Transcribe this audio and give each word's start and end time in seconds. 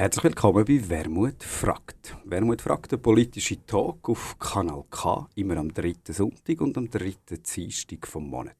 Herzlich 0.00 0.24
willkommen 0.24 0.64
bei 0.64 0.88
Wermut 0.88 1.44
fragt. 1.44 2.16
Wermut 2.24 2.62
fragt, 2.62 2.90
der 2.90 2.96
politische 2.96 3.62
Talk 3.66 4.08
auf 4.08 4.38
Kanal 4.38 4.84
K, 4.88 5.28
immer 5.34 5.58
am 5.58 5.74
dritten 5.74 6.14
Sonntag 6.14 6.58
und 6.62 6.78
am 6.78 6.88
dritten 6.88 7.42
Dienstag 7.42 8.06
vom 8.06 8.30
Monat. 8.30 8.56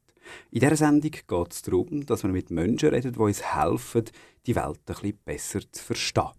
In 0.50 0.60
dieser 0.60 0.76
Sendung 0.76 1.10
geht 1.12 1.50
es 1.50 1.62
darum, 1.62 2.04
dass 2.04 2.24
wir 2.24 2.30
mit 2.30 2.50
Menschen 2.50 2.90
reden, 2.90 3.14
die 3.14 3.18
uns 3.18 3.42
helfen, 3.54 4.04
die 4.44 4.54
Welt 4.54 4.84
bisschen 4.84 5.18
besser 5.24 5.60
zu 5.72 5.82
verstehen. 5.82 6.32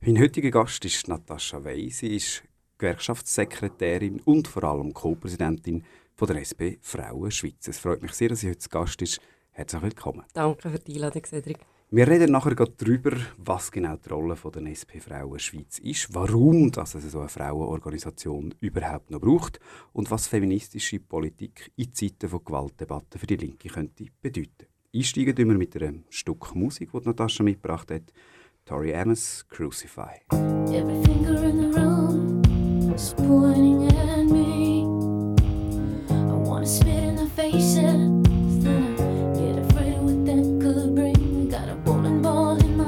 Mein 0.00 0.18
heutiger 0.18 0.50
Gast 0.50 0.84
ist 0.84 1.06
Natascha 1.06 1.62
Wey. 1.62 1.88
Sie 1.90 2.16
ist 2.16 2.42
Gewerkschaftssekretärin 2.78 4.22
und 4.24 4.48
vor 4.48 4.64
allem 4.64 4.92
Co-Präsidentin 4.92 5.84
der 6.20 6.36
SP 6.42 6.82
Frauen 6.82 7.30
Schweiz. 7.30 7.68
Es 7.68 7.78
freut 7.78 8.02
mich 8.02 8.14
sehr, 8.14 8.30
dass 8.30 8.40
sie 8.40 8.50
heute 8.50 8.68
Gast 8.68 9.02
ist. 9.02 9.20
Herzlich 9.52 9.82
willkommen. 9.82 10.24
Danke 10.32 10.68
für 10.68 10.80
die 10.80 10.94
Einladung, 10.94 11.24
Cedric. 11.26 11.58
Wir 11.94 12.08
reden 12.08 12.32
nachher 12.32 12.54
darüber, 12.54 13.10
was 13.36 13.70
genau 13.70 13.96
die 13.96 14.08
Rolle 14.08 14.34
der 14.34 14.66
SP 14.72 14.96
Frauen 14.96 15.38
Schweiz 15.38 15.78
ist, 15.78 16.14
warum 16.14 16.68
es 16.68 16.92
so 16.92 17.18
eine 17.18 17.28
Frauenorganisation 17.28 18.54
überhaupt 18.60 19.10
noch 19.10 19.20
braucht 19.20 19.60
und 19.92 20.10
was 20.10 20.26
feministische 20.26 21.00
Politik 21.00 21.70
in 21.76 21.92
Zeiten 21.92 22.30
von 22.30 22.42
Gewaltdebatten 22.42 23.20
für 23.20 23.26
die 23.26 23.36
Linke 23.36 23.68
könnte 23.68 24.06
bedeuten. 24.22 24.68
Einsteigen 24.96 25.36
wir 25.36 25.44
mit 25.44 25.76
einem 25.76 26.04
Stück 26.08 26.54
Musik, 26.54 26.92
das 26.94 27.04
Natascha 27.04 27.42
mitgebracht 27.42 27.90
hat. 27.90 28.10
Tori 28.64 28.94
Amos, 28.94 29.44
Crucify. 29.50 30.22
Every 30.72 31.02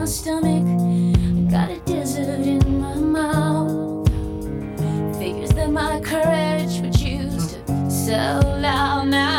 faces. 0.07 0.21
stomach. 0.21 0.65
I 1.49 1.51
got 1.51 1.71
a 1.71 1.79
desert 1.81 2.41
in 2.41 2.81
my 2.81 2.95
mouth. 2.95 4.09
Figures 5.19 5.51
that 5.51 5.71
my 5.71 6.01
courage 6.01 6.81
would 6.81 6.97
choose 6.97 7.55
to 7.55 7.91
sell 7.91 8.65
out 8.65 9.07
now. 9.09 9.34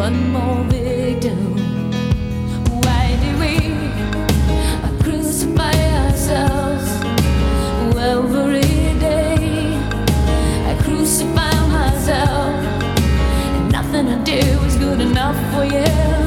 One 0.00 0.32
more 0.32 0.64
victim. 0.64 1.56
Why 2.84 3.04
do 3.22 3.30
we 3.42 3.52
crucify 5.02 5.74
ourselves 6.04 6.88
every 7.98 8.62
day? 8.98 9.76
I 10.70 10.74
crucify 10.82 11.54
myself, 11.68 12.54
and 13.56 13.70
nothing 13.70 14.08
I 14.08 14.24
do 14.24 14.40
is 14.68 14.76
good 14.76 15.02
enough 15.02 15.38
for 15.52 15.64
you. 15.64 16.19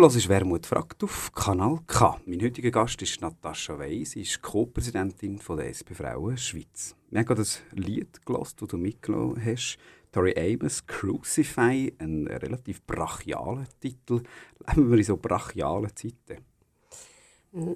Du 0.00 0.06
hörst 0.06 0.30
«Wermut 0.30 0.64
fragt» 0.64 1.04
auf 1.04 1.30
Kanal 1.34 1.80
K. 1.86 2.18
Mein 2.24 2.40
heutiger 2.40 2.70
Gast 2.70 3.02
ist 3.02 3.20
Natascha 3.20 3.78
Wey. 3.78 4.02
Sie 4.06 4.22
ist 4.22 4.40
Co-Präsidentin 4.40 5.38
der 5.46 5.68
SP 5.68 5.92
Frauen 5.92 6.38
Schweiz. 6.38 6.96
Wir 7.10 7.18
haben 7.18 7.26
gerade 7.26 7.42
ein 7.42 7.76
Lied 7.76 8.24
gelesen, 8.24 8.56
das 8.60 8.68
du 8.68 8.78
mitgenommen 8.78 9.44
hast. 9.44 9.76
Tori 10.10 10.32
Amos, 10.38 10.86
«Crucify», 10.86 11.92
ein 11.98 12.26
relativ 12.28 12.80
brachialer 12.86 13.66
Titel. 13.78 14.22
Leben 14.68 14.90
wir 14.90 14.96
in 14.96 15.04
so 15.04 15.18
brachialen 15.18 15.94
Zeiten? 15.94 16.46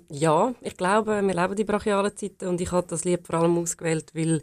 Ja, 0.08 0.54
ich 0.62 0.78
glaube, 0.78 1.20
wir 1.20 1.34
leben 1.34 1.56
die 1.56 1.64
brachialen 1.64 2.16
Zeiten 2.16 2.48
und 2.48 2.58
ich 2.58 2.72
habe 2.72 2.86
das 2.86 3.04
Lied 3.04 3.26
vor 3.26 3.40
allem 3.40 3.58
ausgewählt, 3.58 4.12
weil 4.14 4.40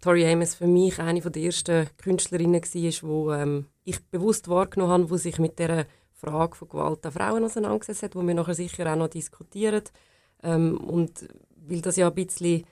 Tori 0.00 0.26
Amos 0.26 0.56
für 0.56 0.66
mich 0.66 0.98
eine 0.98 1.20
der 1.20 1.42
ersten 1.42 1.86
Künstlerinnen 1.96 2.60
war, 2.60 3.36
die 3.36 3.40
ähm, 3.40 3.66
ich 3.84 4.04
bewusst 4.06 4.48
wahrgenommen 4.48 4.92
habe, 4.92 5.06
die 5.06 5.18
sich 5.18 5.38
mit 5.38 5.60
der 5.60 5.86
Frage 6.20 6.56
von 6.56 6.68
Gewalt 6.68 7.04
an 7.06 7.12
Frauen 7.12 7.44
auseinandergesetzt 7.44 8.02
hat, 8.02 8.14
wo 8.16 8.26
wir 8.26 8.34
nachher 8.34 8.54
sicher 8.54 8.92
auch 8.92 8.96
noch 8.96 9.08
diskutieren. 9.08 9.84
Ähm, 10.42 10.78
und 10.78 11.28
weil 11.56 11.80
das 11.80 11.96
ja 11.96 12.08
ein 12.08 12.14
bisschen 12.14 12.64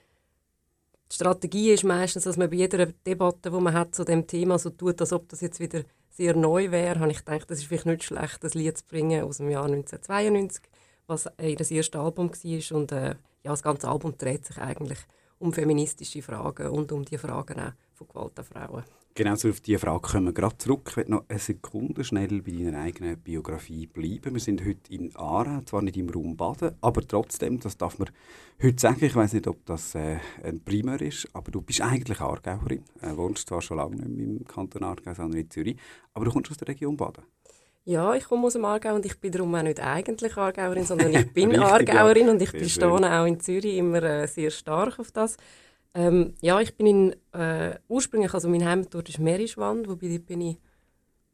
die 1.11 1.15
Strategie 1.15 1.71
ist 1.71 1.85
meistens, 1.85 2.25
dass 2.25 2.37
man 2.37 2.51
bei 2.51 2.57
jeder 2.57 2.87
Debatte, 2.87 3.51
die 3.51 3.61
man 3.61 3.73
hat 3.73 3.95
zu 3.95 4.05
dem 4.05 4.27
Thema, 4.27 4.59
so 4.59 4.71
tut, 4.71 5.01
als 5.01 5.13
ob 5.13 5.29
das 5.29 5.41
jetzt 5.41 5.59
wieder 5.59 5.83
sehr 6.11 6.37
neu 6.37 6.71
wäre, 6.71 7.01
habe 7.01 7.11
ich 7.11 7.25
gedacht, 7.25 7.51
das 7.51 7.59
ist 7.61 7.67
vielleicht 7.67 7.87
nicht 7.87 8.05
schlecht, 8.05 8.45
das 8.45 8.55
Lied 8.55 8.77
zu 8.77 8.85
bringen 8.85 9.25
aus 9.25 9.39
dem 9.39 9.49
Jahr 9.49 9.65
1992, 9.65 10.63
was 11.07 11.29
ihr 11.41 11.57
das 11.57 11.71
erste 11.71 12.01
Album 12.01 12.31
war. 12.31 12.77
Und 12.77 12.93
äh, 12.93 13.15
ja, 13.43 13.51
das 13.53 13.63
ganze 13.63 13.89
Album 13.89 14.19
dreht 14.19 14.45
sich 14.45 14.59
eigentlich 14.59 14.99
um 15.39 15.53
feministische 15.53 16.21
Fragen 16.21 16.69
und 16.69 16.93
um 16.93 17.05
die 17.05 17.17
Fragen 17.17 17.61
auch 17.61 17.73
von 17.95 18.09
Gewalt 18.09 18.39
an 18.39 18.45
Frauen. 18.45 18.85
Genau 19.19 19.35
so 19.35 19.49
auf 19.49 19.59
diese 19.59 19.81
Frage 19.81 20.01
kommen 20.01 20.27
wir 20.27 20.33
gerade 20.33 20.57
zurück. 20.59 20.87
Ich 20.91 20.97
werde 20.97 21.11
noch 21.11 21.25
eine 21.29 21.41
Sekunde 21.41 22.05
schnell 22.05 22.41
bei 22.41 22.53
deiner 22.53 22.79
eigenen 22.79 23.19
Biografie 23.19 23.89
bleiben. 23.89 24.33
Wir 24.33 24.41
sind 24.41 24.65
heute 24.65 24.95
in 24.95 25.11
Aarau, 25.17 25.61
zwar 25.63 25.83
nicht 25.83 25.97
im 25.97 26.09
Raum 26.09 26.37
Baden, 26.37 26.77
aber 26.81 27.05
trotzdem, 27.05 27.59
das 27.59 27.77
darf 27.77 27.99
man 27.99 28.11
heute 28.63 28.81
sagen. 28.81 29.05
Ich 29.05 29.17
weiß 29.17 29.33
nicht, 29.33 29.49
ob 29.49 29.67
das 29.67 29.97
äh, 29.97 30.19
ein 30.45 30.61
Primär 30.61 31.01
ist, 31.01 31.27
aber 31.33 31.51
du 31.51 31.61
bist 31.61 31.81
eigentlich 31.81 32.21
Aargauerin. 32.21 32.85
Äh, 33.03 33.17
wohnst 33.17 33.49
zwar 33.49 33.61
schon 33.61 33.79
lange 33.79 33.97
nicht 33.97 34.09
mehr 34.09 34.25
im 34.25 34.45
Kanton 34.45 34.85
Aargau, 34.85 35.13
sondern 35.13 35.41
in 35.41 35.51
Zürich, 35.51 35.77
aber 36.15 36.27
du 36.27 36.31
kommst 36.31 36.53
aus 36.53 36.59
der 36.59 36.69
Region 36.69 36.97
Baden. 36.97 37.25
Ja, 37.87 38.15
ich 38.15 38.23
komme 38.23 38.47
aus 38.47 38.53
dem 38.53 38.67
Aargau 38.67 38.95
und 38.95 39.05
ich 39.05 39.19
bin 39.19 39.33
darum 39.33 39.53
auch 39.53 39.63
nicht 39.63 39.81
eigentlich 39.81 40.37
Aargauerin, 40.37 40.85
sondern 40.85 41.13
ich 41.13 41.33
bin 41.33 41.59
Aargauerin 41.59 42.29
und 42.29 42.41
ich 42.41 42.53
bestehe 42.53 42.89
auch 42.89 43.27
in 43.27 43.41
Zürich 43.41 43.79
immer 43.79 44.01
äh, 44.01 44.29
sehr 44.29 44.53
stark 44.53 45.01
auf 45.01 45.11
das. 45.11 45.39
Ähm, 45.95 46.35
ja, 46.41 46.61
ich 46.61 46.77
bin 46.77 46.87
in, 46.87 47.17
äh, 47.33 47.79
ursprünglich, 47.89 48.33
also 48.35 48.49
mein 48.49 48.65
Heimatort 48.65 49.09
ist 49.09 49.19
Merischwand, 49.19 49.89
wobei 49.89 50.09
dort 50.09 50.27
bin 50.27 50.41
ich... 50.43 50.59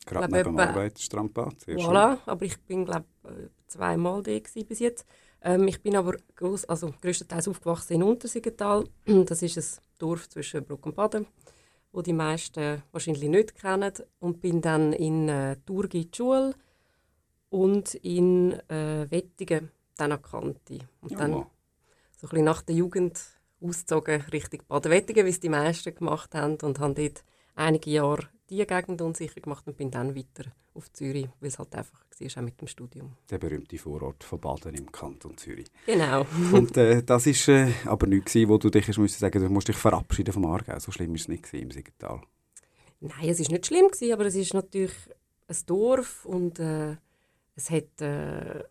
Gerade 0.06 0.28
glaub, 0.28 0.44
neben 0.44 0.56
dem 0.56 0.68
Arbeitsstrandbad, 0.68 1.54
Voilà, 1.66 2.18
aber 2.26 2.44
ich 2.44 2.60
bin, 2.60 2.84
glaube 2.84 3.06
äh, 3.24 3.48
zweimal 3.66 4.22
da 4.22 4.38
bis 4.38 4.78
jetzt. 4.78 5.06
Ähm, 5.44 5.68
ich 5.68 5.82
bin 5.82 5.94
aber 5.94 6.16
gross, 6.34 6.64
also 6.64 6.92
größtenteils 7.00 7.48
aufgewachsen 7.48 7.94
in 7.94 8.02
Untersigental. 8.02 8.84
Das 9.26 9.42
ist 9.42 9.58
ein 9.58 9.82
Dorf 9.98 10.28
zwischen 10.28 10.64
Bruck 10.64 10.86
und 10.86 10.96
Baden, 10.96 11.26
wo 11.92 12.00
die 12.00 12.14
meisten 12.14 12.82
wahrscheinlich 12.92 13.28
nicht 13.28 13.54
kennen. 13.54 13.92
Und 14.20 14.40
bin 14.40 14.62
dann 14.62 14.92
in 14.92 15.28
äh, 15.28 15.56
Thurgi 15.66 16.02
in 16.02 16.10
die 16.10 16.16
Schule 16.16 16.54
und 17.50 17.94
in 17.96 18.52
äh, 18.70 19.06
Wettigen 19.10 19.70
dann 19.96 20.12
an 20.12 20.22
Kante. 20.22 20.78
Und 21.02 21.18
dann 21.18 21.32
so 22.16 22.26
ein 22.26 22.30
bisschen 22.30 22.44
nach 22.44 22.62
der 22.62 22.76
Jugend 22.76 23.20
ausgezogen 23.64 24.22
Richtung 24.32 24.60
Baden-Wettigen, 24.68 25.24
wie 25.26 25.30
es 25.30 25.40
die 25.40 25.48
meisten 25.48 25.94
gemacht 25.94 26.34
haben 26.34 26.56
und 26.62 26.78
habe 26.78 26.94
dort 26.94 27.24
einige 27.54 27.90
Jahre 27.90 28.28
die 28.50 28.66
Gegend 28.66 29.00
unsicher 29.00 29.40
gemacht 29.40 29.66
und 29.66 29.76
bin 29.76 29.90
dann 29.90 30.14
weiter 30.14 30.50
auf 30.74 30.92
Zürich, 30.92 31.28
weil 31.40 31.48
es 31.48 31.58
halt 31.58 31.74
einfach 31.74 32.04
war, 32.20 32.28
auch 32.36 32.42
mit 32.42 32.60
dem 32.60 32.68
Studium. 32.68 33.16
Der 33.30 33.38
berühmte 33.38 33.78
Vorort 33.78 34.22
von 34.24 34.40
Baden 34.40 34.74
im 34.74 34.90
Kanton 34.90 35.36
Zürich. 35.36 35.66
Genau. 35.86 36.26
und 36.52 36.76
äh, 36.76 37.02
das 37.02 37.26
war 37.26 37.54
äh, 37.54 37.72
aber 37.86 38.06
nichts, 38.06 38.34
wo 38.34 38.58
du 38.58 38.70
dich 38.70 38.96
musst 38.98 39.18
sagen, 39.18 39.42
du 39.42 39.48
musst 39.48 39.68
dich 39.68 39.76
verabschieden 39.76 40.32
vom 40.32 40.46
Aargau. 40.46 40.78
So 40.78 40.92
schlimm 40.92 41.10
war 41.10 41.16
es 41.16 41.28
nicht 41.28 41.52
im 41.54 41.70
Siegental. 41.70 42.20
Nein, 43.00 43.28
es 43.28 43.40
war 43.40 43.50
nicht 43.50 43.66
schlimm, 43.66 43.88
gewesen, 43.88 44.12
aber 44.12 44.26
es 44.26 44.34
ist 44.34 44.54
natürlich 44.54 44.94
ein 45.48 45.56
Dorf 45.66 46.24
und 46.24 46.58
äh, 46.58 46.96
es 47.56 47.70
hat... 47.70 48.00
Äh, 48.00 48.64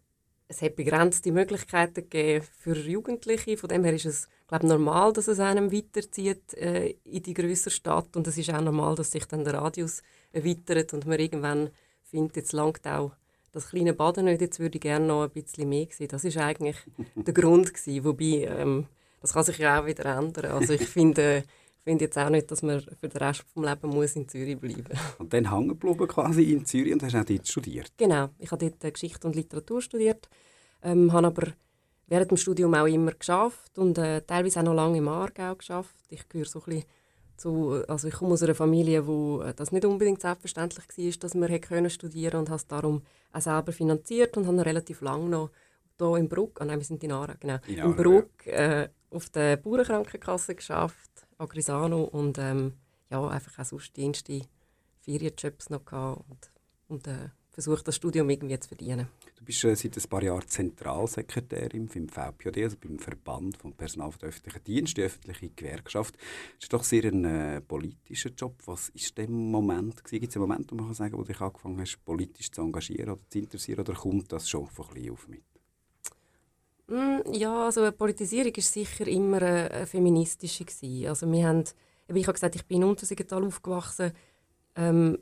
es 0.50 0.62
hat 0.62 0.76
begrenzte 0.76 1.32
Möglichkeiten 1.32 1.96
gegeben 1.96 2.46
für 2.60 2.78
Jugendliche. 2.78 3.58
Von 3.58 3.70
dem 3.70 3.84
her 3.86 3.94
ist 3.94 4.06
es 4.06 4.28
glaube 4.48 4.68
normal, 4.68 5.14
dass 5.14 5.28
es 5.28 5.40
einem 5.40 5.72
weiterzieht 5.72 6.54
äh, 6.56 6.96
in 7.04 7.24
die 7.24 7.34
größere 7.34 7.72
Stadt 7.72 8.16
und 8.16 8.28
es 8.28 8.38
ist 8.38 8.54
auch 8.54 8.62
normal, 8.62 8.96
dass 8.96 9.12
sich 9.12 9.26
dann 9.26 9.44
der 9.44 9.56
Radius 9.56 10.02
erweitert 10.32 10.94
und 10.94 11.06
man 11.06 11.20
irgendwann 11.20 11.70
findet, 12.04 12.36
jetzt 12.38 12.54
langt 12.54 12.86
auch 12.88 13.12
das 13.54 13.70
kleine 13.70 13.94
Baden 13.94 14.26
nicht, 14.26 14.42
jetzt 14.42 14.60
würde 14.60 14.78
ich 14.78 14.82
gerne 14.82 15.06
noch 15.06 15.24
ein 15.24 15.30
bisschen 15.30 15.70
mehr 15.70 15.88
sehen. 15.92 16.08
Das 16.10 16.26
ist 16.26 16.38
eigentlich 16.38 16.76
der 17.16 17.34
Grund 17.34 17.74
gewesen. 17.74 18.04
Wobei, 18.04 18.48
ähm, 18.50 18.88
das 19.22 19.34
kann 19.34 19.44
sich 19.44 19.60
ja 19.60 19.80
auch 19.80 19.86
wieder 19.86 20.06
ändern. 20.06 20.52
Also 20.52 20.74
ich 20.74 20.88
finde, 20.88 21.44
ich 21.78 21.84
finde 21.84 22.06
jetzt 22.06 22.18
auch 22.18 22.30
nicht, 22.30 22.50
dass 22.50 22.64
man 22.64 22.82
für 22.82 23.10
den 23.10 23.18
Rest 23.18 23.46
des 23.56 23.64
Lebens 23.64 23.94
muss 23.94 24.16
in 24.16 24.28
Zürich 24.28 24.58
bleiben 24.58 24.84
muss. 24.90 25.00
Und 25.20 25.34
dann 25.34 25.52
hängen 25.52 25.68
geblieben 25.70 26.08
quasi 26.08 26.52
in 26.52 26.66
Zürich 26.66 26.94
und 26.94 27.04
hast 27.04 27.16
auch 27.16 27.24
dort 27.24 27.48
studiert? 27.48 27.92
Genau, 27.96 28.30
ich 28.40 28.52
habe 28.52 28.70
dort 28.70 28.94
Geschichte 28.94 29.28
und 29.28 29.36
Literatur 29.36 29.82
studiert, 29.82 30.28
ähm, 30.82 31.14
habe 31.14 31.28
aber 31.28 31.48
während 32.14 32.30
dem 32.30 32.38
Studium 32.38 32.76
auch 32.76 32.86
immer 32.86 33.12
geschafft 33.12 33.80
und 33.80 33.98
äh, 33.98 34.22
teilweise 34.22 34.60
auch 34.60 34.66
noch 34.66 34.76
lange 34.76 35.00
im 35.00 35.08
Aargau 35.08 35.56
geschafft. 35.56 35.96
Ich 36.10 36.30
gehöre 36.30 36.46
so 36.46 36.62
ein 36.68 36.84
zu, 37.38 37.84
also 37.88 38.08
ich 38.08 38.14
komme 38.14 38.34
aus 38.34 38.44
einer 38.44 38.54
Familie, 38.54 39.08
wo 39.08 39.42
äh, 39.42 39.52
das 39.56 39.72
nicht 39.72 39.84
unbedingt 39.84 40.22
selbstverständlich 40.22 40.86
war, 40.88 41.20
dass 41.20 41.34
man 41.34 41.60
können 41.60 41.90
studieren 41.90 42.42
und 42.42 42.50
habe 42.50 42.58
es 42.58 42.68
darum 42.68 43.02
auch 43.32 43.42
selber 43.42 43.72
finanziert 43.72 44.38
und 44.38 44.46
habe 44.46 44.64
relativ 44.64 45.02
lange 45.02 45.28
noch 45.28 45.50
hier 45.98 46.18
in 46.18 46.30
Bruck, 46.30 46.62
ah 46.62 46.66
nein, 46.66 46.78
wir 46.78 46.86
sind 46.86 47.04
in 47.04 47.12
Aarau, 47.12 47.34
genau, 47.40 47.58
in, 47.66 47.80
in 47.80 47.96
Bruck 47.96 48.46
äh, 48.46 48.90
auf 49.10 49.30
der 49.30 49.58
Bauernkrankenkasse 49.58 50.54
geschafft, 50.54 51.26
Agrisano 51.40 52.04
und 52.04 52.38
ähm, 52.38 52.74
ja, 53.10 53.28
einfach 53.28 53.58
auch 53.58 53.66
sonst 53.66 53.98
dienste 53.98 54.42
Ferienjobs 55.02 55.72
noch 55.72 55.84
gehabt 55.84 56.24
und, 56.30 56.52
und 56.90 57.08
äh, 57.08 57.30
versucht 57.50 57.88
das 57.88 57.96
Studium 57.96 58.30
irgendwie 58.30 58.60
zu 58.60 58.68
verdienen. 58.68 59.08
Du 59.44 59.48
bist 59.48 59.62
äh, 59.66 59.76
seit 59.76 59.98
ein 59.98 60.10
paar 60.10 60.24
Jahren 60.24 60.48
Zentralsekretärin 60.48 61.90
beim 61.90 62.08
VPOD, 62.08 62.60
also 62.60 62.78
beim 62.80 62.98
Verband 62.98 63.58
vom 63.58 63.74
Personal 63.74 64.10
den 64.12 64.30
öffentlichen 64.30 64.64
Dienst, 64.64 64.96
die 64.96 65.02
öffentliche 65.02 65.50
Gewerkschaft. 65.50 66.16
Das 66.16 66.64
ist 66.64 66.72
doch 66.72 66.84
sehr 66.86 67.04
ein 67.04 67.26
äh, 67.26 67.60
politischer 67.60 68.30
Job. 68.30 68.56
Was 68.68 68.88
ist 68.94 69.18
der 69.18 69.30
Moment? 69.30 70.02
Gibt 70.06 70.30
es 70.30 70.38
einen 70.38 70.48
Moment, 70.48 70.72
wo 70.72 70.78
man 70.78 70.86
kann 70.86 70.94
sagen, 70.94 71.18
wo 71.18 71.24
du 71.24 71.34
dich 71.34 71.42
angefangen 71.42 71.78
hast, 71.78 71.98
politisch 72.06 72.52
zu 72.52 72.62
engagieren 72.62 73.10
oder 73.10 73.22
zu 73.28 73.40
interessieren, 73.40 73.82
oder 73.82 73.94
kommt 73.96 74.32
das 74.32 74.50
schon 74.50 74.66
von 74.66 74.88
klein 74.88 75.12
auf 75.12 75.28
mit? 75.28 75.44
Mm, 76.88 77.34
ja, 77.34 77.66
also 77.66 77.92
Politisierung 77.92 78.56
war 78.56 78.64
sicher 78.64 79.08
immer 79.08 79.42
eine, 79.42 79.72
eine 79.72 79.88
feministische. 79.88 80.64
Gewesen. 80.64 81.08
Also 81.08 81.30
wir 81.30 81.46
haben, 81.46 81.66
ich 82.08 82.28
habe 82.28 82.34
gesagt, 82.34 82.56
ich 82.56 82.66
bin 82.66 82.78
in 82.78 82.88
Untersigental 82.88 83.44
aufgewachsen. 83.44 84.14
Ähm, 84.78 85.18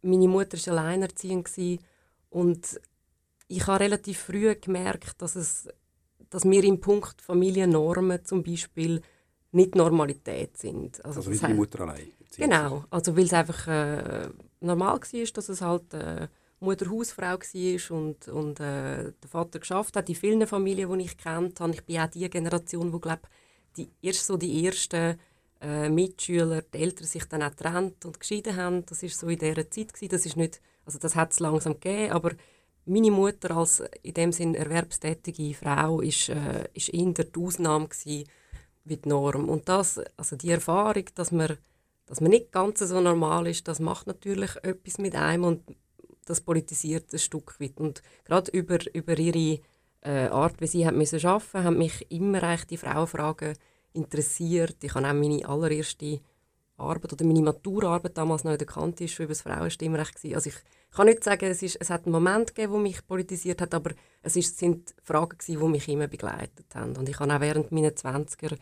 meine 0.00 0.28
Mutter 0.28 0.56
war 0.56 0.78
alleinerziehend 0.78 1.50
und 2.30 2.80
ich 3.48 3.66
habe 3.66 3.80
relativ 3.80 4.18
früh 4.18 4.54
gemerkt, 4.56 5.20
dass, 5.22 5.36
es, 5.36 5.68
dass 6.30 6.44
wir 6.44 6.64
im 6.64 6.80
Punkt 6.80 7.20
Familiennormen 7.20 8.24
zum 8.24 8.42
Beispiel 8.42 9.00
nicht 9.52 9.74
Normalität 9.74 10.56
sind. 10.56 11.04
Also, 11.04 11.20
also 11.20 11.30
wie 11.30 11.38
deine 11.38 11.54
Mutter 11.54 11.80
allein? 11.80 12.12
Genau, 12.36 12.84
also 12.90 13.16
weil 13.16 13.24
es 13.24 13.32
einfach 13.32 13.66
äh, 13.68 14.28
normal 14.60 15.00
war, 15.00 15.26
dass 15.34 15.48
es 15.48 15.60
halt 15.62 15.94
äh, 15.94 16.28
Mutter 16.60 16.90
Hausfrau 16.90 17.38
war 17.38 17.96
und, 17.96 18.28
und 18.28 18.60
äh, 18.60 19.12
der 19.12 19.28
Vater 19.28 19.58
geschafft 19.58 19.96
hat. 19.96 20.08
In 20.08 20.14
vielen 20.14 20.46
Familien, 20.46 20.98
die 20.98 21.04
ich 21.04 21.16
kennt 21.16 21.60
habe, 21.60 21.72
ich 21.72 21.84
bin 21.84 22.00
auch 22.00 22.08
die 22.08 22.28
Generation, 22.28 22.92
wo 22.92 22.98
glaube 22.98 23.22
die 23.76 23.90
erst 24.02 24.26
so 24.26 24.36
die 24.36 24.64
ersten 24.64 25.18
äh, 25.60 25.88
Mitschüler, 25.88 26.62
die 26.62 26.78
Eltern 26.78 27.06
sich 27.06 27.24
dann 27.24 27.42
auch 27.42 27.50
getrennt 27.50 28.04
und 28.04 28.20
geschieden 28.20 28.56
haben. 28.56 28.84
Das 28.86 29.02
ist 29.02 29.18
so 29.18 29.28
in 29.28 29.38
dieser 29.38 29.70
Zeit 29.70 29.92
gewesen. 29.92 30.10
Das 30.10 30.26
ist 30.26 30.36
nicht, 30.36 30.60
also 30.84 30.98
das 30.98 31.14
hat 31.14 31.32
es 31.32 31.40
langsam 31.40 31.74
gegeben, 31.74 32.12
aber 32.12 32.32
meine 32.86 33.10
Mutter 33.10 33.56
als 33.56 33.82
in 34.02 34.14
dem 34.14 34.32
Sinn 34.32 34.54
erwerbstätige 34.54 35.54
Frau 35.54 36.00
ist, 36.00 36.28
äh, 36.28 36.68
ist 36.72 36.88
eher 36.88 37.12
die 37.12 37.40
Ausnahme 37.40 37.88
gewesen, 37.88 38.28
wie 38.84 38.96
die 38.96 39.08
Norm. 39.08 39.48
Und 39.48 39.68
das, 39.68 40.00
also 40.16 40.36
die 40.36 40.50
Erfahrung, 40.50 41.04
dass 41.14 41.32
man, 41.32 41.58
dass 42.06 42.20
man 42.20 42.30
nicht 42.30 42.52
ganz 42.52 42.78
so 42.78 43.00
normal 43.00 43.48
ist, 43.48 43.66
das 43.66 43.80
macht 43.80 44.06
natürlich 44.06 44.56
etwas 44.62 44.98
mit 44.98 45.16
einem 45.16 45.44
und 45.44 45.62
das 46.24 46.40
politisiert 46.40 47.12
ein 47.12 47.18
Stück 47.18 47.60
weit. 47.60 47.78
Und 47.78 48.02
gerade 48.24 48.50
über, 48.52 48.78
über 48.94 49.18
ihre 49.18 49.60
äh, 50.02 50.28
Art, 50.28 50.60
wie 50.60 50.66
sie 50.66 50.86
hat 50.86 50.94
müssen 50.94 51.24
arbeiten, 51.24 51.64
haben 51.64 51.78
mich 51.78 52.10
immer 52.10 52.42
eigentlich 52.42 52.66
die 52.66 52.76
Frauenfragen 52.76 53.56
interessiert. 53.92 54.76
Ich 54.82 54.94
habe 54.94 55.08
auch 55.08 55.12
meine 55.12 55.48
allererste 55.48 56.20
Arbeit 56.76 57.12
oder 57.12 57.24
meine 57.24 57.42
Maturarbeit 57.42 58.16
damals 58.16 58.44
noch 58.44 58.52
in 58.52 58.58
der 58.58 58.66
Kante 58.66 59.04
über 59.04 59.28
das 59.28 59.42
Frauenstimmrecht. 59.42 60.18
Also 60.34 60.50
ich 60.50 60.56
kann 60.90 61.06
nicht 61.06 61.24
sagen, 61.24 61.46
es, 61.46 61.62
ist, 61.62 61.76
es 61.80 61.90
hat 61.90 62.04
einen 62.04 62.12
Moment 62.12 62.54
gegeben, 62.54 62.72
wo 62.72 62.78
mich 62.78 63.06
politisiert 63.06 63.60
hat, 63.60 63.74
aber 63.74 63.92
es 64.22 64.36
ist, 64.36 64.58
sind 64.58 64.94
Fragen 65.02 65.36
gewesen, 65.38 65.60
die 65.60 65.68
mich 65.68 65.88
immer 65.88 66.08
begleitet 66.08 66.74
haben. 66.74 66.96
Und 66.96 67.08
ich 67.08 67.18
habe 67.18 67.34
auch 67.34 67.40
während 67.40 67.72
meiner 67.72 67.90
20er 67.90 68.56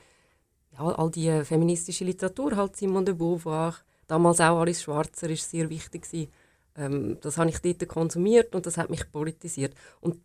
ja, 0.72 0.80
all 0.80 1.10
die 1.10 1.44
feministische 1.44 2.04
Literatur, 2.04 2.56
halt 2.56 2.76
Simone 2.76 3.04
de 3.04 3.14
Beauvoir, 3.14 3.76
damals 4.08 4.40
auch 4.40 4.60
Alice 4.60 4.82
Schwarzer, 4.82 5.30
ist 5.30 5.48
sehr 5.48 5.70
wichtig 5.70 6.02
gewesen, 6.02 6.32
Ähm, 6.76 7.18
das 7.20 7.38
habe 7.38 7.50
ich 7.50 7.60
dort 7.60 7.88
konsumiert 7.88 8.54
und 8.54 8.66
das 8.66 8.76
hat 8.76 8.90
mich 8.90 9.10
politisiert. 9.10 9.74
Und 10.00 10.18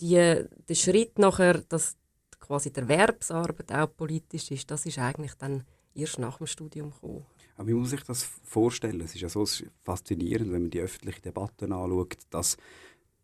die, 0.00 0.14
der 0.14 0.74
Schritt 0.74 1.18
nachher, 1.18 1.58
dass 1.68 1.96
quasi 2.38 2.72
die 2.72 2.80
Erwerbsarbeit 2.80 3.72
auch 3.72 3.94
politisch 3.94 4.50
ist, 4.50 4.70
das 4.70 4.86
ist 4.86 4.98
eigentlich 4.98 5.34
dann 5.34 5.64
erst 5.94 6.18
nach 6.18 6.38
dem 6.38 6.46
Studium 6.46 6.90
gekommen. 6.90 7.26
Aber 7.60 7.68
wie 7.68 7.74
muss 7.74 7.90
sich 7.90 8.02
das 8.04 8.22
vorstellen? 8.22 9.02
Es 9.02 9.14
ist 9.14 9.20
ja 9.20 9.28
so 9.28 9.44
faszinierend, 9.82 10.50
wenn 10.50 10.62
man 10.62 10.70
die 10.70 10.80
öffentliche 10.80 11.20
Debatte 11.20 11.66
anschaut, 11.66 12.16
dass 12.30 12.56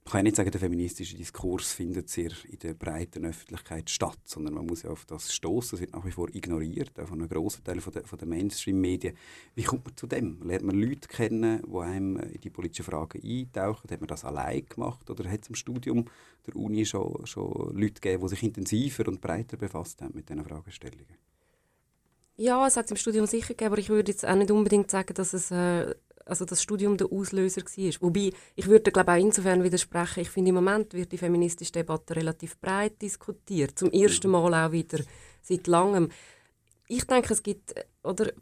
man 0.05 0.13
kann 0.13 0.25
nicht 0.25 0.37
sagen, 0.37 0.51
der 0.51 0.61
feministische 0.61 1.17
Diskurs 1.17 1.73
findet 1.73 2.11
sehr 2.11 2.33
in 2.47 2.59
der 2.59 2.75
breiten 2.75 3.25
Öffentlichkeit 3.25 3.89
statt, 3.89 4.19
sondern 4.27 4.53
man 4.53 4.67
muss 4.67 4.83
ja 4.83 4.91
auf 4.91 5.07
das 5.07 5.35
stoßen. 5.35 5.71
Das 5.71 5.81
wird 5.81 5.95
nach 5.95 6.05
wie 6.05 6.11
vor 6.11 6.29
ignoriert, 6.35 7.01
auch 7.01 7.09
von 7.09 7.19
einem 7.19 7.31
grossen 7.31 7.65
Teil 7.65 7.81
von 7.81 7.95
der, 7.95 8.03
der 8.03 8.29
Mainstream-Medien. 8.29 9.17
Wie 9.55 9.63
kommt 9.63 9.87
man 9.87 9.97
zu 9.97 10.07
dem? 10.07 10.43
Lernt 10.43 10.67
man 10.67 10.79
Leute 10.79 11.09
kennen, 11.09 11.63
die 11.67 11.79
einem 11.79 12.19
in 12.19 12.41
die 12.43 12.51
politischen 12.51 12.85
Fragen 12.85 13.23
eintauchen? 13.25 13.91
Hat 13.91 14.01
man 14.03 14.09
das 14.09 14.27
allein 14.27 14.67
gemacht 14.67 15.09
oder 15.09 15.31
hat 15.31 15.45
es 15.45 15.49
im 15.49 15.55
Studium 15.55 16.05
der 16.47 16.57
Uni 16.57 16.85
schon, 16.85 17.25
schon 17.25 17.75
Leute 17.75 18.03
gegeben, 18.03 18.23
die 18.23 18.29
sich 18.29 18.43
intensiver 18.43 19.09
und 19.09 19.23
breiter 19.23 19.57
befasst 19.57 20.03
haben 20.03 20.15
mit 20.15 20.29
diesen 20.29 20.45
Fragestellungen? 20.45 21.17
Ja, 22.37 22.67
es 22.67 22.77
hat 22.77 22.85
es 22.87 22.91
im 22.91 22.97
Studium 22.97 23.27
sicher 23.27 23.49
gegeben, 23.49 23.73
aber 23.73 23.79
ich 23.79 23.89
würde 23.89 24.13
jetzt 24.13 24.27
auch 24.27 24.35
nicht 24.35 24.51
unbedingt 24.51 24.91
sagen, 24.91 25.15
dass 25.15 25.33
es 25.33 25.51
äh, 25.51 25.95
also 26.27 26.45
das 26.45 26.63
Studium 26.63 26.97
der 26.97 27.11
Auslöser 27.11 27.63
war. 27.63 27.93
Wobei, 28.01 28.33
ich 28.55 28.67
würde 28.67 28.91
glaube 28.91 29.13
auch 29.13 29.17
insofern 29.17 29.63
widersprechen, 29.63 30.21
ich 30.21 30.31
finde 30.31 30.51
im 30.51 30.57
Moment 30.57 30.93
wird 30.93 31.13
die 31.13 31.19
feministische 31.19 31.73
Debatte 31.73 32.17
relativ 32.17 32.59
breit 32.59 33.01
diskutiert, 33.01 33.79
zum 33.79 33.91
ersten 33.91 34.31
Mal 34.31 34.67
auch 34.67 34.73
wieder 34.73 34.99
seit 35.41 35.67
langem. 35.67 36.11
Ich 36.89 37.05
denke, 37.05 37.33
es 37.33 37.43
gibt, 37.43 37.75
oder, 38.03 38.33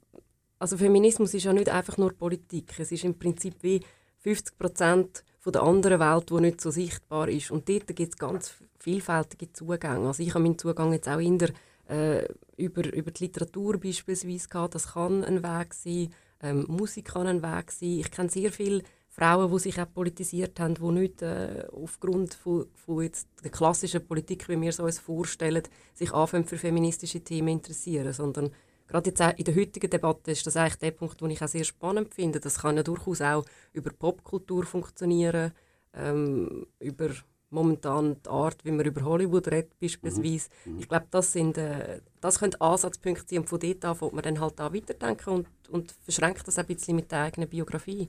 also 0.58 0.76
Feminismus 0.76 1.34
ist 1.34 1.44
ja 1.44 1.52
nicht 1.52 1.68
einfach 1.68 1.96
nur 1.98 2.12
Politik, 2.14 2.72
es 2.78 2.90
ist 2.90 3.04
im 3.04 3.18
Prinzip 3.18 3.56
wie 3.62 3.80
50 4.20 4.58
Prozent 4.58 5.24
der 5.46 5.62
anderen 5.62 6.00
Welt, 6.00 6.30
die 6.30 6.40
nicht 6.40 6.60
so 6.62 6.70
sichtbar 6.70 7.28
ist. 7.28 7.50
Und 7.50 7.68
dort 7.68 7.86
gibt 7.88 8.14
es 8.14 8.18
ganz 8.18 8.54
vielfältige 8.78 9.52
Zugänge. 9.52 10.06
Also 10.06 10.22
ich 10.22 10.30
habe 10.30 10.42
meinen 10.42 10.58
Zugang 10.58 10.94
jetzt 10.94 11.06
auch 11.06 11.18
in 11.18 11.38
der, 11.38 11.50
äh, 11.88 12.26
über, 12.56 12.92
über 12.92 13.10
die 13.10 13.24
Literatur 13.24 13.78
beispielsweise 13.78 14.48
gehabt, 14.48 14.74
das 14.74 14.92
kann 14.92 15.24
ein 15.24 15.42
Weg 15.42 15.74
sein, 15.74 16.10
ähm, 16.40 16.66
Musik 16.68 17.06
kann 17.06 17.26
ein 17.26 17.42
Weg 17.42 17.72
sein. 17.72 18.00
Ich 18.00 18.10
kenne 18.10 18.28
sehr 18.28 18.52
viele 18.52 18.82
Frauen, 19.08 19.50
die 19.50 19.58
sich 19.60 19.80
auch 19.80 19.92
politisiert 19.92 20.58
haben, 20.58 20.74
die 20.74 20.90
nicht 20.90 21.22
äh, 21.22 21.66
aufgrund 21.72 22.34
von, 22.34 22.66
von 22.74 23.02
jetzt 23.02 23.28
der 23.42 23.50
klassischen 23.50 24.04
Politik, 24.04 24.48
wie 24.48 24.60
wir 24.60 24.70
es 24.70 24.80
uns 24.80 24.98
vorstellen, 24.98 25.62
sich 25.94 26.12
anfangen 26.12 26.44
für 26.44 26.58
feministische 26.58 27.20
Themen 27.20 27.48
interessieren, 27.48 28.12
sondern 28.12 28.50
gerade 28.88 29.10
jetzt 29.10 29.20
in 29.20 29.44
der 29.44 29.54
heutigen 29.54 29.88
Debatte 29.88 30.32
ist 30.32 30.46
das 30.46 30.56
eigentlich 30.56 30.76
der 30.76 30.90
Punkt, 30.90 31.20
den 31.20 31.30
ich 31.30 31.42
auch 31.42 31.48
sehr 31.48 31.64
spannend 31.64 32.12
finde. 32.12 32.40
Das 32.40 32.58
kann 32.58 32.76
ja 32.76 32.82
durchaus 32.82 33.20
auch 33.20 33.44
über 33.72 33.90
Popkultur 33.90 34.64
funktionieren, 34.64 35.52
ähm, 35.94 36.66
über 36.80 37.10
momentan 37.54 38.16
die 38.24 38.28
Art, 38.28 38.64
wie 38.64 38.72
man 38.72 38.84
über 38.84 39.02
Hollywood 39.02 39.48
redet 39.48 39.78
beispielsweise. 39.80 40.48
Mhm. 40.64 40.78
Ich 40.80 40.88
glaube, 40.88 41.06
das, 41.10 41.32
sind, 41.32 41.56
äh, 41.56 42.00
das 42.20 42.38
können 42.38 42.54
Ansatzpunkte 42.60 43.24
sein 43.28 43.38
und 43.40 43.48
von 43.48 43.60
dort 43.60 43.84
an 43.84 43.96
man 44.12 44.22
dann 44.22 44.40
halt 44.40 44.60
auch 44.60 44.74
weiterdenken 44.74 45.30
und, 45.30 45.46
und 45.70 45.92
verschränkt 46.02 46.46
das 46.46 46.58
ein 46.58 46.66
bisschen 46.66 46.96
mit 46.96 47.10
der 47.10 47.22
eigenen 47.22 47.48
Biografie. 47.48 48.08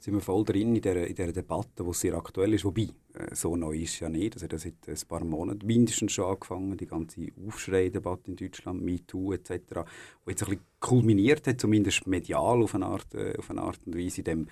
Sind 0.00 0.14
wir 0.14 0.22
voll 0.22 0.44
drin 0.44 0.74
in 0.74 0.80
dieser, 0.80 1.06
in 1.06 1.14
dieser 1.14 1.32
Debatte, 1.32 1.84
die 1.84 1.92
sehr 1.92 2.14
aktuell 2.14 2.54
ist, 2.54 2.64
wobei, 2.64 2.88
äh, 3.12 3.34
so 3.34 3.54
neu 3.54 3.76
ist 3.76 4.00
ja 4.00 4.08
nicht, 4.08 4.34
das 4.34 4.42
hat 4.42 4.58
seit 4.58 4.88
ein 4.88 4.96
paar 5.06 5.22
Monaten 5.22 5.66
mindestens 5.66 6.12
schon 6.12 6.24
angefangen, 6.24 6.74
die 6.78 6.86
ganze 6.86 7.28
Aufschrei-Debatte 7.46 8.30
in 8.30 8.36
Deutschland, 8.36 8.82
MeToo 8.82 9.34
etc., 9.34 9.50
die 9.50 10.30
jetzt 10.30 10.42
ein 10.42 10.48
bisschen 10.48 10.60
kulminiert 10.80 11.46
hat, 11.46 11.60
zumindest 11.60 12.06
medial 12.06 12.62
auf 12.62 12.74
eine 12.74 12.86
Art, 12.86 13.14
äh, 13.14 13.36
auf 13.36 13.50
eine 13.50 13.60
Art 13.60 13.80
und 13.84 13.94
Weise, 13.94 14.22
in 14.22 14.24
dem 14.24 14.48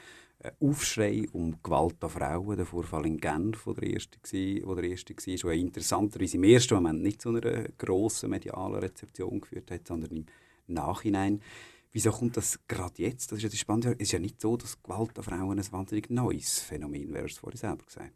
Aufschrei 0.60 1.26
um 1.32 1.60
Gewalt 1.62 2.02
an 2.02 2.10
Frauen, 2.10 2.56
der 2.56 2.66
Vorfall 2.66 3.06
in 3.06 3.18
Genf, 3.18 3.66
wo 3.66 3.72
der 3.72 3.90
erste 3.90 4.18
war, 4.18 4.68
wo 4.68 4.74
der 4.76 4.84
erste 4.84 5.14
war, 5.14 5.50
der 5.50 5.60
interessanterweise 5.60 6.36
im 6.36 6.44
ersten 6.44 6.74
Moment 6.74 7.02
nicht 7.02 7.22
zu 7.22 7.30
einer 7.30 7.64
grossen 7.76 8.30
medialen 8.30 8.76
Rezeption 8.76 9.40
geführt 9.40 9.70
hat, 9.70 9.88
sondern 9.88 10.10
im 10.12 10.26
Nachhinein. 10.68 11.42
Wieso 11.90 12.12
kommt 12.12 12.36
das 12.36 12.60
gerade 12.68 13.02
jetzt? 13.02 13.32
Das 13.32 13.38
ist 13.38 13.42
ja 13.42 13.48
das 13.48 13.58
Spannende. 13.58 13.92
Es 13.94 14.02
ist 14.02 14.12
ja 14.12 14.18
nicht 14.20 14.40
so, 14.40 14.56
dass 14.56 14.80
Gewalt 14.80 15.18
an 15.18 15.24
Frauen 15.24 15.58
ein 15.58 15.72
wahnsinnig 15.72 16.08
neues 16.10 16.60
Phänomen 16.60 17.12
wäre, 17.12 17.26
das 17.26 17.38
vorhin 17.38 17.58
selber 17.58 17.84
gesagt. 17.84 18.12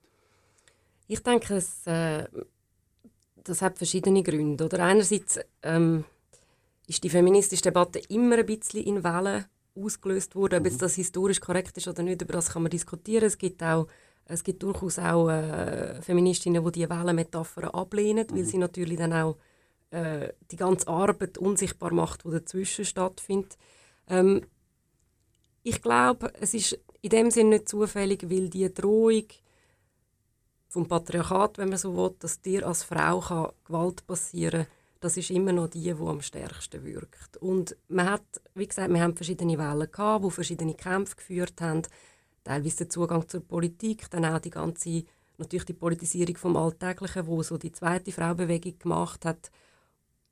Ich 1.09 1.21
denke, 1.21 1.55
es, 1.55 1.87
äh, 1.87 2.29
das 3.43 3.63
hat 3.63 3.79
verschiedene 3.79 4.23
Gründe. 4.23 4.65
Oder 4.65 4.85
einerseits 4.85 5.41
ähm, 5.63 6.05
ist 6.87 7.03
die 7.03 7.11
feministische 7.11 7.63
Debatte 7.63 7.99
immer 8.11 8.39
ein 8.39 8.47
bisschen 8.47 8.85
in 8.85 9.03
Wellen 9.03 9.47
ausgelöst 9.75 10.35
wurde. 10.35 10.57
Ob 10.57 10.65
jetzt 10.65 10.77
mhm. 10.77 10.81
das 10.81 10.95
historisch 10.95 11.41
korrekt 11.41 11.77
ist 11.77 11.89
oder 11.89 12.03
nicht, 12.03 12.23
über 12.23 12.33
das 12.33 12.51
kann 12.51 12.63
man 12.63 12.71
diskutieren. 12.71 13.25
Es 13.25 13.39
gibt 13.39 13.63
auch 13.63 13.87
es 14.25 14.45
gibt 14.45 14.63
durchaus 14.63 14.99
auch 14.99 15.29
äh, 15.29 16.01
Feministinnen, 16.01 16.65
die 16.65 16.73
diese 16.73 16.91
Wellenmetaphern 16.91 17.71
ablehnen, 17.71 18.27
mhm. 18.31 18.37
weil 18.37 18.45
sie 18.45 18.59
natürlich 18.59 18.99
dann 18.99 19.13
auch 19.13 19.37
äh, 19.91 20.33
die 20.51 20.57
ganze 20.57 20.89
Arbeit 20.89 21.39
unsichtbar 21.39 21.93
macht, 21.93 22.25
die 22.25 22.31
dazwischen 22.31 22.85
stattfindet. 22.85 23.59
Ähm, 24.09 24.47
ich 25.63 25.83
glaube, 25.83 26.33
es 26.41 26.55
ist 26.55 26.79
in 27.03 27.11
dem 27.11 27.31
Sinne 27.31 27.51
nicht 27.51 27.69
zufällig, 27.69 28.29
weil 28.29 28.49
die 28.49 28.73
Drohung 28.73 29.27
vom 30.69 30.89
Patriarchat, 30.89 31.59
wenn 31.59 31.69
man 31.69 31.79
so 31.79 31.95
will, 31.95 32.15
dass 32.19 32.41
dir 32.41 32.67
als 32.67 32.85
Frau 32.85 33.21
kann 33.21 33.53
Gewalt 33.65 34.07
passieren 34.07 34.65
kann, 34.65 34.73
das 35.03 35.17
ist 35.17 35.31
immer 35.31 35.53
noch 35.53 35.67
die, 35.67 35.83
die 35.83 35.91
am 35.91 36.23
stärksten 36.23 36.85
wirkt. 36.85 37.37
Und 37.39 37.77
man 37.89 38.09
hat, 38.09 38.23
wie 38.55 38.69
gesagt, 38.69 38.93
wir 38.93 39.03
haben 39.03 39.17
verschiedene 39.17 39.59
Wellen 39.59 39.91
gehabt, 39.91 40.25
die 40.25 40.31
verschiedene 40.31 40.75
Kämpfe 40.75 41.17
geführt 41.17 41.61
haben, 41.61 41.83
teilweise 42.45 42.77
der 42.79 42.89
Zugang 42.89 43.29
zur 43.29 43.41
Politik, 43.41 44.09
dann 44.11 44.25
auch 44.25 44.39
die 44.39 44.51
ganze, 44.51 45.05
natürlich 45.39 45.65
die 45.65 45.73
Politisierung 45.73 46.37
vom 46.37 46.57
Alltäglichen, 46.57 47.27
wo 47.27 47.43
so 47.43 47.59
die 47.59 47.73
zweite 47.73 48.13
Frauenbewegung 48.13 48.79
gemacht 48.79 49.25
hat. 49.25 49.51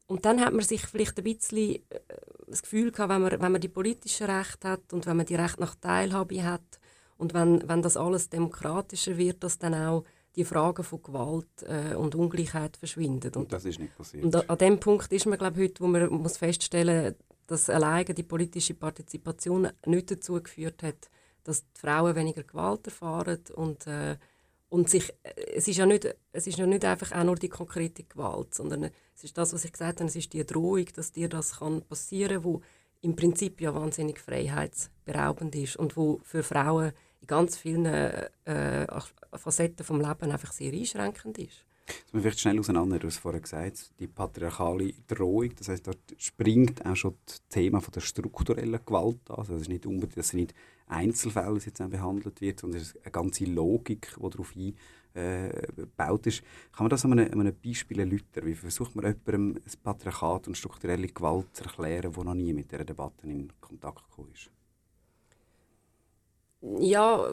Und 0.06 0.24
dann 0.24 0.40
hat 0.40 0.52
man 0.52 0.62
sich 0.62 0.86
vielleicht 0.86 1.18
ein 1.18 1.24
bisschen 1.24 1.74
äh, 1.90 2.00
das 2.46 2.62
Gefühl 2.62 2.92
gehabt, 2.92 3.10
wenn 3.10 3.22
man, 3.22 3.40
wenn 3.40 3.52
man 3.52 3.60
die 3.60 3.68
politischen 3.68 4.30
Rechte 4.30 4.68
hat 4.68 4.92
und 4.92 5.04
wenn 5.06 5.16
man 5.16 5.26
die 5.26 5.34
Rechte 5.34 5.60
nach 5.60 5.74
Teilhabe 5.74 6.44
hat 6.44 6.80
und 7.18 7.34
wenn, 7.34 7.68
wenn 7.68 7.82
das 7.82 7.96
alles 7.96 8.28
demokratischer 8.28 9.16
wird, 9.16 9.42
dass 9.42 9.58
dann 9.58 9.74
auch 9.74 10.04
die 10.36 10.44
Fragen 10.44 10.84
von 10.84 11.02
Gewalt 11.02 11.48
äh, 11.62 11.94
und 11.94 12.14
Ungleichheit 12.14 12.76
verschwinden. 12.76 13.32
Und, 13.34 13.52
das 13.52 13.64
ist 13.64 13.78
nicht 13.78 13.96
passiert. 13.96 14.24
Und 14.24 14.50
an 14.50 14.58
dem 14.58 14.78
Punkt 14.78 15.12
ist 15.12 15.26
man 15.26 15.38
glaube 15.38 15.60
heute, 15.60 15.82
wo 15.82 15.88
man 15.88 16.08
muss 16.12 16.38
feststellen, 16.38 17.14
dass 17.46 17.68
alleine 17.68 18.14
die 18.14 18.22
politische 18.22 18.74
Partizipation 18.74 19.68
nicht 19.86 20.10
dazu 20.10 20.40
geführt 20.40 20.82
hat, 20.82 21.10
dass 21.42 21.62
die 21.62 21.80
Frauen 21.80 22.14
weniger 22.14 22.44
Gewalt 22.44 22.86
erfahren 22.86 23.40
und 23.54 23.86
äh, 23.86 24.16
und 24.70 24.88
sich, 24.88 25.12
es 25.52 25.66
ist 25.66 25.78
ja 25.78 25.84
nicht, 25.84 26.08
es 26.32 26.46
ist 26.46 26.56
ja 26.56 26.64
nicht 26.64 26.84
einfach 26.84 27.10
auch 27.12 27.24
nur 27.24 27.34
die 27.34 27.48
konkrete 27.48 28.04
Gewalt, 28.04 28.54
sondern 28.54 28.84
es 29.16 29.24
ist 29.24 29.36
das, 29.36 29.52
was 29.52 29.64
ich 29.64 29.72
gesagt 29.72 29.98
habe, 29.98 30.08
es 30.08 30.14
ist 30.14 30.32
die 30.32 30.46
Drohung, 30.46 30.86
dass 30.94 31.10
dir 31.10 31.28
das 31.28 31.58
kann 31.58 31.82
passieren 31.82 32.42
kann, 32.42 32.44
wo 32.44 32.62
im 33.02 33.16
Prinzip 33.16 33.60
ja 33.60 33.74
wahnsinnig 33.74 34.20
freiheitsberaubend 34.20 35.56
ist 35.56 35.76
und 35.76 35.96
wo 35.96 36.20
für 36.22 36.44
Frauen 36.44 36.92
in 37.20 37.26
ganz 37.26 37.56
vielen 37.56 37.86
äh, 37.86 38.86
Facetten 39.34 39.84
vom 39.84 40.00
Leben 40.00 40.30
einfach 40.30 40.52
sehr 40.52 40.72
einschränkend 40.72 41.38
ist. 41.38 41.64
Das 41.86 42.14
wir 42.14 42.20
vielleicht 42.20 42.40
schnell 42.40 42.58
auseinander, 42.58 42.98
du 42.98 43.08
hast 43.08 43.18
vorhin 43.18 43.42
gesagt, 43.42 43.90
die 43.98 44.06
patriarchale 44.06 44.92
Drohung, 45.06 45.54
das 45.56 45.68
heißt, 45.68 45.86
dort 45.86 45.98
springt 46.18 46.84
auch 46.86 46.96
schon 46.96 47.16
das 47.26 47.42
Thema 47.48 47.80
von 47.80 47.92
der 47.92 48.00
strukturellen 48.00 48.80
Gewalt 48.84 49.18
an. 49.28 49.36
Also 49.36 49.54
das 49.54 49.62
ist 49.62 49.68
nicht 49.68 49.86
unbedingt, 49.86 50.16
dass 50.16 50.32
nicht 50.32 50.54
Einzelfälle 50.86 51.58
jetzt 51.58 51.78
behandelt 51.90 52.40
wird, 52.40 52.60
sondern 52.60 52.80
es 52.80 52.88
ist 52.88 53.02
eine 53.02 53.12
ganze 53.12 53.44
Logik, 53.44 54.14
die 54.16 54.30
darauf 54.30 54.54
eingebaut 54.56 56.26
äh, 56.26 56.28
ist. 56.28 56.42
Kann 56.72 56.84
man 56.84 56.90
das 56.90 57.04
an 57.04 57.12
einem, 57.12 57.32
an 57.32 57.40
einem 57.40 57.56
Beispiel 57.64 58.00
erläutern? 58.00 58.46
Wie 58.46 58.54
versucht 58.54 58.94
man 58.94 59.04
jemandem 59.04 59.62
das 59.64 59.76
Patriarchat 59.76 60.48
und 60.48 60.56
strukturelle 60.56 61.08
Gewalt 61.08 61.56
zu 61.56 61.64
erklären, 61.64 62.12
der 62.12 62.24
noch 62.24 62.34
nie 62.34 62.52
mit 62.52 62.70
dieser 62.70 62.84
Debatte 62.84 63.26
in 63.26 63.52
Kontakt 63.60 64.08
gekommen 64.10 64.32
ist? 64.34 64.50
Ja, 66.62 67.32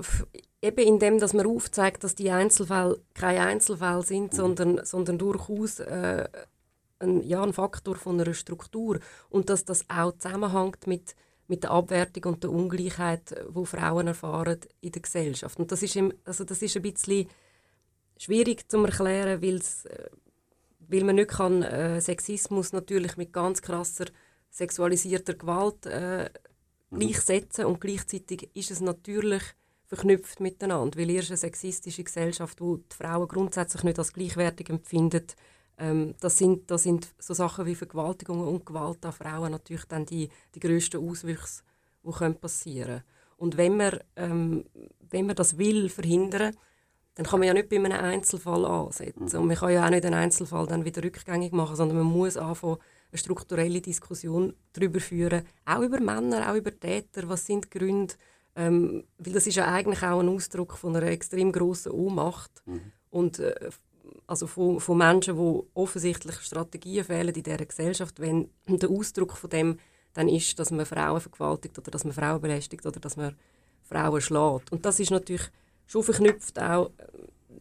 eben 0.62 0.88
indem, 0.88 1.19
dass 1.19 1.34
man 1.34 1.46
aufzeigt, 1.46 2.03
dass 2.03 2.15
die 2.15 2.31
Einzelfälle 2.31 3.00
keine 3.13 3.41
Einzelfälle 3.41 4.03
sind, 4.03 4.34
mhm. 4.34 4.38
sondern, 4.38 4.86
sondern 4.86 5.17
durchaus 5.17 5.79
äh, 5.79 6.27
ein, 7.00 7.24
ja, 7.24 7.43
ein 7.43 7.53
Faktor 7.53 7.96
von 7.96 8.19
einer 8.19 8.34
Struktur 8.34 9.00
und 9.29 9.50
dass 9.50 9.65
das 9.65 9.86
auch 9.89 10.17
zusammenhängt 10.17 10.88
mit, 10.88 11.15
mit 11.48 11.63
der 11.63 11.72
Abwertung 11.72 12.34
und 12.34 12.43
der 12.43 12.51
Ungleichheit, 12.51 13.46
wo 13.50 13.65
Frauen 13.65 14.07
erfahren 14.07 14.60
in 14.81 14.91
der 14.91 15.01
Gesellschaft. 15.01 15.60
Und 15.60 15.72
das 15.72 15.84
ist, 15.84 15.96
im, 15.96 16.13
also 16.25 16.43
das 16.43 16.62
ist 16.62 16.75
ein 16.75 16.81
bisschen 16.81 17.27
schwierig 18.17 18.69
zu 18.69 18.84
erklären, 18.84 19.41
weil's, 19.41 19.86
äh, 19.86 20.10
weil 20.79 21.03
man 21.03 21.15
nicht 21.15 21.31
kann, 21.31 21.63
äh, 21.63 22.00
Sexismus 22.01 22.72
natürlich 22.72 23.17
mit 23.17 23.34
ganz 23.34 23.62
krasser 23.62 24.05
sexualisierter 24.50 25.34
Gewalt 25.36 25.86
äh, 25.86 26.29
mhm. 26.89 27.00
gleichsetzen 27.00 27.65
und 27.65 27.82
gleichzeitig 27.82 28.50
ist 28.53 28.72
es 28.72 28.82
natürlich 28.82 29.44
verknüpft 29.86 30.41
miteinander, 30.41 31.00
weil 31.00 31.10
ihr 31.10 31.24
eine 31.25 31.38
sexistische 31.38 32.03
Gesellschaft, 32.03 32.60
wo 32.60 32.77
die 32.77 32.96
Frauen 32.96 33.27
grundsätzlich 33.27 33.84
nicht 33.84 33.98
als 33.98 34.13
gleichwertig 34.13 34.70
empfindet, 34.70 35.36
ähm, 35.77 36.15
das, 36.20 36.38
sind, 36.38 36.70
das 36.72 36.84
sind 36.84 37.08
so 37.20 37.34
Sachen 37.34 37.65
wie 37.65 37.75
Vergewaltigungen 37.75 38.48
und 38.48 38.65
Gewalt 38.65 39.06
an 39.06 39.13
Frauen 39.13 39.51
natürlich 39.51 39.86
dann 39.86 40.06
die, 40.06 40.29
die 40.56 40.60
grössten 40.60 41.08
Auswüchse, 41.08 41.63
die 42.03 42.12
können 42.12 42.36
passieren 42.36 43.03
Und 43.38 43.58
wenn 43.58 43.77
man, 43.77 44.00
ähm, 44.15 44.65
wenn 45.10 45.25
man 45.25 45.36
das 45.36 45.58
will 45.58 45.89
verhindern, 45.89 46.56
dann 47.15 47.25
kann 47.25 47.39
man 47.39 47.48
ja 47.48 47.53
nicht 47.53 47.70
bei 47.70 47.77
einem 47.77 47.91
Einzelfall 47.91 48.65
ansetzen. 48.65 49.25
Mhm. 49.25 49.39
Und 49.39 49.48
man 49.48 49.56
kann 49.56 49.72
ja 49.72 49.86
auch 49.86 49.89
nicht 49.89 50.06
einen 50.06 50.15
Einzelfall 50.15 50.67
dann 50.67 50.86
wieder 50.86 51.03
rückgängig 51.03 51.53
machen, 51.53 51.75
sondern 51.75 51.98
man 51.98 52.08
muss 52.08 52.38
anfangen, 52.38 52.77
eine 53.17 53.24
strukturelle 53.24 53.81
Diskussion 53.81 54.53
darüber 54.74 55.00
führen, 55.00 55.43
auch 55.65 55.81
über 55.81 56.00
Männer, 56.00 56.51
auch 56.51 56.55
über 56.55 56.77
Täter, 56.77 57.27
was 57.27 57.45
sind 57.45 57.65
die 57.65 57.77
Gründe, 57.77 58.13
ähm, 58.55 59.03
weil 59.17 59.33
das 59.33 59.47
ist 59.47 59.55
ja 59.55 59.65
eigentlich 59.65 60.03
auch 60.03 60.19
ein 60.19 60.29
Ausdruck 60.29 60.77
von 60.77 60.95
einer 60.95 61.07
extrem 61.07 61.51
großen 61.51 61.91
Ohnmacht 61.91 62.51
mhm. 62.65 62.91
und 63.09 63.39
äh, 63.39 63.69
also 64.25 64.47
von, 64.47 64.79
von 64.79 64.97
Menschen, 64.97 65.38
die 65.38 65.63
offensichtlich 65.74 66.36
Strategien 66.41 67.03
fehlen 67.03 67.33
in 67.33 67.43
dieser 67.43 67.65
Gesellschaft, 67.65 68.19
wenn 68.19 68.50
der 68.67 68.89
Ausdruck 68.89 69.38
von 69.38 69.50
dem 69.50 69.79
dann 70.13 70.29
ist, 70.29 70.57
dass 70.57 70.71
man 70.71 70.86
Frauen 70.86 71.21
vergewaltigt 71.21 71.77
oder 71.77 71.91
dass 71.91 72.03
man 72.03 72.13
Frauen 72.13 72.41
belästigt 72.41 72.86
oder 72.86 73.00
dass 73.00 73.17
man 73.17 73.36
Frauen 73.83 74.19
schlägt. 74.19 74.71
Und 74.71 74.86
das 74.86 75.00
ist 75.00 75.12
natürlich 75.12 75.50
schon 75.86 76.03
verknüpft 76.03 76.59
auch 76.59 76.91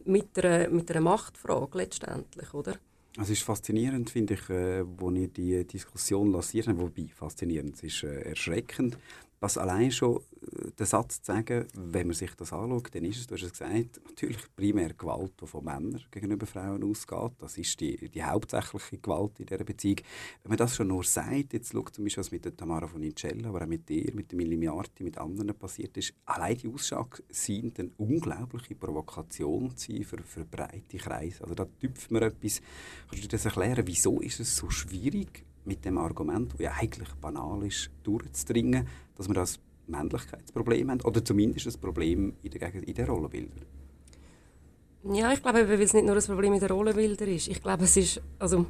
mit 0.05 0.37
einer, 0.43 0.69
mit 0.69 0.89
einer 0.89 1.01
Machtfrage 1.01 1.77
letztendlich, 1.77 2.53
oder? 2.53 2.77
Es 3.19 3.31
ist 3.31 3.41
faszinierend, 3.41 4.11
finde 4.11 4.35
ich, 4.35 4.47
äh, 4.51 4.83
wo 4.85 5.09
ihr 5.09 5.27
die 5.27 5.65
Diskussion 5.65 6.31
lanciert 6.31 6.67
wobei 6.77 7.07
faszinierend, 7.07 7.75
es 7.75 7.83
ist 7.83 8.03
äh, 8.03 8.29
erschreckend, 8.29 8.97
was 9.39 9.57
allein 9.57 9.91
schon 9.91 10.17
äh, 10.17 10.71
der 10.77 10.85
Satz 10.85 11.21
zu 11.21 11.31
sagen, 11.31 11.65
wenn 11.73 12.07
man 12.07 12.15
sich 12.15 12.33
das 12.35 12.53
anschaut, 12.53 12.93
dann 12.93 13.03
ist 13.03 13.19
es, 13.19 13.27
du 13.27 13.35
hast 13.35 13.43
es 13.43 13.51
gesagt, 13.51 14.01
natürlich 14.07 14.37
primär 14.55 14.93
Gewalt, 14.93 15.33
die 15.41 15.47
von 15.47 15.63
Männern 15.63 16.03
gegenüber 16.09 16.45
Frauen 16.45 16.83
ausgeht. 16.83 17.33
Das 17.39 17.57
ist 17.57 17.79
die, 17.79 18.09
die 18.09 18.23
hauptsächliche 18.23 18.97
Gewalt 18.97 19.39
in 19.39 19.45
dieser 19.45 19.63
Beziehung. 19.63 19.97
Wenn 20.43 20.49
man 20.49 20.57
das 20.57 20.75
schon 20.75 20.87
nur 20.87 21.03
sagt, 21.03 21.53
jetzt 21.53 21.71
schaut 21.71 21.93
zum 21.93 22.05
Beispiel, 22.05 22.21
was 22.21 22.31
mit 22.31 22.45
der 22.45 22.55
Tamara 22.55 22.87
von 22.87 23.03
Incella, 23.03 23.49
aber 23.49 23.63
auch 23.63 23.67
mit 23.67 23.87
dir, 23.87 24.11
mit 24.13 24.31
der 24.31 24.37
Milli 24.37 24.57
Miarti, 24.57 25.03
mit 25.03 25.17
anderen 25.17 25.53
passiert 25.55 25.95
ist, 25.97 26.13
allein 26.25 26.57
die 26.57 26.67
Aussage 26.67 27.23
scheint 27.31 27.79
eine 27.79 27.91
unglaubliche 27.97 28.75
Provokation 28.75 29.71
für, 29.71 30.23
für 30.23 30.45
breite 30.45 30.97
Kreise. 30.97 31.43
Also 31.43 31.53
da 31.53 31.65
tüpft 31.65 32.11
man 32.11 32.23
etwas. 32.23 32.61
Kannst 33.09 33.23
du 33.23 33.27
das 33.27 33.45
erklären, 33.45 33.85
wieso 33.85 34.19
ist 34.19 34.39
es 34.39 34.55
so 34.55 34.69
schwierig, 34.69 35.45
mit 35.67 35.83
dem 35.83 35.97
Argument, 35.97 36.53
das 36.53 36.61
ja 36.61 36.71
eigentlich 36.71 37.13
banal 37.15 37.63
ist, 37.63 37.91
durchzudringen, 38.03 38.87
dass 39.17 39.27
wir 39.27 39.33
das 39.33 39.59
Männlichkeitsproblem 39.87 40.91
haben 40.91 41.01
oder 41.01 41.23
zumindest 41.23 41.67
ein 41.67 41.81
Problem 41.81 42.33
in 42.41 42.51
den, 42.51 42.83
in 42.83 42.93
den 42.93 43.05
Rollenbildern? 43.05 43.65
Ja, 45.13 45.31
ich 45.31 45.41
glaube, 45.41 45.67
weil 45.67 45.81
es 45.81 45.93
nicht 45.93 46.05
nur 46.05 46.15
ein 46.15 46.23
Problem 46.23 46.53
in 46.53 46.59
den 46.59 46.69
Rollenbildern 46.69 47.29
ist. 47.29 47.47
Ich 47.47 47.61
glaube, 47.61 47.85
es 47.85 47.95
ist, 47.97 48.21
also, 48.39 48.65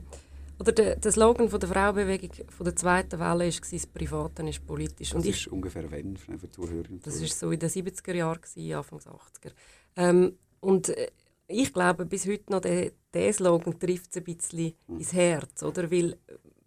oder 0.60 0.72
der, 0.72 0.96
der 0.96 1.12
Slogan 1.12 1.50
von 1.50 1.60
der 1.60 1.70
Frauenbewegung 1.70 2.32
von 2.50 2.64
der 2.66 2.76
zweiten 2.76 3.20
Welle 3.20 3.40
war, 3.40 3.62
das 3.72 3.88
Private 3.88 4.48
ist 4.48 4.66
politisch. 4.66 5.14
Und 5.14 5.20
das 5.20 5.30
ich, 5.30 5.42
ist 5.42 5.48
ungefähr 5.48 5.90
wann 5.92 6.18
für 6.18 6.52
Zuhörer? 6.52 6.88
Das 7.04 7.20
war 7.20 7.28
so 7.28 7.52
in 7.52 7.60
den 7.60 7.70
70er 7.70 8.14
Jahren, 8.14 8.40
Anfang 8.76 9.00
der 9.00 9.12
80er. 9.14 9.52
Ähm, 9.96 10.38
und 10.60 10.90
äh, 10.90 11.12
ich 11.48 11.74
glaube, 11.74 12.06
bis 12.06 12.28
heute 12.28 12.52
noch 12.52 12.62
der, 12.62 12.92
der 13.14 13.34
Slogan 13.34 13.80
trifft 13.80 14.12
es 14.12 14.18
ein 14.18 14.24
bisschen 14.24 14.74
mhm. 14.88 14.98
ins 15.00 15.14
Herz, 15.14 15.64
oder? 15.64 15.90
Weil 15.90 16.18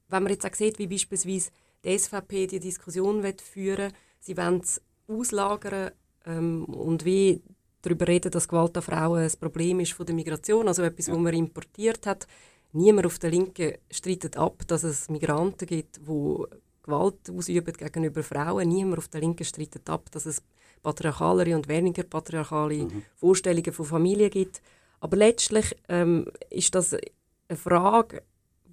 wenn 0.08 0.22
man 0.22 0.32
jetzt 0.32 0.46
auch 0.46 0.54
sieht, 0.54 0.78
wie 0.78 0.86
beispielsweise 0.86 1.50
die 1.84 1.98
SVP 1.98 2.46
die 2.46 2.60
Diskussion 2.60 3.22
führen 3.42 3.78
will, 3.78 3.92
sie 4.20 4.36
wollen 4.36 4.60
es 4.60 4.80
auslagern 5.08 5.90
ähm, 6.26 6.64
und 6.64 7.04
wie 7.04 7.42
darüber 7.82 8.08
reden, 8.08 8.30
dass 8.30 8.48
Gewalt 8.48 8.76
an 8.76 8.82
Frauen 8.82 9.22
ein 9.22 9.32
Problem 9.40 9.80
ist 9.80 9.92
von 9.92 10.06
der 10.06 10.14
Migration, 10.14 10.68
also 10.68 10.82
etwas, 10.82 11.06
ja. 11.06 11.14
was 11.14 11.20
man 11.20 11.34
importiert 11.34 12.06
hat. 12.06 12.26
Niemand 12.72 13.06
auf 13.06 13.18
der 13.18 13.30
Linken 13.30 13.74
streitet 13.90 14.36
ab, 14.36 14.62
dass 14.66 14.84
es 14.84 15.08
Migranten 15.08 15.66
gibt, 15.66 15.96
die 15.96 16.44
Gewalt 16.82 17.30
ausüben 17.30 17.74
gegenüber 17.74 18.22
Frauen. 18.22 18.68
Niemand 18.68 18.98
auf 18.98 19.08
der 19.08 19.20
Linken 19.20 19.44
streitet 19.44 19.88
ab, 19.90 20.10
dass 20.12 20.26
es 20.26 20.42
patriarchalere 20.82 21.56
und 21.56 21.68
weniger 21.68 22.04
patriarchale 22.04 22.84
mhm. 22.84 23.02
Vorstellungen 23.16 23.72
von 23.72 23.86
Familie 23.86 24.30
gibt. 24.30 24.62
Aber 25.00 25.16
letztlich 25.16 25.76
ähm, 25.88 26.26
ist 26.50 26.74
das 26.74 26.94
eine 26.94 27.56
Frage 27.56 28.22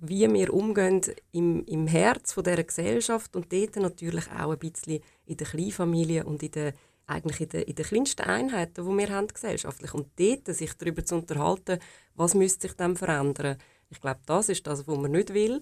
wie 0.02 0.32
wir 0.32 0.54
umgehen 0.54 1.02
im, 1.32 1.66
im 1.66 1.88
Herz 1.88 2.34
von 2.34 2.44
dieser 2.44 2.64
Gesellschaft 2.64 3.36
und 3.36 3.52
dort 3.52 3.76
natürlich 3.78 4.26
auch 4.32 4.52
ein 4.52 4.60
bisschen 4.60 5.02
in 5.26 5.38
der 5.38 5.48
Kleinfamilie 5.48 6.24
und 6.24 6.44
in 6.44 6.52
der, 6.52 6.74
eigentlich 7.06 7.42
in 7.42 7.50
der, 7.50 7.68
in 7.68 7.76
der 7.76 7.86
kleinsten 7.86 8.24
Einheiten, 8.24 8.86
die 8.86 8.98
wir 8.98 9.10
haben 9.10 9.28
gesellschaftlich. 9.28 9.94
Und 9.94 10.08
dort 10.18 10.48
sich 10.48 10.74
darüber 10.74 11.04
zu 11.06 11.16
unterhalten, 11.16 11.80
was 12.16 12.36
müsste 12.36 12.68
sich 12.68 12.78
dann 12.78 12.96
verändern. 12.96 13.58
Ich 13.90 14.02
glaube, 14.02 14.20
das 14.26 14.50
ist 14.50 14.68
das, 14.68 14.88
was 14.88 14.98
man 14.98 15.12
nicht 15.12 15.34
will. 15.34 15.62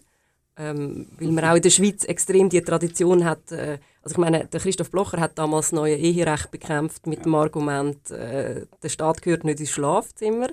Ähm, 0.58 1.10
weil 1.19 1.32
man 1.32 1.43
auch 1.43 1.56
in 1.56 1.62
der 1.62 1.69
Schweiz 1.69 2.06
extrem 2.06 2.48
die 2.50 2.62
Tradition 2.62 3.26
hat. 3.26 3.52
Äh, 3.52 3.80
also 4.02 4.13
ich 4.13 4.17
meine, 4.17 4.45
der 4.45 4.60
Christoph 4.62 4.89
Blocher 4.89 5.19
hat 5.19 5.38
damals 5.38 5.67
das 5.67 5.74
neue 5.74 5.95
Eherecht 5.98 6.50
bekämpft 6.50 7.08
mit 7.08 7.26
dem 7.26 7.36
Argument, 7.36 8.10
äh, 8.10 8.65
der 8.82 8.89
Staat 8.89 9.21
gehört 9.21 9.43
nicht 9.43 9.60
ins 9.60 9.71
Schlafzimmer. 9.71 10.48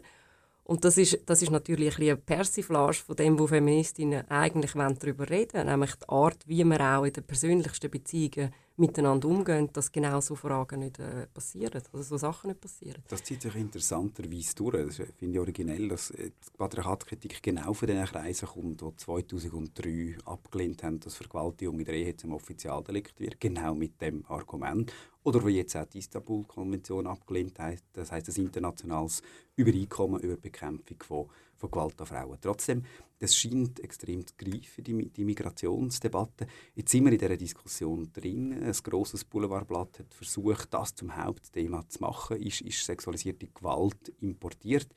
Und 0.73 0.87
das 0.87 0.97
ist, 0.97 1.19
das 1.27 1.43
ist 1.43 1.51
natürlich 1.51 1.99
ein 1.99 2.03
eine 2.03 2.17
Persiflage 2.17 2.95
von 2.95 3.15
dem, 3.15 3.39
wo 3.39 3.47
Feministinnen 3.47 4.27
eigentlich 4.31 4.73
darüber 4.73 5.29
reden 5.29 5.53
wollen, 5.53 5.67
nämlich 5.67 5.95
die 5.97 6.09
Art, 6.09 6.49
wie 6.49 6.65
man 6.65 6.81
auch 6.81 7.05
in 7.05 7.13
den 7.13 7.25
persönlichsten 7.25 7.91
Beziehungen 7.91 8.55
miteinander 8.77 9.29
umgehen, 9.29 9.69
dass 9.75 9.93
genau 9.93 10.23
so 10.23 10.35
Fragen 10.35 10.81
nicht 10.81 10.99
äh, 10.99 11.27
passieren, 11.27 11.83
also 11.93 12.03
so 12.03 12.17
Sachen 12.17 12.49
nicht 12.49 12.63
passieren. 12.63 13.03
Das 13.07 13.23
zieht 13.23 13.43
sich 13.43 13.55
interessanterweise 13.55 14.55
durch. 14.55 14.87
Das 14.87 14.97
finde 15.19 15.35
ich 15.35 15.41
originell, 15.41 15.89
dass 15.89 16.11
äh, 16.13 16.31
die 16.31 16.57
Patriarchatkritik 16.57 17.43
genau 17.43 17.75
von 17.75 17.89
den 17.89 18.03
Kreisen 18.07 18.49
kommt, 18.49 18.81
die 18.81 18.97
2003 18.97 20.17
abgelehnt 20.25 20.83
haben, 20.83 21.01
dass 21.01 21.17
Vergewaltigung 21.17 21.81
in 21.81 21.85
der 21.85 21.97
Ehe 21.97 22.17
zum 22.17 22.33
Offizialdelikt 22.33 23.21
wird, 23.21 23.39
genau 23.39 23.75
mit 23.75 24.01
dem 24.01 24.25
Argument. 24.27 24.91
Oder 25.25 25.47
wie 25.47 25.57
jetzt 25.57 25.77
auch 25.77 25.87
die 25.87 25.99
Istanbul-Konvention 25.99 27.07
abgelehnt 27.07 27.59
hat, 27.59 27.83
das 27.93 28.11
heißt 28.11 28.27
das 28.27 28.39
internationales 28.39 29.23
Übereinkommen 29.55 30.21
über 30.21 30.35
die 30.35 30.41
Bekämpfung 30.41 31.03
von 31.03 31.29
von 31.63 31.71
Gewalt 31.71 32.01
an 32.01 32.07
Frauen. 32.07 32.39
Trotzdem, 32.41 32.83
das 33.21 33.37
scheint 33.37 33.79
extrem 33.81 34.27
zu 34.27 34.35
greifen, 34.37 34.83
die, 34.83 35.09
die 35.11 35.25
Migrationsdebatte. 35.25 36.47
Jetzt 36.75 36.91
sind 36.91 37.05
wir 37.05 37.13
in 37.13 37.19
dieser 37.19 37.37
Diskussion 37.37 38.11
drin. 38.13 38.53
Ein 38.53 38.73
grosses 38.73 39.25
Boulevardblatt 39.25 40.01
hat 40.01 40.13
versucht, 40.13 40.75
das 40.75 40.95
zum 40.95 41.17
Hauptthema 41.17 41.89
zu 41.89 42.01
machen. 42.01 42.37
Ist, 42.39 42.63
ist 42.63 42.85
sexualisierte 42.85 43.47
Gewalt 43.47 44.13
importiert? 44.21 44.89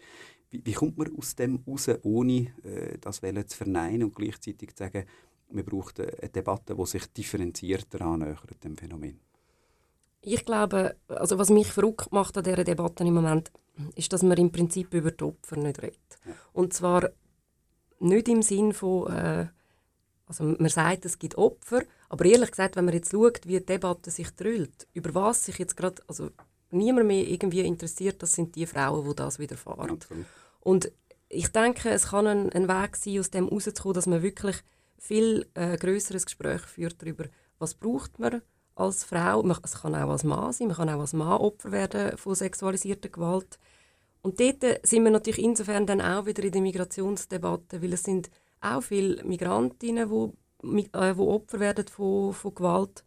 Wie, 0.49 0.65
wie 0.65 0.73
kommt 0.73 0.97
man 0.97 1.15
aus 1.15 1.35
dem 1.35 1.63
raus, 1.67 1.87
ohne 2.01 2.51
äh, 2.63 2.97
das 2.99 3.21
zu 3.21 3.57
verneinen 3.57 4.05
und 4.05 4.15
gleichzeitig 4.15 4.75
zu 4.75 4.83
sagen, 4.83 5.05
wir 5.51 5.63
brauchen 5.63 6.05
eine 6.19 6.29
Debatte, 6.29 6.75
die 6.75 6.85
sich 6.87 7.05
differenzierter 7.13 8.01
annähert 8.01 8.63
dem 8.63 8.75
Phänomen? 8.75 9.19
Ich 10.25 10.43
glaube, 10.43 10.95
also 11.07 11.37
was 11.37 11.51
mich 11.51 11.67
verrückt 11.67 12.11
macht 12.11 12.35
an 12.37 12.43
dieser 12.43 12.63
Debatte 12.63 13.03
im 13.03 13.13
Moment, 13.13 13.51
ist, 13.95 14.11
dass 14.11 14.23
man 14.23 14.37
im 14.37 14.51
Prinzip 14.51 14.93
über 14.93 15.11
die 15.11 15.23
Opfer 15.23 15.55
nicht 15.57 15.81
redet. 15.81 16.19
Und 16.51 16.73
zwar 16.73 17.09
nicht 17.99 18.27
im 18.27 18.41
Sinn 18.41 18.73
von, 18.73 19.11
äh, 19.13 19.47
also 20.25 20.43
man 20.43 20.69
sagt, 20.69 21.05
es 21.05 21.19
gibt 21.19 21.37
Opfer, 21.37 21.83
aber 22.09 22.25
ehrlich 22.25 22.49
gesagt, 22.49 22.75
wenn 22.75 22.85
man 22.85 22.95
jetzt 22.95 23.11
schaut, 23.11 23.45
wie 23.45 23.59
die 23.59 23.65
Debatte 23.65 24.09
sich 24.09 24.31
drüllt, 24.31 24.87
über 24.93 25.13
was 25.13 25.45
sich 25.45 25.59
jetzt 25.59 25.77
gerade, 25.77 26.01
also 26.07 26.31
niemand 26.71 27.07
mehr 27.07 27.27
irgendwie 27.27 27.61
interessiert, 27.61 28.23
das 28.23 28.33
sind 28.33 28.55
die 28.55 28.65
Frauen, 28.65 29.07
die 29.07 29.15
das 29.15 29.37
widerfahren. 29.37 29.91
Absolut. 29.91 30.25
Und 30.61 30.91
ich 31.29 31.49
denke, 31.49 31.89
es 31.89 32.07
kann 32.07 32.25
ein, 32.25 32.51
ein, 32.51 32.67
Weg 32.67 32.95
sein, 32.95 33.19
aus 33.19 33.29
dem 33.29 33.47
herauszukommen, 33.47 33.93
dass 33.93 34.07
man 34.07 34.23
wirklich 34.23 34.57
viel 34.97 35.47
äh, 35.53 35.77
größeres 35.77 36.25
Gespräch 36.25 36.61
führt 36.61 36.99
darüber, 37.01 37.25
was 37.59 37.75
braucht 37.75 38.17
man 38.17 38.41
als 38.75 39.05
Frau, 39.05 39.43
es 39.63 39.81
kann 39.81 39.95
auch 39.95 40.09
als 40.09 40.23
Mann 40.23 40.51
sein, 40.51 40.67
man 40.67 40.75
kann 40.75 40.89
auch 40.89 40.99
als 40.99 41.13
Mann 41.13 41.39
Opfer 41.41 41.71
werden 41.71 42.17
von 42.17 42.35
sexualisierter 42.35 43.09
Gewalt. 43.09 43.57
Und 44.21 44.39
dort 44.39 44.63
sind 44.85 45.03
wir 45.03 45.11
natürlich 45.11 45.43
insofern 45.43 45.85
dann 45.85 46.01
auch 46.01 46.25
wieder 46.25 46.43
in 46.43 46.51
der 46.51 46.61
Migrationsdebatte, 46.61 47.81
weil 47.81 47.93
es 47.93 48.03
sind 48.03 48.29
auch 48.59 48.81
viele 48.81 49.23
Migrantinnen, 49.23 50.33
die, 50.63 50.89
äh, 50.93 51.13
die 51.13 51.19
Opfer 51.19 51.59
werden 51.59 51.87
von, 51.87 52.33
von 52.33 52.55
Gewalt. 52.55 53.05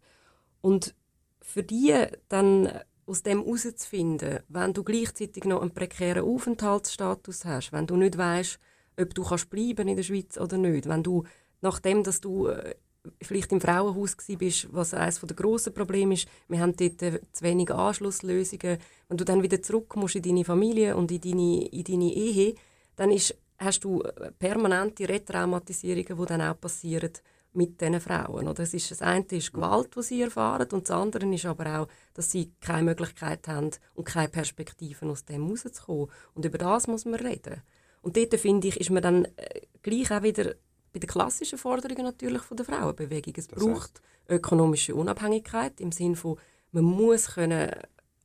Und 0.61 0.95
für 1.41 1.63
die 1.63 1.93
dann 2.29 2.69
aus 3.05 3.23
dem 3.23 3.43
herauszufinden, 3.43 4.39
wenn 4.47 4.73
du 4.73 4.83
gleichzeitig 4.83 5.43
noch 5.43 5.61
einen 5.61 5.73
prekären 5.73 6.23
Aufenthaltsstatus 6.23 7.43
hast, 7.45 7.71
wenn 7.71 7.87
du 7.87 7.95
nicht 7.95 8.17
weißt, 8.17 8.59
ob 8.99 9.13
du 9.13 9.23
kannst 9.23 9.49
bleiben 9.49 9.87
in 9.87 9.95
der 9.95 10.03
Schweiz 10.03 10.37
oder 10.37 10.57
nicht, 10.57 10.87
wenn 10.87 11.03
du 11.03 11.23
nachdem, 11.61 12.03
dass 12.03 12.21
du 12.21 12.47
äh, 12.47 12.75
vielleicht 13.21 13.51
im 13.51 13.61
Frauenhaus 13.61 14.15
bist, 14.37 14.67
was 14.71 14.93
eines 14.93 15.19
der 15.19 15.35
grossen 15.35 15.73
Probleme 15.73 16.13
ist. 16.13 16.27
Wir 16.47 16.59
haben 16.59 16.75
dort 16.75 17.01
äh, 17.01 17.19
zu 17.31 17.43
wenig 17.43 17.71
Anschlusslösungen. 17.71 18.77
Wenn 19.07 19.17
du 19.17 19.25
dann 19.25 19.43
wieder 19.43 19.61
zurück 19.61 19.95
musst 19.95 20.15
in 20.15 20.23
deine 20.23 20.45
Familie 20.45 20.95
und 20.95 21.11
in 21.11 21.21
deine, 21.21 21.67
in 21.67 21.83
deine 21.83 22.13
Ehe, 22.13 22.55
dann 22.95 23.11
ist, 23.11 23.35
hast 23.57 23.83
du 23.83 24.01
äh, 24.01 24.31
permanente 24.31 25.07
Retraumatisierungen, 25.07 26.17
die 26.17 26.25
dann 26.25 26.41
auch 26.41 26.59
passieren 26.59 27.11
mit 27.53 27.81
diesen 27.81 27.99
Frauen. 27.99 28.47
Oder 28.47 28.63
es 28.63 28.73
ist, 28.73 28.91
das 28.91 29.01
eine 29.01 29.25
ist 29.31 29.53
Gewalt, 29.53 29.95
die 29.95 30.03
sie 30.03 30.21
erfahren, 30.21 30.67
und 30.71 30.87
das 30.87 30.95
andere 30.95 31.33
ist 31.33 31.45
aber 31.45 31.81
auch, 31.81 31.87
dass 32.13 32.31
sie 32.31 32.51
keine 32.59 32.83
Möglichkeit 32.83 33.47
haben 33.47 33.71
und 33.95 34.05
keine 34.05 34.29
Perspektiven 34.29 35.09
aus 35.09 35.25
dem 35.25 35.47
rauszukommen. 35.47 36.09
Und 36.35 36.45
über 36.45 36.57
das 36.57 36.87
muss 36.87 37.05
man 37.05 37.15
reden. 37.15 37.61
Und 38.01 38.17
dort, 38.17 38.35
finde 38.35 38.67
ich, 38.67 38.79
ist 38.79 38.91
man 38.91 39.03
dann 39.03 39.25
äh, 39.25 39.61
gleich 39.81 40.11
auch 40.11 40.23
wieder 40.23 40.55
bei 40.91 40.99
den 40.99 41.07
klassischen 41.07 41.57
Forderungen 41.57 42.03
natürlich 42.03 42.41
von 42.41 42.57
der 42.57 42.65
Frauenbewegung. 42.65 43.33
Es 43.37 43.47
das 43.47 43.59
braucht 43.59 44.01
heißt. 44.01 44.01
ökonomische 44.29 44.95
Unabhängigkeit 44.95 45.79
im 45.79 45.91
Sinne 45.91 46.15
von, 46.15 46.37
Man 46.71 46.83
muss 46.83 47.33
können 47.33 47.71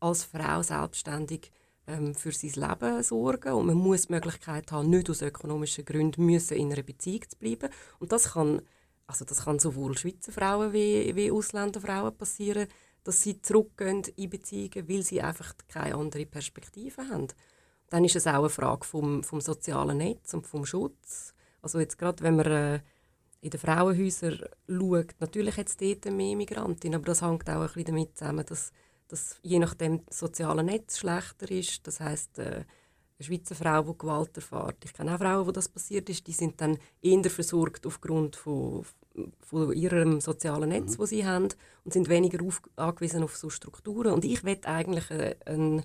als 0.00 0.24
Frau 0.24 0.62
selbstständig 0.62 1.50
ähm, 1.86 2.14
für 2.14 2.32
sein 2.32 2.68
Leben 2.68 3.02
sorgen 3.02 3.52
und 3.52 3.66
man 3.66 3.76
muss 3.76 4.06
die 4.06 4.12
Möglichkeit 4.12 4.70
haben, 4.72 4.90
nicht 4.90 5.08
aus 5.10 5.22
ökonomischen 5.22 5.84
Gründen 5.84 6.24
müssen 6.24 6.56
in 6.56 6.72
einer 6.72 6.82
Beziehung 6.82 7.22
zu 7.28 7.38
bleiben. 7.38 7.70
Und 7.98 8.12
das 8.12 8.32
kann, 8.32 8.62
also 9.06 9.24
das 9.24 9.44
kann 9.44 9.58
sowohl 9.58 9.96
Schweizer 9.96 10.32
Frauen 10.32 10.72
wie, 10.72 11.14
wie 11.14 11.30
Ausländerfrauen 11.30 12.16
passieren, 12.16 12.68
dass 13.02 13.22
sie 13.22 13.40
zurückgehen 13.40 14.02
in 14.16 14.30
Beziehungen, 14.30 14.88
weil 14.88 15.02
sie 15.02 15.20
einfach 15.20 15.54
keine 15.68 15.94
andere 15.94 16.26
Perspektive 16.26 17.06
haben. 17.08 17.28
Dann 17.90 18.04
ist 18.04 18.16
es 18.16 18.26
auch 18.26 18.40
eine 18.40 18.48
Frage 18.48 18.84
vom, 18.84 19.22
vom 19.22 19.40
sozialen 19.40 19.98
Netz 19.98 20.32
und 20.32 20.46
vom 20.46 20.64
Schutz. 20.64 21.33
Also 21.64 21.80
jetzt 21.80 21.98
gerade, 21.98 22.22
wenn 22.22 22.36
man 22.36 22.46
äh, 22.46 22.80
in 23.40 23.50
den 23.50 23.60
Frauenhäusern 23.60 24.40
schaut, 24.68 25.14
natürlich 25.20 25.56
hat 25.56 25.68
es 25.68 25.76
dort 25.76 26.04
mehr 26.06 26.36
Migrantinnen, 26.36 26.96
aber 26.96 27.06
das 27.06 27.22
hängt 27.22 27.48
auch 27.48 27.60
ein 27.60 27.66
bisschen 27.66 27.84
damit 27.86 28.16
zusammen, 28.16 28.46
dass 28.46 28.70
dass 29.08 29.38
je 29.42 29.58
nachdem 29.58 30.04
das 30.06 30.18
soziale 30.18 30.64
Netz 30.64 30.98
schlechter 30.98 31.50
ist. 31.50 31.86
Das 31.86 32.00
heißt, 32.00 32.38
äh, 32.38 32.42
eine 32.42 32.64
Schweizer 33.20 33.54
Frau, 33.54 33.82
die 33.82 33.98
Gewalt 33.98 34.36
erfährt. 34.36 34.84
Ich 34.84 34.92
kenne 34.92 35.14
auch 35.14 35.18
Frauen, 35.18 35.46
wo 35.46 35.52
das 35.52 35.68
passiert 35.68 36.08
ist, 36.10 36.26
die 36.26 36.32
sind 36.32 36.60
dann 36.60 36.78
eher 37.00 37.30
versorgt 37.30 37.86
aufgrund 37.86 38.36
von, 38.36 38.84
von 39.40 39.72
ihrem 39.72 40.20
sozialen 40.20 40.70
Netz, 40.70 40.96
mhm. 40.96 41.00
das 41.00 41.10
sie 41.10 41.24
haben 41.24 41.48
und 41.84 41.92
sind 41.92 42.08
weniger 42.08 42.44
auf, 42.44 42.60
angewiesen 42.76 43.22
auf 43.22 43.36
so 43.36 43.50
Strukturen. 43.50 44.12
Und 44.12 44.24
ich 44.24 44.42
will 44.42 44.58
eigentlich 44.64 45.10
eine, 45.10 45.36
eine 45.46 45.84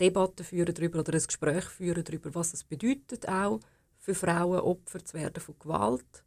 Debatte 0.00 0.44
führen 0.44 0.74
darüber 0.74 1.00
oder 1.00 1.14
ein 1.14 1.26
Gespräch 1.26 1.64
führen 1.64 2.04
darüber, 2.04 2.34
was 2.34 2.54
es 2.54 2.62
bedeutet 2.62 3.28
auch 3.28 3.58
für 4.08 4.14
Frauen 4.14 4.60
Opfer 4.60 5.04
zu 5.04 5.14
werden 5.14 5.40
von 5.40 5.58
Gewalt. 5.58 6.24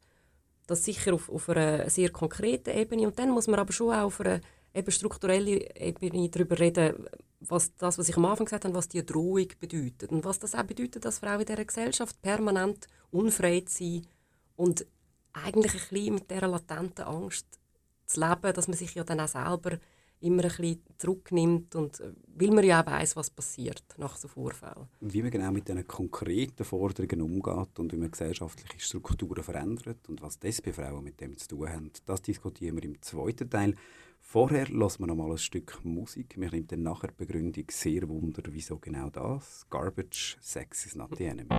Das 0.67 0.85
sicher 0.85 1.13
auf, 1.13 1.29
auf 1.29 1.49
einer 1.49 1.89
sehr 1.89 2.11
konkreten 2.11 2.77
Ebene. 2.77 3.07
Und 3.07 3.17
dann 3.17 3.31
muss 3.31 3.47
man 3.47 3.59
aber 3.59 3.73
schon 3.73 3.93
auch 3.93 4.05
auf 4.05 4.21
einer 4.21 4.39
eben 4.73 4.91
strukturelle 4.91 5.75
Ebene 5.75 6.29
darüber 6.29 6.59
reden, 6.59 7.07
was 7.39 7.75
das, 7.75 7.97
was 7.97 8.07
ich 8.07 8.15
am 8.15 8.25
Anfang 8.25 8.45
gesagt 8.45 8.65
habe, 8.65 8.75
was 8.75 8.87
die 8.87 9.03
Drohung 9.03 9.47
bedeutet. 9.59 10.11
Und 10.11 10.23
was 10.23 10.37
das 10.37 10.53
auch 10.53 10.63
bedeutet, 10.63 11.03
dass 11.05 11.19
Frauen 11.19 11.41
in 11.41 11.47
dieser 11.47 11.65
Gesellschaft 11.65 12.21
permanent 12.21 12.87
unfrei 13.09 13.63
sind 13.67 14.07
und 14.55 14.85
eigentlich 15.33 15.73
ein 15.73 15.79
bisschen 15.89 16.13
mit 16.13 16.29
dieser 16.29 16.47
latenten 16.47 17.05
Angst 17.05 17.47
zu 18.05 18.19
leben, 18.19 18.53
dass 18.53 18.67
man 18.67 18.77
sich 18.77 18.93
ja 18.93 19.03
dann 19.03 19.21
auch 19.21 19.27
selber 19.27 19.79
immer 20.21 20.43
ein 20.43 20.49
bisschen 20.49 20.81
zurücknimmt 20.97 21.75
und 21.75 21.99
äh, 21.99 22.13
weil 22.35 22.51
man 22.51 22.63
ja 22.63 22.81
auch 22.81 22.85
weiss, 22.85 23.15
was 23.15 23.29
passiert 23.29 23.83
nach 23.97 24.15
so 24.15 24.27
Vorfällen. 24.27 24.87
Wie 24.99 25.21
man 25.21 25.31
genau 25.31 25.51
mit 25.51 25.67
diesen 25.67 25.87
konkreten 25.87 26.63
Forderungen 26.63 27.21
umgeht 27.21 27.79
und 27.79 27.91
wie 27.91 27.97
man 27.97 28.11
gesellschaftliche 28.11 28.79
Strukturen 28.79 29.43
verändert 29.43 30.07
und 30.07 30.21
was 30.21 30.39
das 30.39 30.61
bei 30.61 30.73
Frauen 30.73 31.03
mit 31.03 31.19
dem 31.19 31.37
zu 31.37 31.47
tun 31.49 31.69
haben, 31.69 31.91
das 32.05 32.21
diskutieren 32.21 32.75
wir 32.75 32.83
im 32.83 33.01
zweiten 33.01 33.49
Teil. 33.49 33.75
Vorher 34.21 34.69
lassen 34.69 35.01
wir 35.03 35.07
noch 35.07 35.15
mal 35.15 35.31
ein 35.31 35.37
Stück 35.37 35.83
Musik. 35.83 36.35
Wir 36.37 36.51
nehmen 36.51 36.67
dann 36.67 36.83
nachher 36.83 37.07
die 37.07 37.25
Begründung 37.25 37.65
sehr 37.69 38.07
wunder, 38.07 38.43
wieso 38.49 38.77
genau 38.77 39.09
das. 39.09 39.65
Garbage, 39.69 40.37
Sex 40.39 40.85
is 40.85 40.95
not 40.95 41.09
the 41.17 41.25
enemy. 41.25 41.49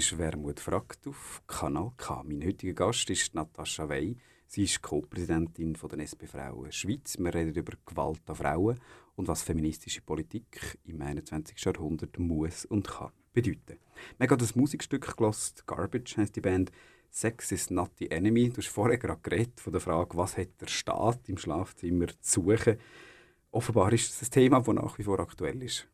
Ist 0.00 0.16
Wermut 0.16 0.60
fragt 0.60 1.06
auf 1.06 1.42
Kanal 1.46 1.92
K. 1.98 2.22
Mein 2.24 2.42
heutiger 2.42 2.72
Gast 2.72 3.10
ist 3.10 3.34
Natascha 3.34 3.86
Wey. 3.86 4.16
Sie 4.46 4.64
ist 4.64 4.80
Co-Präsidentin 4.80 5.74
der 5.74 5.98
SP 6.00 6.24
Frauen 6.24 6.72
Schweiz. 6.72 7.18
Wir 7.18 7.34
reden 7.34 7.54
über 7.54 7.74
Gewalt 7.84 8.22
an 8.24 8.34
Frauen 8.34 8.80
und 9.16 9.28
was 9.28 9.42
feministische 9.42 10.00
Politik 10.00 10.78
im 10.84 11.02
21. 11.02 11.62
Jahrhundert 11.62 12.18
muss 12.18 12.64
und 12.64 12.88
kann. 12.88 13.10
bedeuten. 13.34 13.78
Wir 14.16 14.30
haben 14.30 14.38
das 14.38 14.56
Musikstück 14.56 15.18
gelost, 15.18 15.66
Garbage 15.66 16.16
heißt 16.16 16.34
die 16.34 16.40
Band. 16.40 16.72
Sex 17.10 17.52
is 17.52 17.68
not 17.68 17.90
the 17.98 18.10
enemy. 18.10 18.48
Du 18.48 18.56
hast 18.56 18.68
vorher 18.68 18.96
gerade 18.96 19.20
geredet 19.20 19.60
von 19.60 19.74
der 19.74 19.82
Frage, 19.82 20.16
was 20.16 20.38
hat 20.38 20.58
der 20.62 20.68
Staat 20.68 21.28
im 21.28 21.36
Schlafzimmer 21.36 22.06
zu 22.20 22.40
suchen. 22.40 22.78
Offenbar 23.50 23.92
ist 23.92 24.08
das 24.08 24.28
ein 24.28 24.32
Thema, 24.32 24.60
das 24.60 24.74
nach 24.74 24.96
wie 24.96 25.02
vor 25.02 25.20
aktuell 25.20 25.62
ist. 25.62 25.86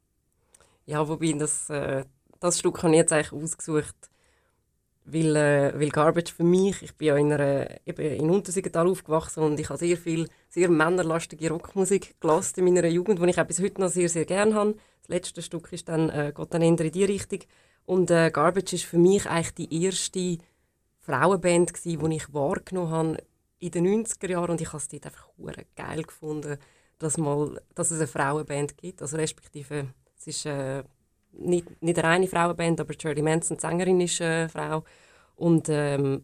Ja, 0.84 1.08
wobei 1.08 1.32
das, 1.32 1.68
äh, 1.70 2.04
das 2.40 2.58
Stück 2.58 2.82
habe 2.82 2.92
ich 2.92 2.98
jetzt 2.98 3.12
eigentlich 3.12 3.32
ausgesucht, 3.32 3.96
weil, 5.04 5.36
äh, 5.36 5.72
weil 5.78 5.88
Garbage 5.90 6.32
für 6.32 6.42
mich, 6.42 6.82
ich 6.82 6.94
bin 6.96 7.08
ja 7.08 7.16
in, 7.16 7.32
einer, 7.32 7.86
in 7.86 8.28
Untersiggenthal 8.28 8.88
aufgewachsen 8.88 9.42
und 9.42 9.60
ich 9.60 9.68
habe 9.68 9.78
sehr 9.78 9.96
viel 9.96 10.28
sehr 10.48 10.68
männerlastige 10.68 11.50
Rockmusik 11.50 12.20
gelassen 12.20 12.60
in 12.60 12.74
meiner 12.74 12.88
Jugend, 12.88 13.20
die 13.20 13.30
ich 13.30 13.40
auch 13.40 13.46
bis 13.46 13.60
heute 13.60 13.80
noch 13.80 13.88
sehr, 13.88 14.08
sehr 14.08 14.24
gerne 14.24 14.54
habe. 14.54 14.74
Das 15.02 15.08
letzte 15.08 15.42
Stück 15.42 15.72
ist 15.72 15.88
dann, 15.88 16.10
äh, 16.10 16.32
geht 16.34 16.52
dann 16.52 16.62
eher 16.62 16.80
in 16.80 16.92
die 16.92 17.04
Richtung. 17.04 17.40
Und 17.84 18.10
äh, 18.10 18.30
Garbage 18.32 18.72
ist 18.72 18.84
für 18.84 18.98
mich 18.98 19.26
eigentlich 19.26 19.54
die 19.54 19.84
erste 19.84 20.38
Frauenband, 21.00 21.84
die 21.84 21.98
ich 22.10 22.34
wahrgenommen 22.34 22.90
habe 22.90 23.16
in 23.60 23.70
den 23.70 24.04
90er 24.04 24.28
Jahren 24.28 24.50
und 24.50 24.60
ich 24.60 24.68
habe 24.68 24.78
es 24.78 24.88
dort 24.88 25.06
einfach 25.06 25.28
geil 25.76 26.02
gefunden, 26.02 26.58
dass, 26.98 27.16
mal, 27.16 27.60
dass 27.74 27.92
es 27.92 27.98
eine 27.98 28.08
Frauenband 28.08 28.76
gibt. 28.76 29.02
Also 29.02 29.16
respektive, 29.16 29.86
es 30.16 30.26
ist 30.26 30.46
äh, 30.46 30.82
nicht, 31.38 31.82
nicht 31.82 31.98
eine 31.98 32.08
reine 32.08 32.26
Frauenband, 32.26 32.80
aber 32.80 32.94
Shirley 32.94 33.22
Manson, 33.22 33.56
die 33.56 33.60
Sängerin, 33.60 34.00
ist 34.00 34.20
eine 34.20 34.48
Frau. 34.48 34.84
Und 35.34 35.68
ähm, 35.68 36.22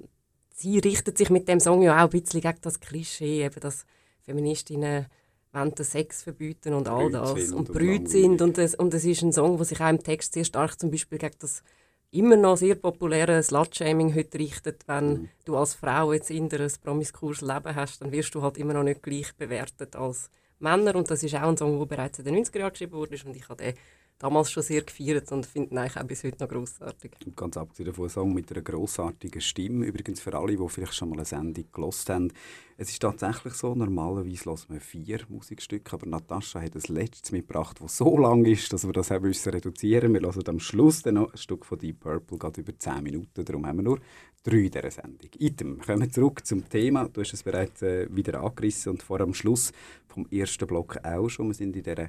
sie 0.55 0.79
richtet 0.79 1.19
sich 1.19 1.31
mit 1.31 1.49
dem 1.49 1.61
Song 1.61 1.83
ja 1.83 1.99
auch 1.99 2.05
ein 2.05 2.11
bisschen 2.11 2.41
gegen 2.41 2.59
das 2.61 2.81
Klischee, 2.81 3.45
eben, 3.45 3.61
dass 3.61 3.85
Feministinnen 4.23 5.07
wollen 5.53 5.75
den 5.75 5.85
Sex 5.85 6.23
verbieten 6.23 6.73
und 6.73 6.89
all 6.89 7.11
das 7.11 7.53
und 7.53 7.73
brüt 7.73 8.09
sind. 8.09 8.41
Und 8.41 8.59
es, 8.59 8.75
und 8.75 8.95
es 8.95 9.05
ist 9.05 9.23
ein 9.23 9.33
Song, 9.33 9.57
der 9.57 9.67
sich 9.67 9.81
auch 9.81 9.91
im 9.91 10.03
Text 10.03 10.33
sehr 10.33 10.45
stark 10.45 10.79
zum 10.81 10.91
Beispiel 10.91 11.19
gegen 11.19 11.37
das 11.41 11.63
immer 12.11 12.37
noch 12.37 12.57
sehr 12.57 12.75
populäre 12.75 13.43
Slut-Shaming 13.43 14.15
heute 14.15 14.39
richtet. 14.39 14.87
Wenn 14.87 15.09
mhm. 15.09 15.29
du 15.45 15.57
als 15.57 15.75
Frau 15.75 16.13
jetzt 16.13 16.31
in 16.31 16.53
ein 16.53 16.73
promiskues 16.83 17.41
Leben 17.41 17.75
hast, 17.75 18.01
dann 18.01 18.13
wirst 18.13 18.35
du 18.35 18.43
halt 18.43 18.59
immer 18.59 18.75
noch 18.75 18.83
nicht 18.83 19.03
gleich 19.03 19.35
bewertet 19.35 19.97
als 19.97 20.31
Männer. 20.59 20.95
Und 20.95 21.11
das 21.11 21.23
ist 21.23 21.35
auch 21.35 21.49
ein 21.49 21.57
Song, 21.57 21.79
der 21.79 21.87
bereits 21.87 22.19
in 22.19 22.25
den 22.25 22.37
90er 22.37 22.61
Jahren 22.61 22.73
geschrieben 22.73 22.93
wurde. 22.93 23.17
Und 23.25 23.37
ich 23.37 23.49
habe 23.49 23.63
den 23.63 23.75
damals 24.23 24.53
schon 24.53 24.63
sehr 24.63 24.83
gefeiert 24.83 25.31
und 25.33 25.45
finde 25.45 25.75
ihn 25.75 25.79
eigentlich 25.79 25.97
auch 25.97 26.07
bis 26.07 26.23
heute 26.23 26.45
noch 26.45 26.49
grossartig. 26.49 27.11
Und 27.27 27.37
ganz 27.37 27.57
abgesehen 27.57 27.87
davon, 27.87 28.09
Song 28.09 28.33
mit 28.33 28.51
einer 28.53 28.63
grossartigen 28.63 29.41
Stimme. 29.41 29.85
Übrigens 29.87 30.21
für 30.21 30.33
alle, 30.39 30.57
die 30.57 30.69
vielleicht 30.69 30.95
schon 30.95 31.09
mal 31.09 31.17
eine 31.17 31.25
Sendung 31.25 31.65
gelost 31.73 32.09
haben. 32.09 32.33
Es 32.77 32.89
ist 32.91 33.03
tatsächlich 33.03 33.55
so, 33.55 33.75
normalerweise 33.75 34.45
hören 34.45 34.61
wir 34.69 34.81
vier 34.81 35.21
Musikstücke, 35.29 35.93
aber 35.93 36.07
Natascha 36.07 36.61
hat 36.61 36.75
das 36.75 36.89
letztes 36.89 37.33
mitgebracht, 37.33 37.79
das 37.83 37.97
so 37.97 38.17
lang 38.17 38.45
ist, 38.45 38.73
dass 38.73 38.85
wir 38.87 38.93
das 38.93 39.11
haben 39.11 39.27
müssen 39.27 39.51
reduzieren. 39.51 40.15
Wir 40.15 40.21
hören 40.21 40.49
am 40.49 40.61
Schluss 40.61 41.03
dann 41.03 41.15
noch 41.15 41.33
ein 41.33 41.39
Stück 41.39 41.67
von 41.67 41.79
Deep 41.79 42.01
Purple, 42.01 42.39
geht 42.39 42.59
über 42.59 42.79
zehn 42.79 43.03
Minuten, 43.03 43.45
darum 43.45 43.67
haben 43.67 43.79
wir 43.79 43.83
nur 43.83 44.01
drei 44.43 44.69
dieser 44.69 44.91
Sendung. 44.91 45.31
Item, 45.39 45.81
kommen 45.81 46.01
wir 46.01 46.11
zurück 46.11 46.45
zum 46.45 46.69
Thema. 46.69 47.09
Du 47.09 47.21
hast 47.21 47.33
es 47.33 47.43
bereits 47.43 47.83
äh, 47.83 48.09
wieder 48.11 48.41
angerissen 48.41 48.93
und 48.93 49.03
vor 49.03 49.21
am 49.21 49.35
Schluss 49.35 49.73
vom 50.07 50.27
ersten 50.31 50.67
Block 50.67 50.99
auch 51.05 51.29
schon. 51.29 51.49
Wir 51.49 51.55
sind 51.55 51.77
in 51.77 51.83
dieser 51.83 52.09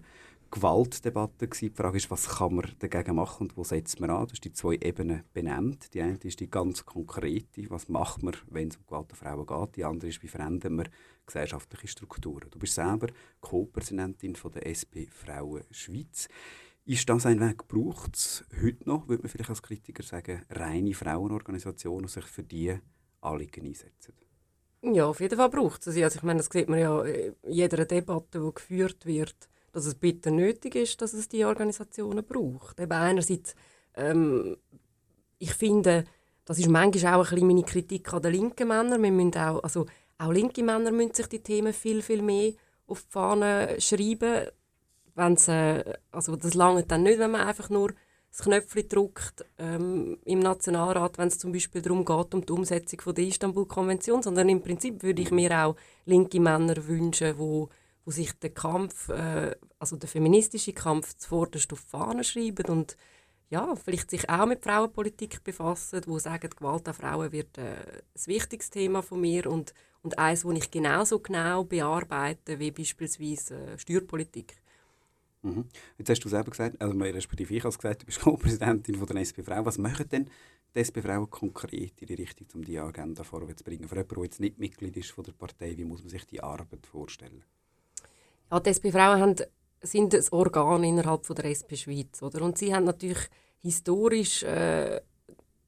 Gewaltdebatte. 0.53 1.47
Die 1.47 1.69
Frage 1.71 1.97
ist, 1.97 2.11
was 2.11 2.29
kann 2.37 2.53
man 2.53 2.71
dagegen 2.77 3.15
machen 3.15 3.47
und 3.47 3.57
wo 3.57 3.63
setzt 3.63 3.99
man 3.99 4.11
an? 4.11 4.27
Du 4.27 4.33
hast 4.33 4.43
die 4.43 4.53
zwei 4.53 4.75
Ebenen 4.75 5.23
benannt. 5.33 5.91
Die 5.95 6.01
eine 6.01 6.19
ist 6.21 6.39
die 6.39 6.49
ganz 6.49 6.85
konkrete, 6.85 7.67
was 7.71 7.89
macht 7.89 8.21
man, 8.21 8.35
wenn 8.51 8.67
es 8.67 8.77
um 8.77 8.85
Gewalt 8.85 9.09
an 9.09 9.15
Frauen 9.15 9.47
geht. 9.47 9.75
Die 9.77 9.83
andere 9.83 10.09
ist, 10.09 10.21
wie 10.21 10.27
verändern 10.27 10.77
wir 10.77 10.85
gesellschaftliche 11.25 11.87
Strukturen. 11.87 12.51
Du 12.51 12.59
bist 12.59 12.75
selber 12.75 13.07
Co-Präsidentin 13.41 14.37
der 14.53 14.67
SP 14.69 15.09
Frauen 15.09 15.63
Schweiz. 15.71 16.27
Ist 16.85 17.09
das 17.09 17.25
ein 17.25 17.39
Weg, 17.39 17.67
braucht 17.67 18.15
es 18.15 18.45
heute 18.61 18.87
noch, 18.87 19.07
würde 19.07 19.23
man 19.23 19.29
vielleicht 19.29 19.49
als 19.49 19.63
Kritiker 19.63 20.03
sagen, 20.03 20.43
reine 20.51 20.93
Frauenorganisationen, 20.93 22.05
die 22.05 22.13
sich 22.13 22.25
für 22.25 22.43
diese 22.43 22.81
Anliegen 23.21 23.65
einsetzen? 23.65 24.13
Ja, 24.83 25.07
auf 25.07 25.19
jeden 25.19 25.37
Fall 25.37 25.49
braucht 25.49 25.87
es. 25.87 25.97
Also 25.97 26.17
ich 26.17 26.23
meine, 26.23 26.37
das 26.37 26.49
sieht 26.51 26.69
man 26.69 26.77
ja 26.77 27.01
in 27.01 27.33
jeder 27.47 27.85
Debatte, 27.85 28.39
die 28.39 28.53
geführt 28.53 29.05
wird 29.07 29.49
dass 29.73 29.85
es 29.85 29.95
bitte 29.95 30.31
nötig 30.31 30.75
ist, 30.75 31.01
dass 31.01 31.13
es 31.13 31.27
die 31.27 31.43
Organisationen 31.43 32.23
braucht. 32.23 32.79
Eben 32.79 32.91
einerseits, 32.91 33.55
ähm, 33.95 34.55
ich 35.39 35.53
finde, 35.53 36.05
das 36.45 36.59
ist 36.59 36.69
manchmal 36.69 37.15
auch 37.15 37.25
ein 37.25 37.29
bisschen 37.31 37.47
meine 37.47 37.63
Kritik 37.63 38.13
an 38.13 38.21
den 38.21 38.33
linken 38.33 38.67
Männern. 38.67 39.33
Auch, 39.35 39.63
also 39.63 39.87
auch 40.19 40.31
linke 40.31 40.63
Männer 40.63 40.91
müssen 40.91 41.15
sich 41.15 41.27
die 41.27 41.43
Themen 41.43 41.73
viel, 41.73 42.01
viel 42.01 42.21
mehr 42.21 42.53
auf 42.85 43.01
die 43.01 43.11
Fahne 43.11 43.75
schreiben. 43.79 44.47
Wenn's, 45.15 45.47
äh, 45.47 45.83
also 46.11 46.35
das 46.35 46.53
lange 46.53 46.83
dann 46.83 47.03
nicht, 47.03 47.19
wenn 47.19 47.31
man 47.31 47.41
einfach 47.41 47.69
nur 47.69 47.93
das 48.29 48.45
Knöpfchen 48.45 48.89
drückt 48.89 49.45
ähm, 49.59 50.17
im 50.25 50.39
Nationalrat, 50.39 51.17
wenn 51.17 51.27
es 51.27 51.37
zum 51.37 51.51
Beispiel 51.51 51.81
darum 51.81 52.03
geht, 52.03 52.33
um 52.33 52.45
die 52.45 52.51
Umsetzung 52.51 53.01
von 53.01 53.13
der 53.13 53.25
Istanbul-Konvention, 53.25 54.23
sondern 54.23 54.49
im 54.49 54.61
Prinzip 54.61 55.03
würde 55.03 55.21
ich 55.21 55.31
mir 55.31 55.51
auch 55.65 55.75
linke 56.05 56.39
Männer 56.39 56.87
wünschen, 56.87 57.35
die 57.37 57.67
wo 58.05 58.11
sich 58.11 58.33
der 58.39 58.51
Kampf, 58.51 59.09
äh, 59.09 59.55
also 59.79 59.95
der 59.95 60.09
feministische 60.09 60.73
Kampf 60.73 61.15
zuvorderst 61.15 61.71
auf 61.73 61.79
Fahnen 61.79 62.23
schreiben 62.23 62.65
und 62.67 62.97
ja, 63.49 63.75
vielleicht 63.75 64.09
sich 64.09 64.29
auch 64.29 64.47
mit 64.47 64.63
Frauenpolitik 64.63 65.43
befassen, 65.43 66.01
wo 66.07 66.17
sagen, 66.17 66.49
Gewalt 66.49 66.87
an 66.87 66.93
Frauen 66.95 67.31
wird 67.31 67.57
äh, 67.57 67.75
ein 68.15 68.25
wichtiges 68.25 68.69
Thema 68.71 69.03
von 69.03 69.21
mir 69.21 69.45
und, 69.47 69.73
und 70.01 70.17
eines, 70.17 70.41
das 70.41 70.53
ich 70.55 70.71
genauso 70.71 71.19
genau 71.19 71.63
bearbeite 71.63 72.57
wie 72.57 72.71
beispielsweise 72.71 73.55
äh, 73.55 73.77
Steuerpolitik. 73.77 74.55
Mhm. 75.43 75.65
Jetzt 75.97 76.09
hast 76.09 76.21
du 76.21 76.29
selber 76.29 76.51
gesagt, 76.51 76.81
also 76.81 76.97
respektive 76.97 77.53
ich 77.53 77.63
habe 77.63 77.75
gesagt, 77.75 78.01
du 78.01 78.05
bist 78.05 78.19
Co-Präsidentin 78.21 79.05
der 79.05 79.17
SP 79.21 79.43
Frau. 79.43 79.63
Was 79.65 79.77
machen 79.77 80.09
denn 80.09 80.29
die 80.73 80.79
SP 80.81 81.03
Frauen 81.03 81.29
konkret 81.29 82.01
in 82.01 82.07
die 82.07 82.15
Richtung, 82.15 82.47
um 82.55 82.63
die 82.63 82.79
Agenda 82.79 83.23
vorwärts 83.23 83.59
zu 83.59 83.65
bringen? 83.65 83.87
Für 83.87 83.95
jemanden, 83.95 84.15
der 84.15 84.23
jetzt 84.23 84.39
nicht 84.39 84.57
Mitglied 84.57 84.97
ist 84.97 85.11
von 85.11 85.25
der 85.25 85.33
Partei, 85.33 85.77
wie 85.77 85.85
muss 85.85 86.01
man 86.01 86.09
sich 86.09 86.25
die 86.25 86.41
Arbeit 86.41 86.87
vorstellen? 86.87 87.43
Ja, 88.51 88.59
die 88.59 88.69
SP-Frauen 88.69 89.19
haben, 89.21 89.35
sind 89.81 90.13
ein 90.13 90.23
Organ 90.31 90.83
innerhalb 90.83 91.25
von 91.25 91.35
der 91.35 91.45
SP 91.51 91.75
Schweiz. 91.75 92.21
Oder? 92.21 92.41
Und 92.41 92.57
sie 92.57 92.73
haben 92.73 92.85
natürlich 92.85 93.29
historisch 93.61 94.43
äh, 94.43 95.01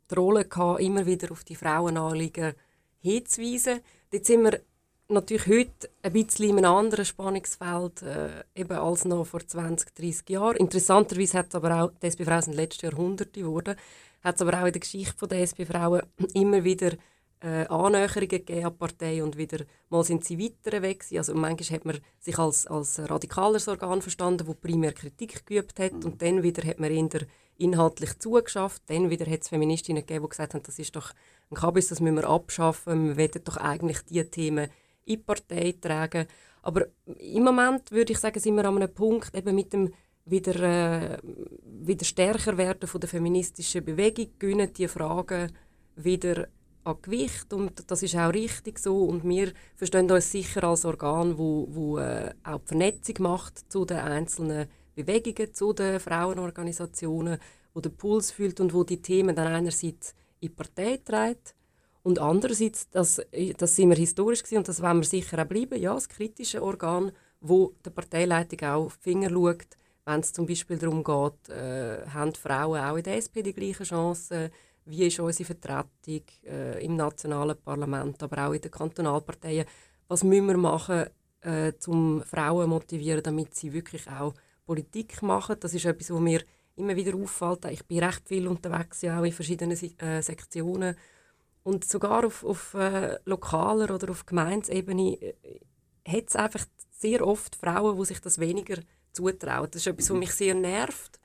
die 0.10 0.16
Rolle 0.16 0.46
gehabt, 0.46 0.82
immer 0.82 1.06
wieder 1.06 1.32
auf 1.32 1.44
die 1.44 1.56
Frauenanliegen 1.56 2.54
hinzuweisen. 3.00 3.82
Jetzt 4.12 4.28
sind 4.28 4.44
wir 4.44 4.62
natürlich 5.08 5.48
heute 5.48 5.90
ein 6.02 6.14
bisschen 6.14 6.50
in 6.50 6.58
einem 6.58 6.76
anderen 6.76 7.06
Spannungsfeld 7.06 8.02
äh, 8.02 8.44
eben 8.56 8.78
als 8.78 9.06
noch 9.06 9.26
vor 9.26 9.46
20, 9.46 9.94
30 9.94 10.30
Jahren. 10.30 10.58
Interessanterweise 10.58 11.38
hat 11.38 11.54
aber 11.54 11.84
auch, 11.84 11.92
die 12.02 12.08
SP-Frauen 12.08 12.42
sind 12.42 12.56
letzte 12.56 12.88
Jahrhunderte 12.88 13.40
geworden, 13.40 13.76
hat 14.24 14.36
es 14.36 14.42
aber 14.42 14.62
auch 14.62 14.66
in 14.66 14.74
der 14.74 14.80
Geschichte 14.80 15.28
der 15.28 15.42
SP-Frauen 15.46 16.02
immer 16.34 16.64
wieder 16.64 16.94
äh, 17.46 17.68
Annäherungen 17.68 18.28
gegeben 18.28 18.66
an 18.66 18.72
die 18.72 18.78
Partei 18.78 19.24
und 19.24 19.38
wieder 19.38 19.64
mal 19.90 20.04
sind 20.04 20.26
sie 20.26 20.40
weiter 20.40 20.82
weg 20.82 21.00
gewesen. 21.00 21.18
Also 21.18 21.36
manchmal 21.36 21.78
hat 21.78 21.86
man 21.86 22.00
sich 22.20 22.38
als, 22.38 22.68
als 22.68 23.00
radikaleres 23.00 23.68
Organ 23.68 24.02
verstanden, 24.02 24.48
das 24.48 24.56
primär 24.56 24.94
Kritik 24.94 25.46
geübt 25.46 25.80
hat 25.80 25.94
mhm. 25.94 26.04
und 26.04 26.22
dann 26.22 26.44
wieder 26.44 26.68
hat 26.68 26.80
man 26.80 26.92
eher 26.92 27.28
inhaltlich 27.58 28.18
zugeschafft. 28.20 28.82
Dann 28.88 29.10
wieder 29.10 29.30
hat 29.32 29.44
es 29.44 29.50
Feministinnen 29.50 30.06
gegeben, 30.06 30.26
die 30.26 30.30
gesagt 30.30 30.56
haben, 30.56 30.64
das 30.64 30.80
ist 30.80 30.96
doch 30.96 31.12
ein 31.52 31.56
Kabis, 31.56 31.90
das 31.90 32.02
müssen 32.02 32.16
wir 32.16 32.28
abschaffen, 32.28 33.10
wir 33.10 33.18
wollen 33.18 33.44
doch 33.44 33.58
eigentlich 33.58 34.02
diese 34.10 34.30
Themen 34.30 34.66
in 35.06 35.18
die 35.18 35.18
Partei 35.18 35.76
tragen. 35.80 36.28
Aber 36.64 36.88
im 37.06 37.44
Moment 37.44 37.92
würde 37.92 38.14
ich 38.14 38.20
sagen, 38.20 38.40
sind 38.40 38.56
wir 38.56 38.66
an 38.66 38.78
einem 38.78 38.94
Punkt 38.94 39.36
eben 39.36 39.54
mit 39.54 39.72
dem 39.72 39.94
wieder, 40.26 40.56
äh, 40.64 41.18
wieder 41.64 42.06
stärker 42.06 42.58
werden 42.58 42.88
von 42.88 43.00
der 43.00 43.10
feministischen 43.10 43.86
Bewegung, 43.86 44.32
gewinnen 44.40 44.74
die 44.74 44.88
Fragen 44.88 45.52
wieder 45.96 46.48
an 46.86 47.02
Gewicht 47.02 47.52
und 47.52 47.90
das 47.90 48.04
ist 48.04 48.16
auch 48.16 48.34
richtig 48.34 48.80
so. 48.80 49.04
Und 49.04 49.28
wir 49.28 49.52
verstehen 49.76 50.10
uns 50.10 50.32
sicher 50.32 50.64
als 50.64 50.86
Organ, 50.86 51.38
wo, 51.38 51.68
wo 51.70 51.98
äh, 51.98 52.34
auch 52.44 52.60
die 52.60 52.68
Vernetzung 52.68 53.16
macht 53.20 53.72
zu 53.72 53.86
den 53.86 53.98
einzelnen 53.98 54.68
Bewegungen, 54.94 55.54
zu 55.54 55.74
den 55.74 56.00
Frauenorganisationen, 56.00 57.40
wo 57.74 57.82
der 57.82 57.90
Puls 57.90 58.32
fühlt 58.32 58.60
und 58.60 58.74
wo 58.74 58.84
die 58.84 59.02
Themen 59.02 59.36
dann 59.36 59.48
einerseits 59.48 60.16
in 60.40 60.50
die 60.50 60.56
Partei 60.56 60.98
trägt 61.04 61.56
und 62.06 62.20
andererseits, 62.20 62.88
das, 62.92 63.20
das 63.58 63.76
sind 63.76 63.90
wir 63.90 63.96
historisch 63.96 64.44
gewesen, 64.44 64.60
und 64.60 64.68
das 64.68 64.80
wollen 64.80 64.98
wir 64.98 65.06
sicher 65.06 65.42
auch 65.42 65.48
bleiben, 65.48 65.82
ja, 65.82 65.96
das 65.96 66.08
kritische 66.08 66.62
Organ, 66.62 67.12
wo 67.42 67.74
der 67.84 67.90
Parteileitung 67.90 68.60
auch 68.70 68.86
auf 68.86 68.98
die 68.98 69.10
Finger 69.10 69.32
schaut, 69.32 69.66
wenn 70.06 70.20
es 70.20 70.32
zum 70.32 70.46
Beispiel 70.46 70.78
darum 70.78 71.04
geht, 71.04 71.50
äh, 71.50 72.06
haben 72.06 72.36
Frauen 72.36 72.80
auch 72.80 72.96
in 72.96 73.04
der 73.04 73.18
SP 73.18 73.42
die 73.42 73.56
gleichen 73.56 73.86
Chancen, 73.86 74.52
wie 74.86 75.08
ist 75.08 75.20
unsere 75.20 75.46
Vertretung 75.46 76.24
äh, 76.46 76.84
im 76.86 76.96
nationalen 76.96 77.58
Parlament, 77.58 78.22
aber 78.22 78.48
auch 78.48 78.54
in 78.54 78.62
den 78.62 78.72
Kantonalparteien. 78.72 79.66
Was 80.08 80.24
müssen 80.24 80.48
wir 80.48 80.58
machen, 80.58 81.06
äh, 81.42 81.74
um 81.88 82.22
Frauen 82.24 82.66
zu 82.66 82.70
motivieren, 82.70 83.24
damit 83.24 83.56
sie 83.56 83.74
wirklich 83.74 84.08
auch 84.08 84.34
Politik 84.66 85.22
machen? 85.22 85.58
Das 85.60 85.74
ist 85.74 85.86
etwas, 85.86 86.12
was 86.12 86.20
mir 86.20 86.42
immer 86.76 86.96
wieder 86.96 87.16
auffällt. 87.16 87.66
Ich 87.66 87.86
bin 87.86 88.04
recht 88.04 88.28
viel 88.28 88.48
unterwegs, 88.48 89.02
ja, 89.02 89.20
auch 89.20 89.24
in 89.24 89.32
verschiedenen 89.32 89.78
äh, 90.00 90.22
Sektionen. 90.22 90.96
Und 91.64 91.84
sogar 91.86 92.26
auf, 92.26 92.44
auf 92.44 92.76
äh, 92.76 93.18
lokaler 93.26 93.94
oder 93.94 94.12
auf 94.12 94.26
Gemeindesebene 94.26 95.20
äh, 95.22 95.36
hat 96.08 96.30
es 96.30 96.36
einfach 96.36 96.66
sehr 96.92 97.26
oft 97.26 97.56
Frauen, 97.56 97.98
die 97.98 98.06
sich 98.06 98.22
das 98.22 98.40
weniger 98.40 98.78
zutrauen. 99.12 99.70
Das 99.72 99.82
ist 99.82 99.88
etwas, 99.88 100.12
was 100.12 100.18
mich 100.18 100.32
sehr 100.32 100.54
nervt 100.54 101.20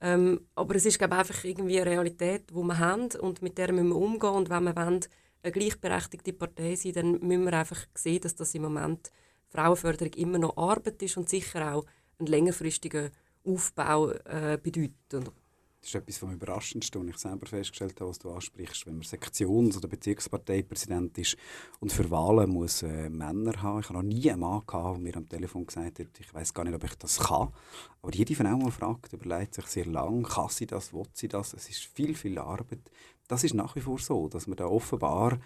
Ähm, 0.00 0.40
aber 0.54 0.74
es 0.76 0.86
ist 0.86 0.98
glaube 0.98 1.16
einfach 1.16 1.42
irgendwie 1.44 1.80
eine 1.80 1.90
Realität, 1.90 2.50
die 2.50 2.54
wir 2.54 2.78
haben 2.78 3.08
und 3.20 3.42
mit 3.42 3.56
der 3.56 3.72
müssen 3.72 3.88
wir 3.88 3.96
umgehen. 3.96 4.30
Und 4.30 4.50
wenn 4.50 4.64
wir 4.64 4.76
wollen, 4.76 5.00
eine 5.42 5.52
gleichberechtigte 5.52 6.32
Partei 6.32 6.74
sein 6.74 6.92
dann 6.92 7.12
müssen 7.20 7.44
wir 7.44 7.52
einfach 7.52 7.86
sehen, 7.94 8.20
dass 8.20 8.34
das 8.34 8.54
im 8.54 8.62
Moment 8.62 9.10
Frauenförderung 9.48 10.12
immer 10.14 10.38
noch 10.38 10.56
Arbeit 10.56 11.02
ist 11.02 11.16
und 11.16 11.28
sicher 11.28 11.74
auch 11.74 11.86
einen 12.18 12.26
längerfristigen 12.26 13.10
Aufbau 13.44 14.10
äh, 14.10 14.58
bedeutet. 14.60 15.32
Das 15.80 15.90
ist 15.90 15.94
etwas 15.94 16.18
vom 16.18 16.32
Überraschendsten, 16.32 17.00
was 17.00 17.14
ich 17.14 17.18
selber 17.18 17.46
festgestellt 17.46 18.00
habe, 18.00 18.10
was 18.10 18.18
du 18.18 18.30
ansprichst. 18.30 18.86
Wenn 18.86 18.94
man 18.94 19.02
Sektions- 19.02 19.76
oder 19.76 19.86
Bezirksparteipräsident 19.86 21.16
ist 21.18 21.36
und 21.78 21.92
für 21.92 22.10
Wahlen 22.10 22.50
muss 22.50 22.82
äh, 22.82 23.08
Männer 23.08 23.62
haben. 23.62 23.80
Ich 23.80 23.88
habe 23.88 23.98
noch 23.98 24.02
nie 24.02 24.30
einen 24.30 24.40
Mann 24.40 24.62
gehabt, 24.66 24.96
der 24.96 25.02
mir 25.02 25.16
am 25.16 25.28
Telefon 25.28 25.66
gesagt 25.66 26.00
hat, 26.00 26.08
ich 26.18 26.34
weiß 26.34 26.54
gar 26.54 26.64
nicht, 26.64 26.74
ob 26.74 26.82
ich 26.82 26.94
das 26.96 27.18
kann. 27.18 27.52
Aber 28.02 28.12
jede 28.12 28.34
Frau, 28.34 28.58
die 28.64 28.70
fragt, 28.70 29.12
überlegt 29.12 29.54
sich 29.54 29.66
sehr 29.66 29.86
lang, 29.86 30.24
kann 30.24 30.48
sie 30.48 30.66
das, 30.66 30.92
will 30.92 31.06
sie 31.12 31.28
das? 31.28 31.52
Es 31.52 31.68
ist 31.68 31.84
viel, 31.84 32.14
viel 32.14 32.38
Arbeit. 32.38 32.90
Das 33.28 33.44
ist 33.44 33.54
nach 33.54 33.74
wie 33.76 33.80
vor 33.80 33.98
so, 33.98 34.28
dass 34.28 34.46
man 34.46 34.56
da 34.56 34.66
offenbar 34.66 35.38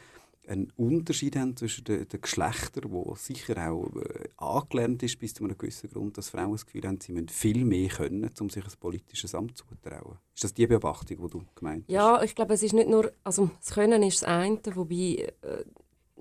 einen 0.47 0.73
Unterschied 0.77 1.37
haben 1.37 1.57
zwischen 1.57 1.85
den, 1.85 2.09
den 2.09 2.21
Geschlechtern, 2.21 2.91
wo 2.91 3.15
sicher 3.15 3.71
auch 3.71 3.95
äh, 3.97 4.29
angelernt 4.37 5.03
ist 5.03 5.19
bis 5.19 5.35
zu 5.35 5.45
einem 5.45 5.57
gewissen 5.57 5.91
Grund, 5.91 6.19
dass 6.19 6.31
Frauen 6.31 6.53
das 6.53 6.67
Gefühl 6.67 6.87
haben, 6.87 7.01
sie 7.01 7.13
müssen 7.13 7.29
viel 7.29 7.65
mehr 7.65 7.89
können, 7.89 8.29
um 8.41 8.51
sich 8.51 8.65
ein 8.65 8.73
politisches 8.81 9.35
Amt 9.35 9.57
zu 9.57 9.65
zuzutrauen. 9.65 10.19
Ist 10.35 10.45
das 10.45 10.55
die 10.55 10.67
Beobachtung, 10.67 11.19
die 11.19 11.31
du 11.31 11.45
gemeint 11.55 11.85
hast? 11.85 11.93
Ja, 11.93 12.23
ich 12.23 12.35
glaube, 12.35 12.55
es 12.55 12.63
ist 12.63 12.73
nicht 12.73 12.89
nur, 12.89 13.13
also 13.23 13.51
das 13.61 13.75
Können 13.75 14.03
ist 14.03 14.23
das 14.23 14.29
eine, 14.29 14.59
wobei 14.75 15.33
äh, 15.43 15.65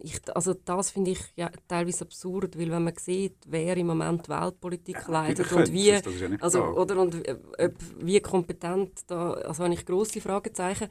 ich, 0.02 0.20
also 0.34 0.54
das 0.54 0.92
finde 0.92 1.12
ich 1.12 1.20
ja, 1.36 1.50
teilweise 1.68 2.06
absurd, 2.06 2.58
weil 2.58 2.72
wenn 2.72 2.84
man 2.84 2.96
sieht, 2.98 3.38
wer 3.48 3.76
im 3.78 3.88
Moment 3.88 4.28
die 4.28 4.30
Weltpolitik 4.30 4.96
ja, 4.96 5.12
leitet 5.12 5.52
und 5.52 5.72
wie, 5.72 5.90
ja 5.90 6.02
also, 6.40 6.64
oder, 6.64 7.00
und, 7.00 7.16
äh, 7.28 7.38
ob, 7.58 7.74
wie 8.00 8.20
kompetent, 8.20 9.02
da 9.08 9.34
also 9.34 9.64
habe 9.64 9.74
ich 9.74 9.86
grosse 9.86 10.22
Fragezeichen. 10.22 10.90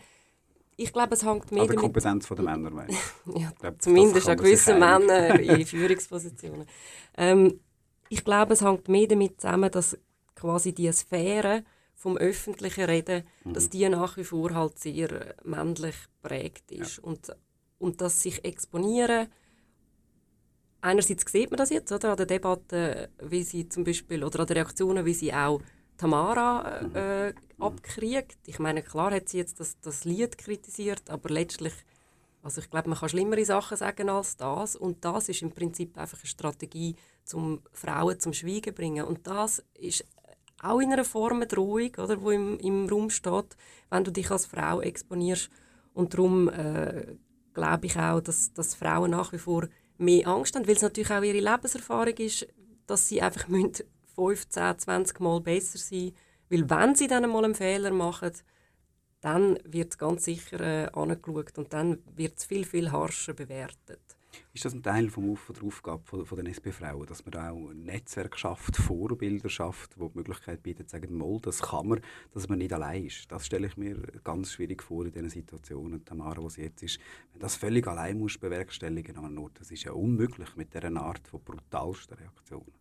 Ich 0.81 0.93
glaube, 0.93 1.17
es 1.17 1.25
hängt 1.25 1.51
mehr 1.51 1.65
Aber 1.65 1.73
die 1.73 1.77
Kompetenz 1.77 2.29
der 2.29 2.41
Männer, 2.41 2.71
meine 2.71 2.93
ja, 3.35 3.51
glaube, 3.59 3.79
Zumindest 3.79 4.29
an 4.29 4.37
gewissen 4.37 4.79
Männern 4.79 5.41
in 5.41 5.67
Führungspositionen. 5.67 6.67
Ähm, 7.17 7.59
ich 8.09 8.25
glaube, 8.25 8.53
es 8.53 8.63
hängt 8.63 8.87
mehr 8.87 9.09
damit 9.09 9.41
zusammen, 9.41 9.73
dass 9.73 9.99
quasi 10.37 10.73
die 10.73 10.91
Sphäre 10.93 11.65
vom 11.97 12.17
öffentlichen 12.17 12.85
Reden, 12.85 13.25
mhm. 13.43 13.55
dass 13.55 13.69
die 13.69 13.89
nach 13.89 14.17
wie 14.17 14.23
vor 14.23 14.55
halt 14.55 14.79
sehr 14.79 15.35
männlich 15.43 15.97
prägt 16.23 16.71
ist. 16.71 16.99
Ja. 16.99 17.03
Und, 17.03 17.37
und 17.81 18.01
dass 18.01 18.23
sich 18.23 18.45
exponieren, 18.45 19.27
einerseits 20.81 21.25
sieht 21.31 21.51
man 21.51 21.59
das 21.59 21.71
jetzt 21.71 21.91
oder, 21.91 22.13
an 22.13 22.19
der 22.19 22.27
Debatte, 22.27 23.11
wie 23.21 23.43
sie 23.43 23.69
zum 23.69 23.83
Beispiel, 23.83 24.23
oder 24.23 24.39
an 24.39 24.47
den 24.47 24.59
Reaktionen, 24.59 25.05
wie 25.05 25.15
sie 25.15 25.35
auch 25.35 25.61
Tamara 25.99 26.81
äh, 26.95 27.35
abkriegt. 27.59 28.39
Ich 28.47 28.59
meine, 28.59 28.83
klar 28.83 29.13
hat 29.13 29.29
sie 29.29 29.39
jetzt 29.39 29.61
das, 29.61 29.79
das 29.81 30.05
Lied 30.05 30.39
kritisiert, 30.39 31.11
aber 31.11 31.29
letztlich, 31.29 31.75
also 32.43 32.61
ich 32.61 32.71
glaube, 32.71 32.89
man 32.89 32.99
kann 32.99 33.09
schlimmere 33.09 33.45
Sachen 33.45 33.77
sagen 33.77 34.09
als 34.09 34.37
das. 34.37 34.77
Und 34.77 35.05
das 35.05 35.29
ist 35.29 35.43
im 35.43 35.51
Prinzip 35.51 35.99
einfach 35.99 36.19
eine 36.19 36.29
Strategie, 36.29 36.95
um 37.33 37.61
Frauen 37.73 38.19
zum 38.21 38.33
Schweigen 38.33 38.71
zu 38.71 38.73
bringen. 38.73 39.05
Und 39.05 39.27
das 39.27 39.63
ist 39.75 40.05
auch 40.63 40.81
in 40.81 40.93
einer 40.93 41.05
Form 41.05 41.37
eine 41.37 41.47
Drohung, 41.47 41.91
oder, 41.99 42.23
wo 42.23 42.31
im, 42.31 42.59
im 42.59 42.89
Raum 42.89 43.11
steht, 43.11 43.57
wenn 43.91 44.05
du 44.05 44.13
dich 44.13 44.31
als 44.31 44.47
Frau 44.47 44.81
exponierst. 44.81 45.51
Und 45.95 46.15
darum 46.15 46.49
äh, 46.49 47.17
glaube 47.55 47.87
ich 47.87 47.97
auch, 47.99 48.21
dass, 48.21 48.53
dass 48.53 48.75
Frauen 48.75 49.11
nach 49.11 49.33
wie 49.33 49.39
vor 49.39 49.69
mehr 49.99 50.29
Angst 50.29 50.55
haben, 50.55 50.67
weil 50.67 50.77
es 50.77 50.83
natürlich 50.83 51.11
auch 51.11 51.23
ihre 51.23 51.41
Lebenserfahrung 51.41 52.15
ist, 52.15 52.47
dass 52.87 53.09
sie 53.09 53.21
einfach 53.21 53.49
15, 54.19 54.79
20 54.79 55.21
Mal 55.21 55.41
besser 55.41 55.79
sein 55.79 56.13
weil 56.51 56.69
wenn 56.71 56.95
sie 56.95 57.09
dann 57.09 57.25
einmal 57.25 57.45
einen 57.45 57.55
Fehler 57.55 57.93
machen, 57.93 58.33
dann 59.21 59.59
wird 59.65 59.93
es 59.93 59.99
ganz 59.99 60.25
sicher 60.25 60.61
äh, 60.61 60.89
angeschaut 60.93 61.59
und 61.59 61.73
dann 61.73 61.99
wird 62.15 62.39
es 62.39 62.45
viel, 62.45 62.65
viel 62.65 62.91
harscher 62.93 63.35
bewertet. 63.35 64.01
Ist 64.53 64.65
das 64.65 64.75
ein 64.75 64.83
Teil 64.83 65.11
vom 65.11 65.33
Auf 65.33 65.51
der 65.55 65.65
Aufgabe 65.65 66.03
von, 66.05 66.25
von 66.25 66.37
den 66.37 66.47
SP-Frauen, 66.47 67.07
dass 67.07 67.25
man 67.25 67.35
auch 67.35 67.71
ein 67.71 67.85
Netzwerk 67.85 68.39
schafft, 68.39 68.77
Vorbilder 68.77 69.49
schafft, 69.49 69.99
wo 69.99 70.09
die 70.09 70.19
Möglichkeit 70.19 70.63
bietet, 70.63 70.89
zu 70.89 70.97
sagen, 70.97 71.17
mal, 71.17 71.39
das 71.41 71.61
kann 71.61 71.89
man, 71.89 72.01
dass 72.33 72.49
man 72.49 72.59
nicht 72.59 72.73
allein 72.73 73.07
ist. 73.07 73.31
Das 73.33 73.47
stelle 73.47 73.67
ich 73.67 73.77
mir 73.77 73.97
ganz 74.25 74.53
schwierig 74.53 74.83
vor 74.83 75.07
in 75.07 75.13
diesen 75.13 75.31
Situationen, 75.31 76.05
Tamara, 76.05 76.43
wo 76.43 76.49
sie 76.49 76.63
jetzt 76.63 76.83
ist. 76.83 77.01
Wenn 77.33 77.41
das 77.41 77.57
völlig 77.57 77.87
allein 77.87 78.19
muss 78.19 78.39
bewerkstelligen 78.39 79.17
an 79.17 79.25
einem 79.25 79.39
Ort, 79.39 79.59
das 79.61 79.71
ist 79.71 79.85
ja 79.85 79.93
unmöglich 79.93 80.55
mit 80.57 80.73
dieser 80.75 80.95
Art 80.97 81.27
von 81.27 81.41
brutalsten 81.41 82.17
Reaktionen. 82.17 82.78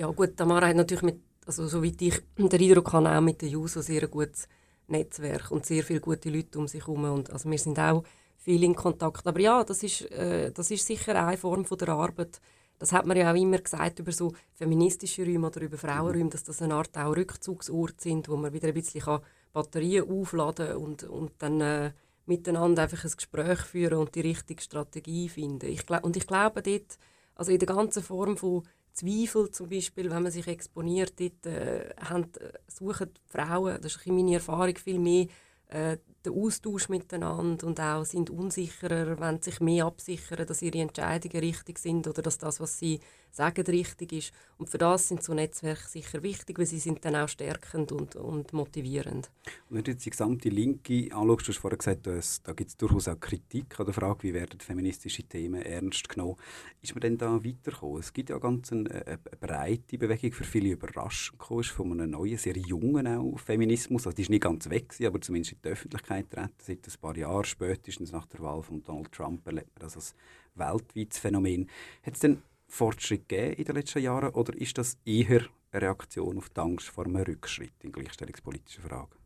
Ja 0.00 0.06
gut, 0.06 0.34
Tamara 0.34 0.68
hat 0.68 0.76
natürlich 0.76 1.02
mit 1.02 1.20
also 1.44 1.68
soweit 1.68 2.00
ich 2.00 2.22
den 2.38 2.50
Eindruck 2.50 2.90
habe, 2.94 3.10
auch 3.10 3.20
mit 3.20 3.42
der 3.42 3.50
JUSO 3.50 3.82
sehr 3.82 4.08
gutes 4.08 4.48
Netzwerk 4.86 5.50
und 5.50 5.66
sehr 5.66 5.82
viele 5.82 6.00
gute 6.00 6.30
Leute 6.30 6.58
um 6.58 6.66
sich 6.66 6.86
herum. 6.86 7.04
Und 7.04 7.30
also 7.30 7.50
wir 7.50 7.58
sind 7.58 7.78
auch 7.78 8.02
viel 8.38 8.62
in 8.62 8.74
Kontakt. 8.74 9.26
Aber 9.26 9.38
ja, 9.38 9.62
das 9.62 9.82
ist, 9.82 10.10
äh, 10.10 10.52
das 10.52 10.70
ist 10.70 10.86
sicher 10.86 11.22
eine 11.22 11.36
Form 11.36 11.66
von 11.66 11.76
der 11.76 11.90
Arbeit. 11.90 12.40
Das 12.78 12.92
hat 12.92 13.04
man 13.04 13.14
ja 13.14 13.30
auch 13.30 13.36
immer 13.36 13.58
gesagt 13.58 13.98
über 13.98 14.10
so 14.10 14.32
feministische 14.54 15.22
Räume 15.22 15.48
oder 15.48 15.60
über 15.60 15.76
Frauenräume, 15.76 16.30
dass 16.30 16.44
das 16.44 16.62
eine 16.62 16.76
Art 16.76 16.96
auch 16.96 17.14
Rückzugsorte 17.14 18.02
sind, 18.02 18.30
wo 18.30 18.36
man 18.36 18.54
wieder 18.54 18.68
ein 18.68 18.74
bisschen 18.74 19.20
Batterien 19.52 20.08
aufladen 20.08 20.68
kann 20.68 20.76
und, 20.78 21.04
und 21.04 21.32
dann 21.40 21.60
äh, 21.60 21.92
miteinander 22.24 22.84
einfach 22.84 23.04
ein 23.04 23.12
Gespräch 23.14 23.60
führen 23.60 23.98
und 23.98 24.14
die 24.14 24.22
richtige 24.22 24.62
Strategie 24.62 25.28
finden. 25.28 25.68
Ich 25.68 25.84
und 25.90 26.16
ich 26.16 26.26
glaube 26.26 26.62
dort, 26.62 26.98
also 27.34 27.52
in 27.52 27.58
der 27.58 27.68
ganzen 27.68 28.02
Form 28.02 28.38
von 28.38 28.62
Zweifel 28.92 29.50
zum 29.50 29.68
Beispiel, 29.68 30.10
wenn 30.10 30.22
man 30.22 30.32
sich 30.32 30.46
exponiert, 30.46 31.18
dort, 31.18 31.46
äh, 31.46 31.90
haben, 32.00 32.24
äh, 32.40 32.52
suchen 32.68 33.10
Frauen, 33.26 33.80
das 33.80 33.96
ist 33.96 34.06
meine 34.06 34.34
Erfahrung, 34.34 34.76
viel 34.76 34.98
mehr 34.98 35.26
äh, 35.68 35.96
den 36.24 36.34
Austausch 36.34 36.88
miteinander 36.88 37.66
und 37.66 37.80
auch 37.80 38.04
sind 38.04 38.30
unsicherer, 38.30 39.18
wenn 39.20 39.40
sich 39.40 39.60
mehr 39.60 39.86
absichern, 39.86 40.46
dass 40.46 40.62
ihre 40.62 40.78
Entscheidungen 40.78 41.38
richtig 41.38 41.78
sind 41.78 42.06
oder 42.06 42.22
dass 42.22 42.38
das, 42.38 42.60
was 42.60 42.78
sie 42.78 43.00
sagen, 43.30 43.64
richtig 43.66 44.12
ist. 44.12 44.32
Und 44.58 44.68
für 44.68 44.78
das 44.78 45.08
sind 45.08 45.22
so 45.22 45.32
Netzwerke 45.32 45.88
sicher 45.88 46.22
wichtig, 46.22 46.58
weil 46.58 46.66
sie 46.66 46.80
sind 46.80 47.04
dann 47.04 47.16
auch 47.16 47.28
stärkend 47.28 47.92
und, 47.92 48.16
und 48.16 48.52
motivierend. 48.52 49.30
Und 49.68 49.76
wenn 49.76 49.84
du 49.84 49.92
jetzt 49.92 50.04
die 50.04 50.10
gesamte 50.10 50.48
Linke 50.48 51.08
anschaust, 51.14 51.46
du 51.46 51.52
hast 51.52 51.58
vorhin 51.58 51.78
gesagt, 51.78 52.06
dass, 52.06 52.42
da 52.42 52.52
gibt 52.52 52.70
es 52.70 52.76
durchaus 52.76 53.08
auch 53.08 53.18
Kritik 53.20 53.78
an 53.78 53.86
der 53.86 53.94
Frage, 53.94 54.24
wie 54.24 54.34
werden 54.34 54.60
feministische 54.60 55.22
Themen 55.22 55.62
ernst 55.62 56.08
genommen. 56.08 56.36
Ist 56.82 56.94
man 56.94 57.02
denn 57.02 57.18
da 57.18 57.42
weitergekommen? 57.44 58.00
Es 58.00 58.12
gibt 58.12 58.30
ja 58.30 58.38
ganz 58.38 58.72
eine, 58.72 59.06
eine 59.06 59.18
breite 59.40 59.96
Bewegung, 59.96 60.32
für 60.32 60.44
viele 60.44 60.70
überraschend 60.70 61.38
gekommen 61.38 61.64
von 61.64 61.92
einem 61.92 62.10
neuen, 62.10 62.36
sehr 62.36 62.56
jungen 62.56 63.06
auch 63.06 63.38
Feminismus. 63.38 64.06
Also 64.06 64.16
die 64.16 64.22
ist 64.22 64.30
nicht 64.30 64.42
ganz 64.42 64.68
weg, 64.68 64.92
aber 65.04 65.20
zumindest 65.20 65.52
in 65.52 65.58
die 65.62 65.68
Öffentlichkeit 65.68 66.09
treten. 66.10 66.48
Seit 66.58 66.86
ein 66.86 67.00
paar 67.00 67.16
Jahren, 67.16 67.44
spätestens 67.44 68.12
nach 68.12 68.26
der 68.26 68.40
Wahl 68.40 68.62
von 68.62 68.82
Donald 68.82 69.12
Trump, 69.12 69.46
erlebt 69.46 69.70
man 69.74 69.86
das 69.86 69.96
als 69.96 70.14
weltweites 70.54 71.18
Phänomen. 71.18 71.68
Hat 72.02 72.14
es 72.14 72.20
denn 72.20 72.42
Fortschritt 72.68 73.28
gegeben 73.28 73.54
in 73.54 73.64
den 73.64 73.76
letzten 73.76 74.02
Jahren 74.02 74.30
oder 74.30 74.54
ist 74.56 74.78
das 74.78 74.96
eher 75.04 75.42
eine 75.72 75.82
Reaktion 75.82 76.38
auf 76.38 76.50
die 76.50 76.60
Angst 76.60 76.88
vor 76.88 77.04
einem 77.04 77.16
Rückschritt 77.16 77.72
in 77.82 77.92
gleichstellungspolitischen 77.92 78.84
Fragen? 78.84 79.16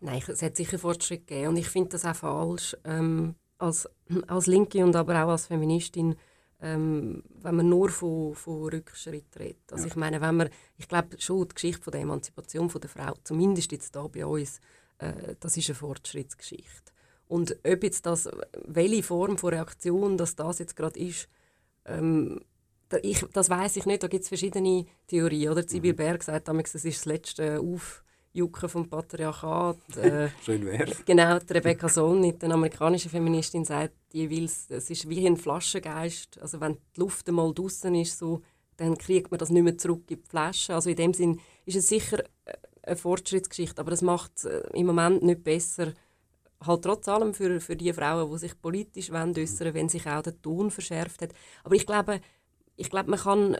Nein, 0.00 0.22
es 0.26 0.42
hat 0.42 0.56
sicher 0.56 0.78
Fortschritt 0.78 1.26
gegeben 1.26 1.48
und 1.48 1.56
ich 1.58 1.68
finde 1.68 1.90
das 1.90 2.04
auch 2.04 2.16
falsch, 2.16 2.76
ähm, 2.84 3.34
als, 3.58 3.88
als 4.26 4.46
Linke 4.46 4.84
und 4.84 4.96
aber 4.96 5.24
auch 5.24 5.30
als 5.30 5.46
Feministin, 5.46 6.16
ähm, 6.62 7.22
wenn 7.42 7.56
man 7.56 7.68
nur 7.68 7.88
von, 7.90 8.34
von 8.34 8.68
Rückschritt 8.68 9.38
redet. 9.38 9.72
Also 9.72 9.84
ja. 9.84 9.88
ich 9.88 9.96
meine, 9.96 10.20
wenn 10.20 10.36
man, 10.36 10.50
ich 10.76 10.88
glaube 10.88 11.20
schon 11.20 11.48
die 11.48 11.54
Geschichte 11.54 11.82
von 11.82 11.90
der 11.90 12.02
Emanzipation 12.02 12.70
von 12.70 12.80
der 12.80 12.90
Frau, 12.90 13.14
zumindest 13.24 13.72
jetzt 13.72 13.94
hier 13.94 14.08
bei 14.08 14.24
uns, 14.24 14.60
äh, 15.00 15.34
das 15.40 15.56
ist 15.56 15.68
eine 15.68 15.74
Fortschrittsgeschichte. 15.74 16.92
Und 17.26 17.56
ob 17.64 17.82
jetzt 17.84 18.06
das, 18.06 18.28
welche 18.66 19.02
Form 19.02 19.38
von 19.38 19.54
Reaktion 19.54 20.16
das, 20.16 20.34
das 20.34 20.58
jetzt 20.58 20.76
gerade 20.76 20.98
ist, 20.98 21.28
ähm, 21.84 22.40
ich, 23.02 23.24
das 23.32 23.48
weiß 23.48 23.76
ich 23.76 23.86
nicht, 23.86 24.02
da 24.02 24.08
gibt 24.08 24.24
es 24.24 24.28
verschiedene 24.28 24.84
Theorien. 25.06 25.52
Oder? 25.52 25.66
Sibyl 25.66 25.92
mhm. 25.92 25.96
Berg 25.96 26.22
sagt 26.24 26.48
damals, 26.48 26.72
das 26.72 26.84
ist 26.84 26.98
das 26.98 27.04
letzte 27.04 27.60
Aufjucken 27.60 28.68
vom 28.68 28.88
Patriarchat. 28.88 29.76
Äh, 29.96 30.28
Schön 30.44 30.66
wär's. 30.66 31.04
Genau, 31.04 31.38
die 31.38 31.52
Rebecca 31.52 31.88
Solnit, 31.88 32.42
eine 32.42 32.54
amerikanische 32.54 33.08
Feministin, 33.08 33.64
sagt 33.64 33.94
jeweils, 34.12 34.66
es 34.70 34.90
ist 34.90 35.08
wie 35.08 35.24
ein 35.26 35.36
Flaschengeist. 35.36 36.40
Also 36.40 36.60
wenn 36.60 36.78
die 36.96 37.00
Luft 37.00 37.28
einmal 37.28 37.54
draußen 37.54 37.94
ist, 37.94 38.18
so, 38.18 38.42
dann 38.76 38.98
kriegt 38.98 39.30
man 39.30 39.38
das 39.38 39.50
nicht 39.50 39.62
mehr 39.62 39.78
zurück 39.78 40.10
in 40.10 40.16
die 40.16 40.28
Flasche. 40.28 40.74
Also 40.74 40.90
in 40.90 40.96
dem 40.96 41.14
Sinn 41.14 41.40
ist 41.64 41.76
es 41.76 41.88
sicher 41.88 42.24
äh, 42.44 42.54
eine 42.90 42.96
Fortschrittsgeschichte, 42.96 43.80
aber 43.80 43.90
das 43.90 44.02
macht 44.02 44.44
äh, 44.44 44.62
im 44.74 44.86
Moment 44.86 45.22
nicht 45.22 45.44
besser. 45.44 45.92
Halt 46.64 46.82
trotz 46.82 47.08
allem 47.08 47.32
für, 47.32 47.60
für 47.60 47.76
die 47.76 47.92
Frauen, 47.92 48.30
die 48.30 48.38
sich 48.38 48.60
politisch 48.60 49.10
äußern 49.10 49.36
wollen, 49.36 49.74
wenn 49.74 49.88
sich 49.88 50.06
auch 50.06 50.22
der 50.22 50.40
Ton 50.42 50.70
verschärft 50.70 51.22
hat. 51.22 51.30
Aber 51.64 51.74
ich 51.74 51.86
glaube, 51.86 52.20
ich 52.76 52.90
glaube, 52.90 53.10
man 53.10 53.18
kann, 53.18 53.56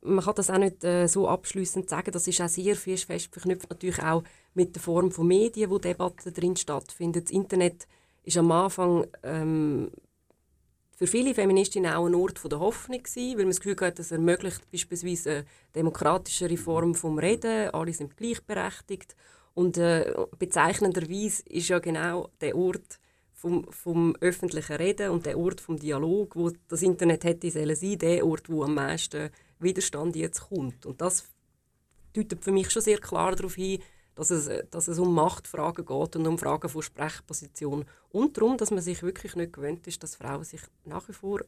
man 0.00 0.24
kann 0.24 0.34
das 0.34 0.50
auch 0.50 0.58
nicht 0.58 0.82
äh, 0.84 1.06
so 1.08 1.28
abschließend 1.28 1.90
sagen. 1.90 2.10
Das 2.12 2.26
ist 2.26 2.40
auch 2.40 2.48
sehr 2.48 2.76
fest 2.76 3.06
verknüpft 3.32 3.68
natürlich 3.68 4.02
auch 4.02 4.22
mit 4.54 4.74
der 4.74 4.82
Form 4.82 5.10
von 5.10 5.26
Medien, 5.26 5.70
wo 5.70 5.78
Debatten 5.78 6.32
drin 6.32 6.56
stattfinden. 6.56 7.22
Das 7.24 7.32
Internet 7.32 7.86
ist 8.22 8.38
am 8.38 8.50
Anfang 8.50 9.06
ähm, 9.22 9.90
für 10.98 11.06
viele 11.06 11.32
Feministinnen 11.32 11.92
auch 11.92 12.06
ein 12.06 12.14
Ort 12.16 12.40
der 12.50 12.58
Hoffnung 12.58 13.00
gewesen, 13.00 13.38
weil 13.38 13.44
man 13.44 13.50
das 13.50 13.60
Gefühl 13.60 13.76
hat, 13.86 14.00
es 14.00 14.10
ermöglicht 14.10 14.68
beispielsweise 14.72 15.30
eine 15.30 15.44
demokratische 15.76 16.50
Reform 16.50 16.96
vom 16.96 17.20
Reden, 17.20 17.70
alle 17.70 17.92
sind 17.92 18.16
gleichberechtigt. 18.16 19.14
Und 19.54 19.78
äh, 19.78 20.12
bezeichnenderweise 20.40 21.44
ist 21.50 21.68
ja 21.68 21.78
genau 21.78 22.30
der 22.40 22.56
Ort 22.56 22.98
vom, 23.32 23.70
vom 23.70 24.16
öffentlichen 24.20 24.74
Reden 24.74 25.10
und 25.10 25.24
der 25.24 25.38
Ort 25.38 25.60
vom 25.60 25.78
Dialog, 25.78 26.34
wo 26.34 26.50
das 26.66 26.82
Internet 26.82 27.22
hätte 27.22 27.48
sollen 27.48 27.76
sein, 27.76 27.98
der 27.98 28.26
Ort, 28.26 28.48
wo 28.48 28.64
am 28.64 28.74
meisten 28.74 29.30
Widerstand 29.60 30.16
jetzt 30.16 30.48
kommt. 30.48 30.84
Und 30.84 31.00
das 31.00 31.28
deutet 32.12 32.42
für 32.42 32.50
mich 32.50 32.70
schon 32.72 32.82
sehr 32.82 32.98
klar 32.98 33.36
darauf 33.36 33.54
hin, 33.54 33.80
dass 34.18 34.30
es, 34.30 34.50
dass 34.70 34.88
es 34.88 34.98
um 34.98 35.14
Machtfragen 35.14 35.86
geht 35.86 36.16
und 36.16 36.26
um 36.26 36.38
Fragen 36.38 36.68
von 36.68 36.82
Sprechposition. 36.82 37.84
Und 38.10 38.36
darum, 38.36 38.56
dass 38.56 38.72
man 38.72 38.80
sich 38.80 39.04
wirklich 39.04 39.36
nicht 39.36 39.52
gewöhnt 39.52 39.86
ist, 39.86 40.02
dass 40.02 40.16
Frauen 40.16 40.42
sich 40.42 40.60
nach 40.84 41.08
wie 41.08 41.12
vor 41.12 41.42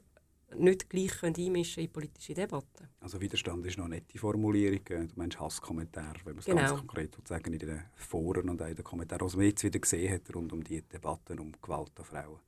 nicht 0.54 0.88
gleich 0.88 1.20
einmischen 1.22 1.82
in 1.82 1.92
politische 1.92 2.32
Debatten. 2.32 2.88
Also 3.00 3.20
Widerstand 3.20 3.66
ist 3.66 3.76
noch 3.76 3.86
eine 3.86 3.96
nette 3.96 4.18
Formulierung. 4.18 4.84
Du 4.84 5.08
meinst 5.16 5.40
Hasskommentar, 5.40 6.14
wenn 6.24 6.34
man 6.34 6.38
es 6.38 6.44
genau. 6.44 6.60
ganz 6.60 6.78
konkret 6.78 7.16
sagen 7.26 7.52
in 7.52 7.58
den 7.58 7.82
Foren 7.96 8.48
und 8.48 8.62
auch 8.62 8.66
in 8.66 8.76
den 8.76 8.84
Kommentaren, 8.84 9.26
was 9.26 9.34
man 9.34 9.46
jetzt 9.46 9.64
wieder 9.64 9.80
gesehen 9.80 10.12
hat 10.12 10.32
rund 10.32 10.52
um 10.52 10.62
die 10.62 10.82
Debatten 10.82 11.40
um 11.40 11.52
Gewalt 11.60 11.92
an 11.98 12.04
Frauen. 12.04 12.38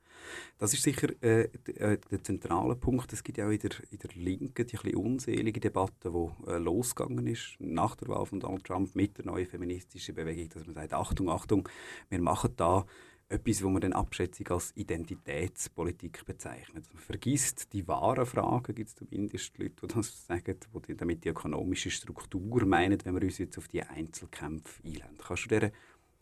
Das 0.58 0.72
ist 0.74 0.82
sicher 0.82 1.08
äh, 1.22 1.48
äh, 1.66 1.98
der 2.10 2.22
zentrale 2.22 2.76
Punkt. 2.76 3.12
Es 3.12 3.22
gibt 3.22 3.38
ja 3.38 3.46
auch 3.46 3.50
in 3.50 3.58
der, 3.58 3.70
in 3.90 3.98
der 3.98 4.10
Linken 4.14 4.66
die 4.66 4.78
ein 4.78 4.94
unselige 4.96 5.60
Debatte, 5.60 6.10
die 6.10 6.50
äh, 6.50 6.58
losgegangen 6.58 7.26
ist 7.26 7.56
nach 7.58 7.96
der 7.96 8.08
Wahl 8.08 8.26
von 8.26 8.40
Donald 8.40 8.64
Trump 8.64 8.94
mit 8.94 9.18
der 9.18 9.26
neuen 9.26 9.46
feministischen 9.46 10.14
Bewegung, 10.14 10.48
dass 10.50 10.66
man 10.66 10.74
sagt, 10.74 10.92
Achtung, 10.92 11.30
Achtung, 11.30 11.68
wir 12.08 12.20
machen 12.20 12.52
da 12.56 12.84
etwas, 13.32 13.62
wo 13.62 13.70
man 13.70 13.80
dann 13.80 13.92
Abschätzung 13.92 14.48
als 14.48 14.76
Identitätspolitik 14.76 16.24
bezeichnet. 16.26 16.84
Man 16.92 17.02
vergisst 17.02 17.72
die 17.72 17.86
wahren 17.88 18.26
Fragen, 18.26 18.74
gibt 18.74 18.90
es 18.90 18.94
zumindest 18.94 19.56
Leute, 19.58 19.86
die 19.86 19.94
das 19.94 20.26
sagen, 20.26 20.56
die 20.86 20.96
damit 20.96 21.24
die 21.24 21.30
ökonomische 21.30 21.90
Struktur 21.90 22.66
meinen, 22.66 22.98
wenn 23.04 23.14
wir 23.14 23.22
uns 23.22 23.38
jetzt 23.38 23.56
auf 23.58 23.68
die 23.68 23.82
Einzelkämpfe 23.82 24.82
einlanden. 24.84 25.18
Kannst 25.18 25.44
du 25.44 25.48
dieser 25.48 25.72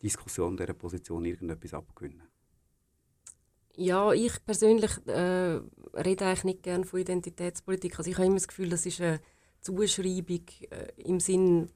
Diskussion, 0.02 0.56
dieser 0.56 0.74
Position 0.74 1.24
irgendetwas 1.24 1.74
abgewinnen? 1.74 2.29
Ja, 3.80 4.12
ich 4.12 4.44
persönlich 4.44 4.90
äh, 5.06 5.58
rede 5.94 6.26
eigentlich 6.26 6.44
nicht 6.44 6.62
gerne 6.64 6.84
von 6.84 7.00
Identitätspolitik. 7.00 7.96
Also 7.96 8.10
ich 8.10 8.16
habe 8.18 8.26
immer 8.26 8.36
das 8.36 8.46
Gefühl, 8.46 8.68
das 8.68 8.84
ist 8.84 9.00
eine 9.00 9.20
Zuschreibung 9.62 10.44
äh, 10.68 10.92
im 10.98 11.18
Sinn, 11.18 11.70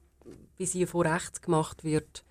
wie 0.55 0.67
sie 0.67 0.85
von 0.85 1.07
rechts 1.07 1.41
gemacht 1.41 1.83
wird. 1.83 2.23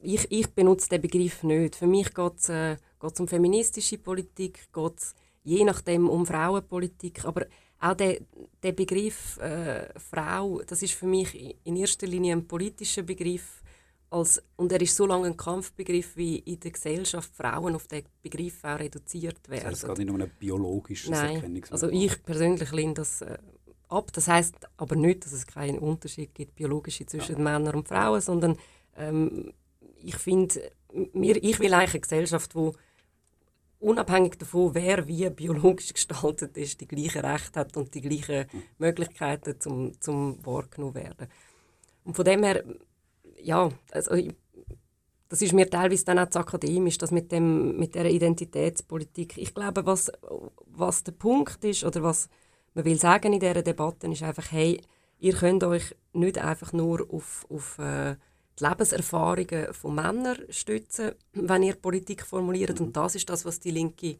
Ich, 0.00 0.30
ich 0.30 0.48
benutze 0.48 0.90
den 0.90 1.00
Begriff 1.00 1.42
nicht. 1.42 1.76
Für 1.76 1.86
mich 1.86 2.12
geht 2.12 2.36
es 2.36 2.50
äh, 2.50 2.76
um 3.00 3.26
feministische 3.26 3.96
Politik, 3.96 4.70
geht 4.70 5.14
je 5.44 5.64
nachdem 5.64 6.06
um 6.06 6.26
Frauenpolitik. 6.26 7.24
Aber 7.24 7.46
auch 7.78 7.94
der, 7.94 8.20
der 8.62 8.72
Begriff 8.72 9.38
äh, 9.38 9.98
Frau, 9.98 10.60
das 10.66 10.82
ist 10.82 10.92
für 10.92 11.06
mich 11.06 11.56
in 11.64 11.76
erster 11.76 12.06
Linie 12.06 12.34
ein 12.34 12.46
politischer 12.46 13.02
Begriff 13.02 13.62
als, 14.10 14.42
und 14.56 14.72
er 14.72 14.80
ist 14.80 14.96
so 14.96 15.06
lange 15.06 15.28
ein 15.28 15.36
Kampfbegriff, 15.36 16.16
wie 16.16 16.38
in 16.38 16.58
der 16.60 16.72
Gesellschaft 16.72 17.34
Frauen 17.34 17.76
auf 17.76 17.86
den 17.86 18.04
Begriff 18.22 18.64
auch 18.64 18.78
reduziert 18.78 19.48
werden. 19.48 19.70
Das 19.70 19.84
heißt, 19.84 19.86
geht 19.86 19.98
nicht 19.98 20.10
um 20.10 20.20
ein 20.20 20.30
biologisches 20.38 21.10
Nein, 21.10 21.62
also 21.70 21.88
ich 21.88 22.22
persönlich 22.24 22.72
lehne 22.72 22.94
das 22.94 23.22
äh, 23.22 23.38
ab. 23.88 24.12
Das 24.12 24.26
heißt 24.26 24.56
aber 24.76 24.96
nicht, 24.96 25.24
dass 25.24 25.32
es 25.32 25.46
keinen 25.46 25.78
Unterschied 25.78 26.34
gibt 26.34 26.56
biologische 26.56 27.06
zwischen 27.06 27.36
ja. 27.36 27.42
Männern 27.42 27.76
und 27.76 27.88
Frauen, 27.88 28.20
sondern 28.20 28.56
ähm, 28.96 29.52
ich 30.02 30.16
finde, 30.16 30.60
ich 30.92 31.60
will 31.60 31.74
eigentlich 31.74 31.94
eine 31.94 32.00
Gesellschaft, 32.00 32.54
wo 32.54 32.74
unabhängig 33.78 34.38
davon, 34.38 34.74
wer 34.74 35.06
wie 35.06 35.30
biologisch 35.30 35.92
gestaltet 35.94 36.56
ist, 36.56 36.80
die 36.80 36.88
gleichen 36.88 37.24
Rechte 37.24 37.60
hat 37.60 37.76
und 37.76 37.94
die 37.94 38.00
gleichen 38.00 38.46
mhm. 38.52 38.62
Möglichkeiten 38.78 39.60
zum, 39.60 40.00
zum 40.00 40.44
wahrgenommen 40.44 40.94
werden. 40.94 41.28
Und 42.04 42.16
von 42.16 42.24
dem 42.24 42.42
her 42.42 42.64
ja, 43.42 43.70
also 43.90 44.16
das 45.28 45.42
ist 45.42 45.52
mir 45.52 45.70
teilweise 45.70 46.04
dann 46.04 46.18
auch 46.18 46.28
zu 46.28 46.40
akademisch, 46.40 46.98
das 46.98 47.12
mit, 47.12 47.30
dem, 47.30 47.78
mit 47.78 47.94
der 47.94 48.10
Identitätspolitik. 48.10 49.38
Ich 49.38 49.54
glaube, 49.54 49.86
was, 49.86 50.10
was 50.66 51.04
der 51.04 51.12
Punkt 51.12 51.64
ist 51.64 51.84
oder 51.84 52.02
was 52.02 52.28
man 52.74 52.84
will 52.84 52.98
sagen 52.98 53.32
in 53.32 53.40
dieser 53.40 53.62
Debatte 53.62 54.06
ist 54.08 54.22
einfach, 54.22 54.50
hey, 54.52 54.80
ihr 55.18 55.34
könnt 55.34 55.64
euch 55.64 55.94
nicht 56.12 56.38
einfach 56.38 56.72
nur 56.72 57.06
auf, 57.12 57.46
auf 57.48 57.78
äh, 57.78 58.16
die 58.58 58.64
Lebenserfahrungen 58.64 59.72
von 59.72 59.94
Männern 59.94 60.38
stützen, 60.50 61.12
wenn 61.32 61.62
ihr 61.62 61.74
Politik 61.74 62.24
formuliert. 62.24 62.80
Und 62.80 62.96
das 62.96 63.14
ist 63.14 63.28
das, 63.28 63.44
was 63.44 63.60
die 63.60 63.70
Linke 63.70 64.16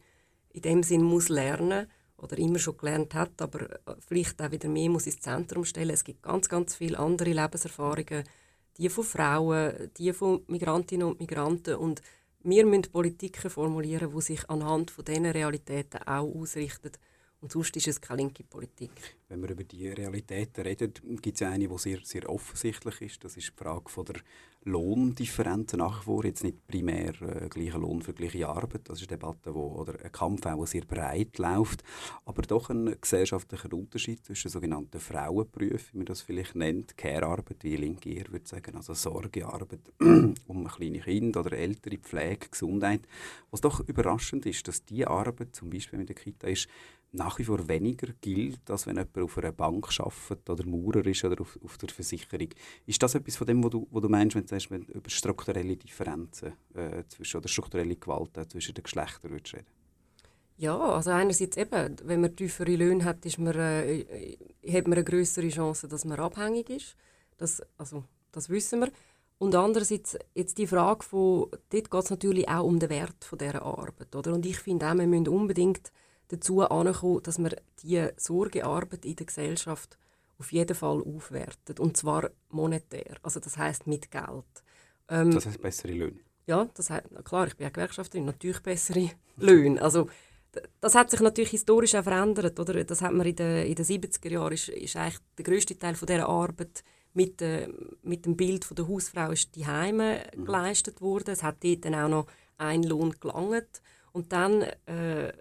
in 0.49 0.61
dem 0.61 0.83
Sinn 0.83 1.03
muss 1.03 1.29
lernen 1.29 1.87
oder 2.17 2.37
immer 2.37 2.59
schon 2.59 2.77
gelernt 2.77 3.13
hat, 3.13 3.41
aber 3.41 3.71
äh, 3.71 3.95
vielleicht 4.05 4.41
auch 4.41 4.51
wieder 4.51 4.69
mehr 4.69 4.89
muss 4.89 5.07
ins 5.07 5.19
Zentrum 5.21 5.65
stellen. 5.65 5.91
Es 5.91 6.03
gibt 6.03 6.23
ganz, 6.23 6.49
ganz 6.49 6.75
viele 6.75 6.99
andere 6.99 7.31
Lebenserfahrungen, 7.31 8.23
die 8.77 8.89
von 8.89 9.03
Frauen, 9.03 9.91
die 9.97 10.13
von 10.13 10.43
Migrantinnen 10.47 11.07
und 11.07 11.19
Migranten. 11.19 11.75
Und 11.75 12.01
wir 12.43 12.65
müssen 12.65 12.91
Politiken 12.91 13.49
formulieren, 13.49 14.11
die 14.15 14.21
sich 14.21 14.49
anhand 14.49 14.91
von 14.91 15.05
diesen 15.05 15.25
Realitäten 15.25 16.01
auch 16.03 16.33
ausrichten. 16.35 16.91
Und 17.41 17.51
sonst 17.51 17.75
ist 17.75 17.87
es 17.87 17.99
keine 17.99 18.21
linke 18.21 18.43
Politik. 18.43 18.91
Wenn 19.27 19.41
wir 19.41 19.49
über 19.49 19.63
die 19.63 19.87
Realitäten 19.87 20.61
reden, 20.61 20.93
gibt 21.21 21.41
es 21.41 21.47
eine, 21.47 21.67
die 21.67 21.77
sehr, 21.79 21.97
sehr 22.03 22.29
offensichtlich 22.29 23.01
ist. 23.01 23.23
Das 23.23 23.35
ist 23.35 23.53
die 23.57 23.63
Frage 23.63 23.89
von 23.89 24.05
der 24.05 24.21
Lohndifferenzen 24.63 25.79
nach 25.79 26.03
vor. 26.03 26.23
Jetzt 26.23 26.43
nicht 26.43 26.67
primär 26.67 27.19
äh, 27.23 27.49
gleicher 27.49 27.79
Lohn 27.79 28.03
für 28.03 28.13
gleiche 28.13 28.47
Arbeit. 28.47 28.81
Das 28.83 29.01
ist 29.01 29.09
eine 29.09 29.17
Debatte, 29.17 29.55
wo, 29.55 29.69
oder 29.69 29.93
ein 30.05 30.11
Kampf, 30.11 30.41
der 30.41 30.67
sehr 30.67 30.85
breit 30.85 31.39
läuft. 31.39 31.83
Aber 32.25 32.43
doch 32.43 32.69
ein 32.69 32.95
gesellschaftlicher 33.01 33.73
Unterschied 33.73 34.23
zwischen 34.23 34.51
sogenannten 34.51 34.99
Frauenberufen, 34.99 35.93
wie 35.93 35.97
man 35.97 36.05
das 36.05 36.21
vielleicht 36.21 36.53
nennt, 36.53 36.95
Care-Arbeit, 36.95 37.63
wie 37.63 37.75
Linke 37.75 38.11
eher 38.11 38.31
würde 38.31 38.47
sagen, 38.47 38.75
also 38.75 38.93
Sorgearbeit 38.93 39.79
um 40.45 40.67
kleine 40.67 40.99
Kinder 40.99 41.39
oder 41.39 41.53
ältere 41.53 41.97
Pflege, 41.97 42.49
Gesundheit. 42.51 43.01
Was 43.49 43.61
doch 43.61 43.79
überraschend 43.79 44.45
ist, 44.45 44.67
dass 44.67 44.85
diese 44.85 45.07
Arbeit, 45.07 45.55
zum 45.55 45.71
Beispiel 45.71 45.97
mit 45.97 46.09
der 46.09 46.15
Kita, 46.15 46.47
ist, 46.47 46.67
nach 47.13 47.37
wie 47.39 47.43
vor 47.43 47.67
weniger 47.67 48.07
gilt, 48.21 48.69
als 48.69 48.87
wenn 48.87 48.95
jemand 48.95 49.17
auf 49.17 49.37
einer 49.37 49.51
Bank 49.51 49.87
arbeitet 49.99 50.49
oder 50.49 50.65
Maurer 50.65 51.05
ist 51.05 51.23
oder 51.25 51.41
auf, 51.41 51.59
auf 51.63 51.77
der 51.77 51.89
Versicherung. 51.89 52.49
Ist 52.85 53.03
das 53.03 53.15
etwas 53.15 53.35
von 53.35 53.47
dem, 53.47 53.63
was 53.63 53.71
du, 53.71 53.87
du 53.91 54.09
meinst, 54.09 54.35
wenn 54.35 54.43
du 54.43 54.47
sagst, 54.47 54.71
wenn 54.71 54.83
über 54.83 55.09
strukturelle 55.09 55.75
Differenzen 55.75 56.53
äh, 56.73 57.03
zwischen, 57.09 57.37
oder 57.37 57.49
strukturelle 57.49 57.95
Gewalt 57.95 58.37
äh, 58.37 58.47
zwischen 58.47 58.73
den 58.73 58.83
Geschlechtern 58.83 59.31
würdest 59.31 59.55
reden? 59.55 59.67
Ja, 60.57 60.77
also 60.77 61.09
einerseits 61.09 61.57
eben, 61.57 61.95
wenn 62.03 62.21
man 62.21 62.35
tiefere 62.35 62.75
Löhne 62.75 63.03
hat, 63.03 63.25
ist 63.25 63.39
man, 63.39 63.55
äh, 63.55 64.37
hat 64.67 64.87
man 64.87 64.93
eine 64.93 65.03
größere 65.03 65.49
Chance, 65.49 65.87
dass 65.87 66.05
man 66.05 66.19
abhängig 66.19 66.69
ist. 66.69 66.95
Das, 67.37 67.61
also, 67.77 68.03
das 68.31 68.49
wissen 68.49 68.81
wir. 68.81 68.91
Und 69.39 69.55
andererseits 69.55 70.17
jetzt 70.35 70.59
die 70.59 70.67
Frage 70.67 71.03
von, 71.03 71.47
dort 71.71 71.89
geht 71.89 72.03
es 72.03 72.09
natürlich 72.11 72.47
auch 72.47 72.63
um 72.63 72.79
den 72.79 72.91
Wert 72.91 73.25
von 73.25 73.39
dieser 73.39 73.63
Arbeit. 73.63 74.15
Oder? 74.15 74.33
Und 74.33 74.45
ich 74.45 74.59
finde 74.59 74.87
auch, 74.87 74.95
wir 74.95 75.07
müssen 75.07 75.29
unbedingt 75.29 75.91
dazu 76.31 76.61
ankommen, 76.61 77.23
dass 77.23 77.37
wir 77.39 77.55
die 77.83 78.07
Sorgearbeit 78.17 79.05
in 79.05 79.15
der 79.15 79.25
Gesellschaft 79.25 79.97
auf 80.39 80.51
jeden 80.51 80.75
Fall 80.75 81.01
aufwerten. 81.01 81.77
Und 81.79 81.97
zwar 81.97 82.31
monetär. 82.49 83.17
Also 83.21 83.39
das 83.39 83.57
heißt 83.57 83.87
mit 83.87 84.09
Geld. 84.09 84.63
Ähm, 85.07 85.31
das 85.31 85.45
heißt 85.45 85.61
bessere 85.61 85.93
Löhne? 85.93 86.19
Ja, 86.47 86.67
das 86.73 86.89
heißt, 86.89 87.07
klar, 87.23 87.47
ich 87.47 87.55
bin 87.55 87.65
ja 87.65 87.69
Gewerkschafterin, 87.69 88.25
natürlich 88.25 88.61
bessere 88.61 89.11
Löhne. 89.37 89.81
Also, 89.81 90.09
das 90.81 90.95
hat 90.95 91.11
sich 91.11 91.21
natürlich 91.21 91.51
historisch 91.51 91.95
auch 91.95 92.03
verändert. 92.03 92.59
Oder? 92.59 92.83
Das 92.83 93.01
hat 93.01 93.13
man 93.13 93.27
in 93.27 93.35
den, 93.35 93.67
in 93.67 93.75
den 93.75 93.85
70er 93.85 94.29
Jahren, 94.29 94.53
ist, 94.53 94.69
ist 94.69 94.95
eigentlich 94.95 95.19
der 95.37 95.45
grösste 95.45 95.77
Teil 95.77 95.95
von 95.95 96.07
dieser 96.07 96.27
Arbeit 96.27 96.83
mit, 97.13 97.41
äh, 97.41 97.67
mit 98.01 98.25
dem 98.25 98.35
Bild 98.35 98.65
von 98.65 98.75
der 98.75 98.87
Hausfrau 98.87 99.31
ist 99.31 99.55
die 99.55 99.67
Heime 99.67 100.23
mhm. 100.35 100.45
geleistet 100.45 101.01
worden. 101.01 101.31
Es 101.31 101.43
hat 101.43 101.63
dort 101.63 101.85
dann 101.85 101.95
auch 101.95 102.09
noch 102.09 102.27
ein 102.57 102.83
Lohn 102.83 103.15
gelangt. 103.19 103.81
Und 104.11 104.31
dann 104.33 104.63
äh, 104.85 105.31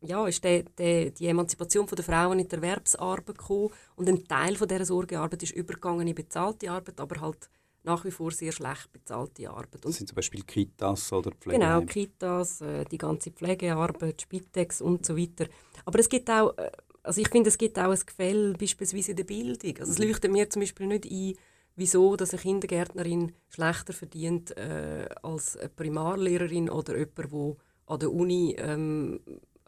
ja, 0.00 0.26
ist 0.26 0.44
der, 0.44 0.62
der, 0.62 1.10
die 1.10 1.26
Emanzipation 1.26 1.86
der 1.86 2.04
Frauen 2.04 2.38
in 2.38 2.48
der 2.48 2.58
Erwerbsarbeit 2.58 3.38
gekommen 3.38 3.70
und 3.96 4.08
ein 4.08 4.24
Teil 4.24 4.56
von 4.56 4.68
dieser 4.68 4.84
Sorgearbeit 4.84 5.42
ist 5.42 5.52
übergegangen 5.52 6.06
in 6.06 6.14
bezahlte 6.14 6.70
Arbeit, 6.70 7.00
aber 7.00 7.20
halt 7.20 7.50
nach 7.82 8.04
wie 8.04 8.10
vor 8.10 8.30
sehr 8.30 8.52
schlecht 8.52 8.92
bezahlte 8.92 9.48
Arbeit. 9.48 9.76
Und 9.76 9.86
das 9.86 9.96
sind 9.96 10.08
zum 10.08 10.16
Beispiel 10.16 10.42
Kitas 10.42 11.12
oder 11.12 11.30
Pflegeheime? 11.32 11.80
Genau, 11.80 11.86
Kitas, 11.86 12.60
äh, 12.60 12.84
die 12.84 12.98
ganze 12.98 13.30
Pflegearbeit, 13.30 14.22
Spitex 14.22 14.80
und 14.80 15.06
so 15.06 15.16
weiter. 15.16 15.46
Aber 15.84 15.98
es 15.98 16.08
gibt 16.08 16.30
auch, 16.30 16.56
äh, 16.58 16.70
also 17.02 17.20
ich 17.20 17.28
finde, 17.28 17.48
es 17.48 17.58
gibt 17.58 17.78
auch 17.78 17.90
ein 17.90 17.98
Gefälle 18.04 18.52
beispielsweise 18.52 19.12
in 19.12 19.16
der 19.16 19.24
Bildung. 19.24 19.76
Also 19.78 19.92
es 19.92 19.98
mhm. 19.98 20.04
leuchtet 20.04 20.30
mir 20.30 20.50
zum 20.50 20.60
Beispiel 20.60 20.86
nicht 20.86 21.06
ein, 21.06 21.34
wieso 21.76 22.16
dass 22.16 22.32
eine 22.32 22.42
Kindergärtnerin 22.42 23.32
schlechter 23.48 23.92
verdient 23.92 24.56
äh, 24.56 25.08
als 25.22 25.56
eine 25.56 25.68
Primarlehrerin 25.70 26.68
oder 26.68 26.96
jemand, 26.96 27.18
der 27.32 27.56
an 27.86 28.00
der 28.00 28.12
Uni 28.12 28.54
ähm, 28.58 29.20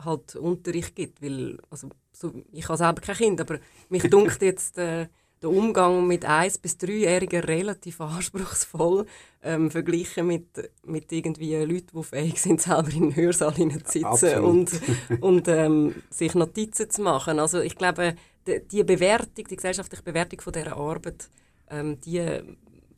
halt 0.04 0.36
Unterricht 0.36 0.94
gibt. 0.96 1.22
Weil, 1.22 1.58
also, 1.70 1.88
so, 2.12 2.32
ich 2.52 2.68
habe 2.68 2.78
selber 2.78 3.00
kein 3.00 3.16
Kind, 3.16 3.40
aber 3.40 3.58
mich 3.88 4.02
dunkelt 4.02 4.42
jetzt 4.42 4.78
äh, 4.78 5.06
der 5.42 5.50
Umgang 5.50 6.06
mit 6.06 6.28
1- 6.28 6.60
bis 6.60 6.76
3-Jährigen 6.76 7.42
relativ 7.42 8.00
anspruchsvoll, 8.00 9.06
ähm, 9.42 9.70
verglichen 9.70 10.26
mit, 10.26 10.70
mit 10.84 11.10
irgendwie 11.12 11.56
Leuten, 11.56 11.96
die 11.96 12.04
fähig 12.04 12.40
sind, 12.40 12.60
selber 12.60 12.90
in 12.92 13.10
den 13.10 13.16
Hörsaal 13.16 13.54
zu 13.54 13.68
sitzen 13.68 14.04
Absolut. 14.04 14.44
und, 14.44 15.22
und 15.22 15.48
ähm, 15.48 15.94
sich 16.10 16.34
Notizen 16.34 16.90
zu 16.90 17.02
machen. 17.02 17.38
Also 17.38 17.60
ich 17.60 17.76
glaube, 17.76 18.16
die, 18.46 18.60
die 18.68 18.84
Bewertung, 18.84 19.44
die 19.48 19.56
gesellschaftliche 19.56 20.02
Bewertung 20.02 20.40
von 20.40 20.52
dieser 20.52 20.76
Arbeit, 20.76 21.30
ähm, 21.70 21.98
die 22.02 22.42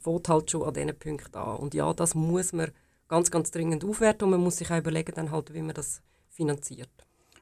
fängt 0.01 0.29
halt 0.29 0.51
schon 0.51 0.65
an 0.65 0.75
diesen 0.75 0.99
Punkten 0.99 1.37
an. 1.37 1.57
Und 1.59 1.75
ja, 1.75 1.93
das 1.93 2.15
muss 2.15 2.53
man 2.53 2.73
ganz, 3.09 3.31
ganz 3.31 3.51
dringend 3.51 3.85
aufwerten 3.85 4.25
und 4.25 4.31
man 4.31 4.41
muss 4.41 4.57
sich 4.57 4.71
auch 4.71 4.79
überlegen, 4.79 5.13
dann 5.15 5.31
halt, 5.31 5.55
wie 5.55 5.63
man 5.63 5.75
das 5.75 6.03
finanziert. 6.33 6.91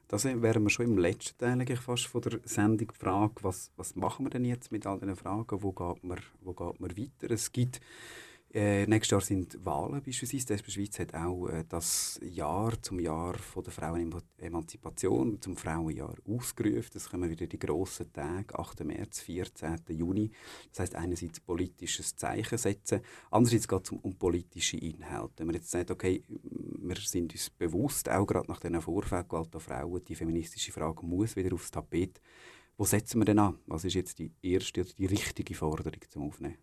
Das 0.07 0.25
wären 0.25 0.63
wir 0.63 0.69
schon 0.69 0.87
im 0.87 0.97
letzten 0.97 1.37
Teil 1.37 1.53
eigentlich 1.53 1.79
fast 1.79 2.07
von 2.07 2.21
der 2.21 2.41
Sendung 2.43 2.89
die 2.89 2.99
Frage, 2.99 3.35
was, 3.41 3.71
was 3.77 3.95
machen 3.95 4.25
wir 4.25 4.29
denn 4.29 4.43
jetzt 4.43 4.71
mit 4.71 4.85
all 4.85 4.99
diesen 4.99 5.15
Fragen, 5.15 5.63
wo 5.63 5.71
geht 5.71 6.03
man, 6.03 6.19
wo 6.41 6.53
geht 6.53 6.79
man 6.81 6.97
weiter? 6.97 7.31
Es 7.33 7.51
gibt 7.53 7.79
äh, 8.53 8.85
nächstes 8.85 9.11
Jahr 9.11 9.21
sind 9.21 9.65
Wahlen 9.65 10.01
beispielsweise. 10.03 10.45
Die 10.47 10.53
SP 10.59 10.71
Schweiz 10.71 10.99
hat 10.99 11.13
auch 11.13 11.47
äh, 11.47 11.63
das 11.67 12.19
Jahr 12.21 12.81
zum 12.81 12.99
Jahr 12.99 13.35
von 13.35 13.63
der 13.63 13.71
Frauenemanzipation, 13.71 15.41
zum 15.41 15.55
Frauenjahr 15.55 16.15
ausgerufen. 16.27 16.91
Es 16.93 17.09
kommen 17.09 17.29
wieder 17.29 17.47
die 17.47 17.59
grossen 17.59 18.11
Tage, 18.11 18.57
8. 18.57 18.83
März, 18.83 19.21
14. 19.21 19.77
Juni. 19.89 20.31
Das 20.71 20.81
heißt 20.81 20.95
einerseits 20.95 21.39
politisches 21.39 22.15
Zeichen 22.15 22.57
setzen, 22.57 23.01
andererseits 23.29 23.67
geht 23.67 23.85
es 23.85 23.91
um, 23.91 23.99
um, 23.99 24.15
politische 24.15 24.77
Inhalte. 24.77 25.33
Wenn 25.37 25.47
man 25.47 25.55
jetzt 25.55 25.71
sagt, 25.71 25.89
okay, 25.89 26.21
wir 26.29 26.97
sind 26.97 27.31
uns 27.31 27.49
bewusst, 27.51 28.09
auch 28.09 28.25
gerade 28.25 28.49
nach 28.49 28.59
diesen 28.59 28.81
Vorfällen 28.81 29.27
Gewalt 29.29 29.61
Frauen, 29.61 30.03
die 30.03 30.15
feministische 30.15 30.73
Frage 30.73 31.05
muss 31.05 31.35
wieder 31.35 31.53
aufs 31.53 31.71
Tapet. 31.71 32.19
Wo 32.75 32.83
setzen 32.83 33.21
wir 33.21 33.25
denn 33.25 33.39
an? 33.39 33.59
Was 33.67 33.85
ist 33.85 33.93
jetzt 33.93 34.19
die 34.19 34.33
erste 34.41 34.81
oder 34.81 34.91
die 34.97 35.05
richtige 35.05 35.53
Forderung 35.55 36.01
zum 36.09 36.23
Aufnehmen? 36.23 36.57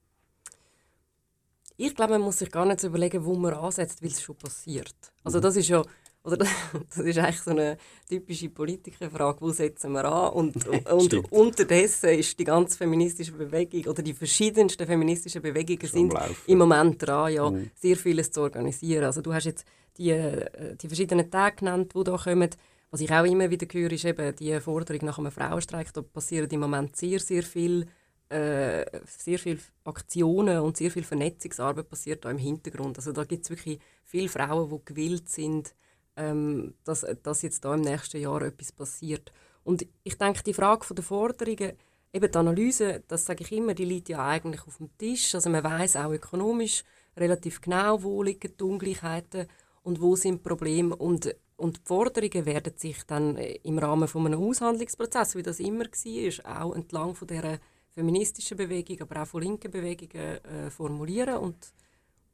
Ich 1.80 1.94
glaube, 1.94 2.14
man 2.14 2.22
muss 2.22 2.38
sich 2.38 2.50
gar 2.50 2.66
nicht 2.66 2.80
so 2.80 2.88
überlegen, 2.88 3.24
wo 3.24 3.34
man 3.36 3.54
ansetzt, 3.54 4.02
weil 4.02 4.10
es 4.10 4.20
schon 4.20 4.36
passiert. 4.36 4.96
Also 5.22 5.38
mhm. 5.38 5.42
das 5.42 5.56
ist 5.56 5.68
ja, 5.68 5.80
oder 6.24 6.36
das 6.88 6.98
ist 6.98 7.18
eigentlich 7.18 7.40
so 7.40 7.52
eine 7.52 7.78
typische 8.08 8.48
Politikerfrage, 8.48 9.40
wo 9.40 9.52
setzen 9.52 9.92
wir 9.92 10.04
an? 10.04 10.32
Und, 10.32 10.66
und 10.90 11.32
unterdessen 11.32 12.10
ist 12.10 12.36
die 12.36 12.44
ganze 12.44 12.76
feministische 12.76 13.30
Bewegung 13.30 13.86
oder 13.86 14.02
die 14.02 14.12
verschiedensten 14.12 14.86
feministischen 14.88 15.40
Bewegungen 15.40 15.86
sind 15.86 16.14
im 16.48 16.58
Moment 16.58 17.06
dran, 17.06 17.32
ja, 17.32 17.48
mhm. 17.48 17.70
sehr 17.76 17.96
vieles 17.96 18.32
zu 18.32 18.40
organisieren. 18.40 19.04
Also 19.04 19.22
du 19.22 19.32
hast 19.32 19.44
jetzt 19.44 19.64
die, 19.98 20.10
äh, 20.10 20.74
die 20.76 20.88
verschiedenen 20.88 21.30
Tage 21.30 21.56
genannt, 21.56 21.92
die 21.94 22.02
da 22.02 22.16
kommen. 22.16 22.50
Was 22.90 23.02
ich 23.02 23.12
auch 23.12 23.24
immer 23.24 23.50
wieder 23.50 23.66
höre, 23.70 23.92
ist 23.92 24.04
eben 24.04 24.34
die 24.34 24.58
Forderung 24.60 25.04
nach 25.04 25.18
einem 25.18 25.30
Frauenstreik. 25.30 25.92
Da 25.92 26.02
passiert 26.02 26.52
im 26.52 26.60
Moment 26.60 26.96
sehr, 26.96 27.20
sehr 27.20 27.44
viel 27.44 27.86
äh, 28.30 28.84
sehr 29.06 29.38
viele 29.38 29.58
Aktionen 29.84 30.60
und 30.60 30.76
sehr 30.76 30.90
viel 30.90 31.04
Vernetzungsarbeit 31.04 31.88
passiert 31.88 32.24
da 32.24 32.30
im 32.30 32.38
Hintergrund. 32.38 32.98
Also 32.98 33.12
da 33.12 33.24
gibt 33.24 33.44
es 33.44 33.50
wirklich 33.50 33.78
viele 34.04 34.28
Frauen, 34.28 34.68
die 34.68 34.84
gewillt 34.84 35.28
sind, 35.28 35.74
ähm, 36.16 36.74
dass, 36.84 37.06
dass 37.22 37.42
jetzt 37.42 37.64
da 37.64 37.74
im 37.74 37.80
nächsten 37.80 38.20
Jahr 38.20 38.42
etwas 38.42 38.72
passiert. 38.72 39.32
Und 39.64 39.86
ich 40.02 40.18
denke, 40.18 40.42
die 40.42 40.54
Frage 40.54 40.94
der 40.94 41.04
Forderungen, 41.04 41.72
eben 42.12 42.30
die 42.32 42.38
Analyse, 42.38 43.02
das 43.08 43.24
sage 43.24 43.44
ich 43.44 43.52
immer, 43.52 43.74
die 43.74 43.84
liegt 43.84 44.08
ja 44.08 44.26
eigentlich 44.26 44.66
auf 44.66 44.76
dem 44.78 44.96
Tisch. 44.98 45.34
Also 45.34 45.50
man 45.50 45.64
weiß 45.64 45.96
auch 45.96 46.10
ökonomisch 46.10 46.84
relativ 47.16 47.60
genau, 47.60 48.02
wo 48.02 48.22
liegen 48.22 48.54
die 48.58 48.64
Ungleichheiten 48.64 49.46
und 49.82 50.00
wo 50.00 50.16
sind 50.16 50.42
Probleme. 50.42 50.94
Und, 50.94 51.34
und 51.56 51.78
die 51.78 51.82
Forderungen 51.84 52.46
werden 52.46 52.76
sich 52.76 53.02
dann 53.04 53.36
im 53.36 53.78
Rahmen 53.78 54.08
von 54.08 54.26
einem 54.26 54.42
Aushandlungsprozess, 54.42 55.34
wie 55.34 55.42
das 55.42 55.60
immer 55.60 55.84
war, 55.84 56.62
auch 56.62 56.74
entlang 56.74 57.14
von 57.14 57.28
dieser 57.28 57.58
feministischen 57.98 58.56
Bewegung, 58.56 59.00
aber 59.00 59.22
auch 59.22 59.26
von 59.26 59.42
linken 59.42 59.70
Bewegungen 59.70 60.44
äh, 60.44 60.70
formulieren 60.70 61.38
und 61.38 61.72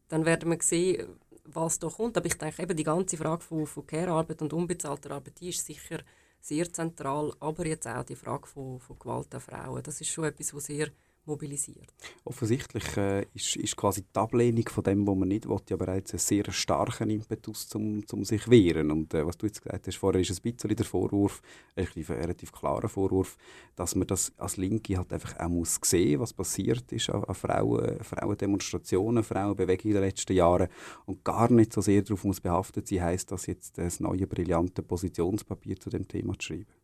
dann 0.08 0.26
werden 0.26 0.50
wir 0.50 0.58
sehen, 0.60 1.08
was 1.44 1.78
da 1.78 1.88
kommt. 1.88 2.16
Aber 2.16 2.26
ich 2.26 2.36
denke, 2.36 2.62
eben 2.62 2.76
die 2.76 2.84
ganze 2.84 3.16
Frage 3.16 3.42
von, 3.42 3.66
von 3.66 3.86
Care-Arbeit 3.86 4.42
und 4.42 4.52
unbezahlter 4.52 5.12
Arbeit, 5.12 5.40
die 5.40 5.48
ist 5.48 5.64
sicher 5.64 6.00
sehr 6.40 6.70
zentral, 6.70 7.32
aber 7.40 7.66
jetzt 7.66 7.86
auch 7.86 8.04
die 8.04 8.16
Frage 8.16 8.46
von, 8.46 8.78
von 8.78 8.98
Gewalt 8.98 9.34
an 9.34 9.40
Frauen. 9.40 9.82
Das 9.82 10.00
ist 10.02 10.10
schon 10.10 10.24
etwas, 10.24 10.52
was 10.52 10.66
sehr 10.66 10.88
mobilisiert. 11.26 11.92
Offensichtlich 12.24 12.96
äh, 12.96 13.26
ist, 13.34 13.56
ist 13.56 13.76
quasi 13.76 14.02
die 14.02 14.18
Ablehnung 14.18 14.68
von 14.68 14.84
dem, 14.84 15.06
was 15.06 15.16
man 15.16 15.28
nicht 15.28 15.48
will, 15.48 15.60
ja 15.68 15.76
bereits 15.76 16.12
einen 16.12 16.18
sehr 16.18 16.50
starken 16.52 17.10
Impetus, 17.10 17.74
um 17.74 18.06
zum 18.06 18.24
sich 18.24 18.48
wehren. 18.48 18.90
Und 18.90 19.14
äh, 19.14 19.26
was 19.26 19.38
du 19.38 19.46
jetzt 19.46 19.62
gesagt 19.62 19.86
hast, 19.86 19.96
vorher 19.96 20.20
ist 20.20 20.30
ein 20.30 20.52
bisschen 20.52 20.76
der 20.76 20.84
Vorwurf, 20.84 21.40
ein 21.76 21.86
relativ 21.86 22.52
klarer 22.52 22.88
Vorwurf, 22.88 23.36
dass 23.76 23.94
man 23.94 24.06
das 24.06 24.32
als 24.36 24.56
Linke 24.56 24.96
halt 24.96 25.12
einfach 25.12 25.38
auch 25.38 25.48
muss 25.48 25.78
sehen, 25.82 26.20
was 26.20 26.32
passiert 26.32 26.92
ist 26.92 27.10
an, 27.10 27.24
an 27.24 27.34
Frauen, 27.34 28.02
Frauendemonstrationen, 28.02 29.24
Frauenbewegungen 29.24 29.96
in 29.96 30.02
den 30.02 30.08
letzten 30.08 30.34
Jahren 30.34 30.68
und 31.06 31.24
gar 31.24 31.50
nicht 31.50 31.72
so 31.72 31.80
sehr 31.80 32.02
darauf 32.02 32.24
muss 32.24 32.40
behaftet 32.40 32.88
sein, 32.88 33.02
heisst 33.02 33.32
das 33.32 33.46
jetzt 33.46 33.78
das 33.78 34.00
neue 34.00 34.26
brillante 34.26 34.82
Positionspapier 34.82 35.78
zu 35.78 35.90
dem 35.90 36.06
Thema 36.06 36.34
zu 36.38 36.46
schreiben. 36.46 36.83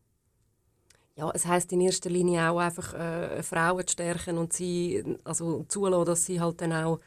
Ja, 1.16 1.30
es 1.34 1.46
heißt 1.46 1.72
in 1.72 1.80
erster 1.80 2.08
Linie 2.08 2.48
auch 2.50 2.58
einfach 2.58 2.94
äh, 2.94 3.42
Frauen 3.42 3.86
zu 3.86 3.92
stärken 3.92 4.38
und 4.38 4.52
sie 4.52 5.04
also 5.24 5.64
zulassen, 5.68 6.06
dass 6.06 6.24
sie 6.24 6.40
halt 6.40 6.60
dann 6.60 6.72
auch 6.72 7.00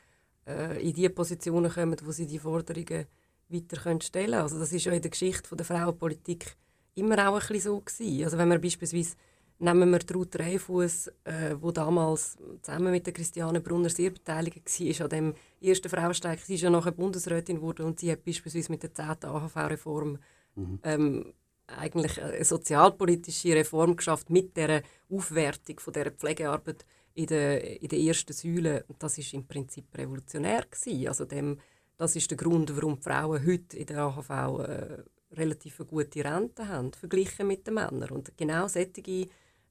äh, 0.45 0.81
in 0.87 0.93
die 0.93 1.09
Positionen 1.09 1.71
kommen, 1.71 1.97
wo 2.03 2.11
sie 2.11 2.27
die 2.27 2.39
Forderungen 2.39 3.05
weiter 3.49 3.77
können 3.77 4.01
stellen 4.01 4.33
Also 4.35 4.59
das 4.59 4.71
ist 4.71 4.85
ja 4.85 4.91
in 4.91 5.01
der 5.01 5.11
Geschichte 5.11 5.55
der 5.55 5.65
Frauenpolitik 5.65 6.55
immer 6.95 7.29
auch 7.29 7.35
ein 7.35 7.39
bisschen 7.39 7.59
so 7.59 7.79
gewesen. 7.79 8.23
Also 8.23 8.37
wenn 8.37 8.49
wir 8.49 8.59
beispielsweise 8.59 9.15
nehmen 9.59 9.91
wir 9.91 10.15
Ruth 10.15 10.35
Dreifuss, 10.35 11.07
äh, 11.23 11.55
wo 11.59 11.71
damals 11.71 12.37
zusammen 12.61 12.91
mit 12.91 13.05
der 13.05 13.13
Christiane 13.13 13.61
Brunner 13.61 13.89
sehr 13.89 14.11
beteiligt 14.11 14.67
war 14.67 15.05
an 15.05 15.09
dem 15.09 15.33
ersten 15.61 15.89
Frauenstreik. 15.89 16.39
Sie 16.39 16.55
ist 16.55 16.61
ja 16.61 16.69
nachher 16.69 16.91
Bundesrätin 16.91 17.57
geworden 17.57 17.85
und 17.85 17.99
sie 17.99 18.11
hat 18.11 18.25
beispielsweise 18.25 18.71
mit 18.71 18.83
der 18.83 18.93
10. 18.93 19.23
AHV-Reform 19.23 20.19
mhm. 20.55 20.79
ähm, 20.83 21.33
eigentlich 21.67 22.21
eine 22.21 22.43
sozialpolitische 22.43 23.55
Reform 23.55 23.95
geschafft 23.95 24.29
mit 24.29 24.55
der 24.57 24.83
Aufwertung 25.09 25.79
von 25.79 25.93
der 25.93 26.11
Pflegearbeit 26.11 26.85
in 27.13 27.27
der, 27.27 27.81
in 27.81 27.87
der 27.87 27.99
ersten 27.99 28.33
Säule. 28.33 28.85
Das 28.99 29.17
ist 29.17 29.33
im 29.33 29.47
Prinzip 29.47 29.85
revolutionär 29.95 30.65
gewesen. 30.69 31.07
Also 31.07 31.25
dem, 31.25 31.59
das 31.97 32.15
ist 32.15 32.29
der 32.31 32.37
Grund, 32.37 32.75
warum 32.75 32.97
Frauen 32.97 33.45
heute 33.45 33.77
in 33.77 33.85
der 33.85 33.99
AHV 33.99 34.29
äh, 34.29 35.03
relativ 35.35 35.81
gute 35.87 36.23
Rente 36.23 36.67
haben, 36.67 36.93
verglichen 36.93 37.47
mit 37.47 37.65
den 37.65 37.75
Männern. 37.75 38.09
Und 38.09 38.37
genau 38.37 38.67
solche, 38.67 39.27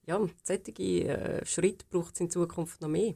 ja, 0.06 0.20
solche 0.42 0.72
äh, 0.72 1.46
Schritte 1.46 1.84
braucht 1.88 2.14
es 2.14 2.20
in 2.20 2.30
Zukunft 2.30 2.80
noch 2.80 2.88
mehr. 2.88 3.14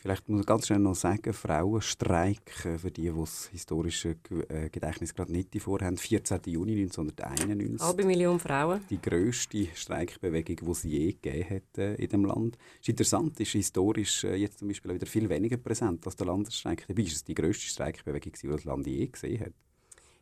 Vielleicht 0.00 0.28
muss 0.30 0.40
ich 0.40 0.46
ganz 0.46 0.66
schnell 0.66 0.78
noch 0.78 0.94
sagen, 0.94 1.34
Frauenstreik, 1.34 2.50
für 2.78 2.90
die, 2.90 3.10
die 3.10 3.12
das 3.14 3.48
historische 3.52 4.16
äh, 4.48 4.70
Gedächtnis 4.70 5.14
gerade 5.14 5.30
nicht 5.30 5.54
vorhaben, 5.60 5.98
14. 5.98 6.40
Juni 6.46 6.72
1991. 6.72 7.86
Halbe 7.86 8.04
Million 8.04 8.38
Frauen. 8.40 8.80
Die 8.88 9.00
grösste 9.00 9.68
Streikbewegung, 9.74 10.56
die 10.56 10.70
es 10.70 10.82
je 10.84 11.12
gegeben 11.12 11.50
hat 11.50 11.78
äh, 11.78 11.94
in 11.96 12.08
dem 12.08 12.24
Land. 12.24 12.56
Das 12.56 12.80
ist 12.80 12.88
interessant, 12.88 13.38
ist 13.40 13.52
historisch 13.52 14.24
äh, 14.24 14.36
jetzt 14.36 14.60
zum 14.60 14.68
Beispiel 14.68 14.94
wieder 14.94 15.06
viel 15.06 15.28
weniger 15.28 15.58
präsent 15.58 16.06
als 16.06 16.16
der 16.16 16.28
Landesstreik. 16.28 16.86
Dabei 16.88 17.02
ist 17.02 17.16
es 17.16 17.24
die 17.24 17.34
grösste 17.34 17.66
Streikbewegung, 17.66 18.32
die 18.40 18.48
das 18.48 18.64
Land 18.64 18.86
je 18.86 19.06
gesehen 19.06 19.40
hat. 19.40 19.52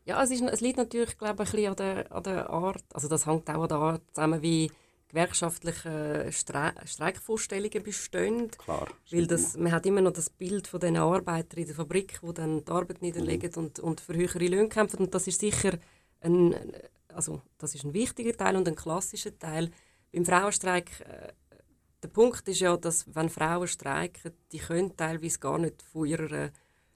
Ja, 0.07 0.21
es, 0.23 0.31
ist, 0.33 0.43
es 0.43 0.61
liegt 0.61 0.79
natürlich 0.79 1.17
glaube 1.17 1.45
ich, 1.45 1.51
ein 1.51 1.53
bisschen 1.53 1.69
an 1.69 1.77
der, 1.77 2.13
an 2.13 2.23
der 2.25 2.51
Art, 2.51 2.85
also 2.95 3.07
das 3.07 3.27
hängt 3.27 3.49
auch 3.49 3.63
an 3.63 3.69
der 3.69 3.79
Art 3.79 4.03
zusammen, 4.13 4.43
wie 4.43 4.73
gewerkschaftliche 5.09 6.29
Stre 6.31 6.75
Streikvorstellungen 6.85 7.83
bestehen. 7.83 8.51
Klar. 8.51 8.89
Weil 9.11 9.27
das, 9.27 9.57
man 9.57 9.73
hat 9.73 9.87
immer 9.87 10.01
noch 10.01 10.13
das 10.13 10.31
Bild 10.31 10.67
von 10.67 10.81
den 10.81 10.97
Arbeitern 10.97 11.61
in 11.61 11.67
der 11.67 11.75
Fabrik, 11.75 12.21
die 12.23 12.35
dann 12.35 12.65
die 12.65 12.71
Arbeit 12.71 13.03
niederlegen 13.03 13.51
mhm. 13.55 13.63
und, 13.63 13.81
und 13.81 14.01
für 14.01 14.15
höhere 14.15 14.47
Löhne 14.47 14.69
kämpfen. 14.69 15.01
Und 15.01 15.15
das 15.15 15.27
ist 15.27 15.41
sicher 15.41 15.79
ein, 16.21 16.55
also 17.09 17.43
das 17.59 17.75
ist 17.75 17.85
ein 17.85 17.95
wichtiger 17.95 18.37
Teil 18.37 18.57
und 18.57 18.69
ein 18.69 18.77
klassischer 18.77 19.37
Teil. 19.39 19.71
Beim 20.13 20.25
Frauenstreik, 20.25 21.01
äh, 21.01 21.33
der 22.03 22.09
Punkt 22.09 22.47
ist 22.49 22.61
ja, 22.61 22.77
dass 22.77 23.05
wenn 23.15 23.29
Frauen 23.29 23.67
streiken, 23.67 24.33
die 24.53 24.59
können 24.59 24.97
teilweise 24.97 25.39
gar 25.39 25.59
nicht 25.59 25.83
von 25.83 26.07
ihrer 26.07 26.51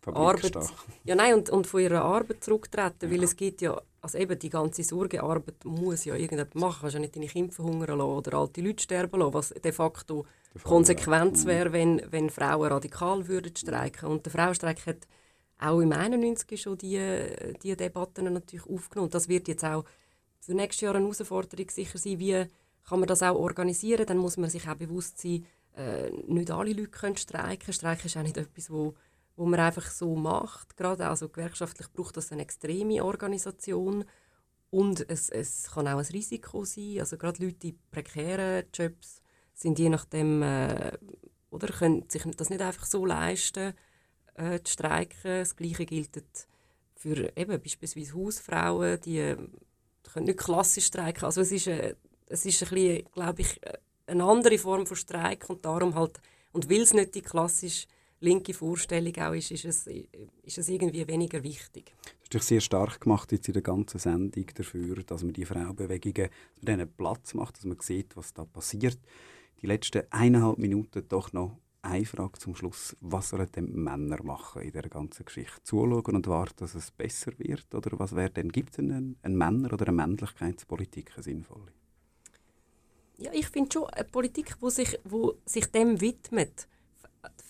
Arbeit, 0.07 0.57
ja, 1.05 1.15
nein, 1.15 1.35
und, 1.35 1.51
und 1.51 1.67
von 1.67 1.81
ihrer 1.81 2.03
Arbeit 2.03 2.43
zurücktreten, 2.43 3.07
ja. 3.07 3.11
weil 3.11 3.23
es 3.23 3.37
gibt 3.37 3.63
ja, 3.63 3.81
also 4.01 4.19
eben 4.19 4.37
die 4.39 4.51
ganze 4.51 4.83
Sorgearbeit 4.83 5.65
muss 5.65 6.05
ja 6.05 6.15
irgendjemand 6.15 6.55
machen, 6.57 6.75
du 6.75 6.81
kannst 6.81 6.95
ja 6.95 7.01
nicht 7.01 7.15
deine 7.15 7.27
Kinder 7.27 7.53
verhungern 7.53 7.99
lassen 7.99 8.11
oder 8.11 8.39
alte 8.39 8.61
Leute 8.61 8.83
sterben 8.83 9.21
lassen, 9.21 9.35
was 9.35 9.51
de 9.51 9.73
facto 9.73 10.27
Konsequenz 10.63 11.47
wäre, 11.47 11.73
wenn, 11.73 12.03
wenn 12.11 12.31
Frauen 12.31 12.73
radikal 12.73 13.27
würden 13.29 13.55
streiken. 13.55 14.09
Und 14.09 14.27
der 14.27 14.33
Frauenstreik 14.33 14.87
hat 14.87 15.07
auch 15.59 15.81
im 15.81 15.93
91 15.93 16.61
schon 16.61 16.77
diese 16.77 17.55
die 17.63 17.77
Debatten 17.77 18.33
natürlich 18.33 18.67
aufgenommen. 18.67 19.11
Das 19.11 19.29
wird 19.29 19.49
jetzt 19.49 19.65
auch 19.65 19.85
für 20.41 20.55
nächstes 20.55 20.81
Jahr 20.81 20.97
eine 20.97 21.05
Herausforderung 21.05 21.71
sicher 21.71 21.99
sein, 21.99 22.19
wie 22.19 22.45
kann 22.89 22.99
man 22.99 23.07
das 23.07 23.23
auch 23.23 23.37
organisieren. 23.37 24.07
Dann 24.07 24.19
muss 24.19 24.37
man 24.37 24.51
sich 24.51 24.69
auch 24.69 24.75
bewusst 24.75 25.21
sein, 25.21 25.47
äh, 25.77 26.11
nicht 26.27 26.51
alle 26.51 26.73
Leute 26.73 26.89
können 26.89 27.17
streiken. 27.17 27.73
Streiken 27.73 28.07
ist 28.07 28.17
auch 28.17 28.23
nicht 28.23 28.37
etwas, 28.37 28.71
wo 28.71 28.95
wo 29.37 29.47
man 29.47 29.61
einfach 29.61 29.91
so 29.91 30.15
macht. 30.15 30.77
Gerade 30.77 31.07
also 31.09 31.29
gewerkschaftlich 31.29 31.91
braucht 31.93 32.17
das 32.17 32.33
eine 32.33 32.43
extreme 32.43 33.05
Organisation 33.05 34.05
und 34.71 35.09
es, 35.11 35.29
es 35.29 35.71
kann 35.73 35.89
auch 35.89 35.99
ein 35.99 36.07
Risiko 36.07 36.65
sein. 36.65 36.97
Also 37.01 37.17
gerade 37.17 37.45
Leute 37.45 37.69
in 37.69 37.79
prekären 37.91 38.65
Jobs 38.73 39.21
sind 39.55 39.79
je 39.79 39.89
nachdem 39.89 40.43
äh, 40.43 40.93
oder 41.51 41.69
können 41.69 42.09
sich 42.09 42.23
das 42.37 42.51
nicht 42.51 42.63
einfach 42.63 42.87
so 42.87 43.05
leisten, 43.05 43.75
äh, 44.35 44.61
zu 44.63 44.73
streiken. 44.73 45.41
Das 45.41 45.57
Gleiche 45.57 45.85
gilt 45.85 46.23
für 46.95 47.37
eben 47.37 47.61
beispielsweise 47.61 48.15
Hausfrauen, 48.15 49.01
die, 49.01 49.35
die 50.07 50.11
können 50.11 50.27
nicht 50.27 50.39
klassisch 50.39 50.87
streiken. 50.87 51.25
Also 51.25 51.43
es 51.43 51.53
ist, 51.53 51.67
äh, 51.67 51.95
es 52.27 52.47
ist 52.47 52.63
ein 52.63 52.69
bisschen, 52.71 53.05
glaube 53.13 53.43
ich, 53.43 53.61
eine 54.07 54.25
andere 54.25 54.59
Form 54.59 54.87
von 54.87 54.97
Streik 54.97 55.49
und 55.51 55.65
darum 55.65 55.95
halt 55.95 56.21
und 56.53 56.71
weil 56.71 56.83
es 56.83 56.93
nicht 56.93 57.15
die 57.15 57.23
klassische 57.23 57.87
linke 58.23 58.55
Vorstellung 58.55 59.15
auch 59.19 59.33
ist, 59.33 59.51
ist 59.51 59.65
es, 59.65 59.87
ist 59.87 60.59
es 60.59 60.69
irgendwie 60.69 61.07
weniger 61.07 61.43
wichtig. 61.43 61.95
Das 62.05 62.25
ist 62.25 62.33
dich 62.35 62.43
sehr 62.43 62.61
stark 62.61 63.01
gemacht 63.01 63.31
jetzt 63.33 63.49
in 63.49 63.55
der 63.55 63.63
ganzen 63.63 63.99
Sendung 63.99 64.47
dafür, 64.55 65.03
dass 65.05 65.23
man 65.23 65.35
die 65.35 65.45
Frauenbewegungen 65.45 66.29
dass 66.29 66.63
man 66.63 66.79
denen 66.79 66.93
Platz 66.97 67.35
macht, 67.35 67.59
dass 67.59 67.65
man 67.65 67.79
sieht, 67.81 68.17
was 68.17 68.33
da 68.33 68.45
passiert. 68.45 68.99
Die 69.61 69.67
letzten 69.67 70.03
eineinhalb 70.11 70.59
Minuten 70.59 71.05
doch 71.09 71.33
noch 71.33 71.59
eine 71.83 72.05
Frage 72.05 72.39
zum 72.39 72.55
Schluss. 72.55 72.97
Was 73.01 73.31
sollen 73.31 73.51
denn 73.55 73.73
Männer 73.75 74.23
machen 74.23 74.63
in 74.63 74.73
der 74.73 74.89
ganzen 74.89 75.25
Geschichte? 75.25 75.63
Zuschauen 75.65 76.17
und 76.17 76.27
warten, 76.29 76.55
dass 76.59 76.75
es 76.75 76.91
besser 76.91 77.33
wird? 77.39 77.75
Oder 77.75 77.99
was 77.99 78.15
wäre 78.15 78.31
denn? 78.31 78.51
Gibt 78.51 78.73
es 78.73 78.79
einen, 78.79 79.17
einen 79.23 79.37
Männer- 79.37 79.73
oder 79.73 79.89
eine 79.89 79.97
Männlichkeitspolitik 79.97 81.13
eine 81.15 81.25
sinnvolle? 81.25 81.73
Ja, 83.19 83.33
ich 83.33 83.49
finde 83.49 83.71
schon 83.73 83.87
eine 83.91 84.05
Politik, 84.05 84.57
die 84.61 84.71
sich, 84.71 84.99
wo 85.05 85.35
sich 85.45 85.67
dem 85.67 86.01
widmet, 86.01 86.67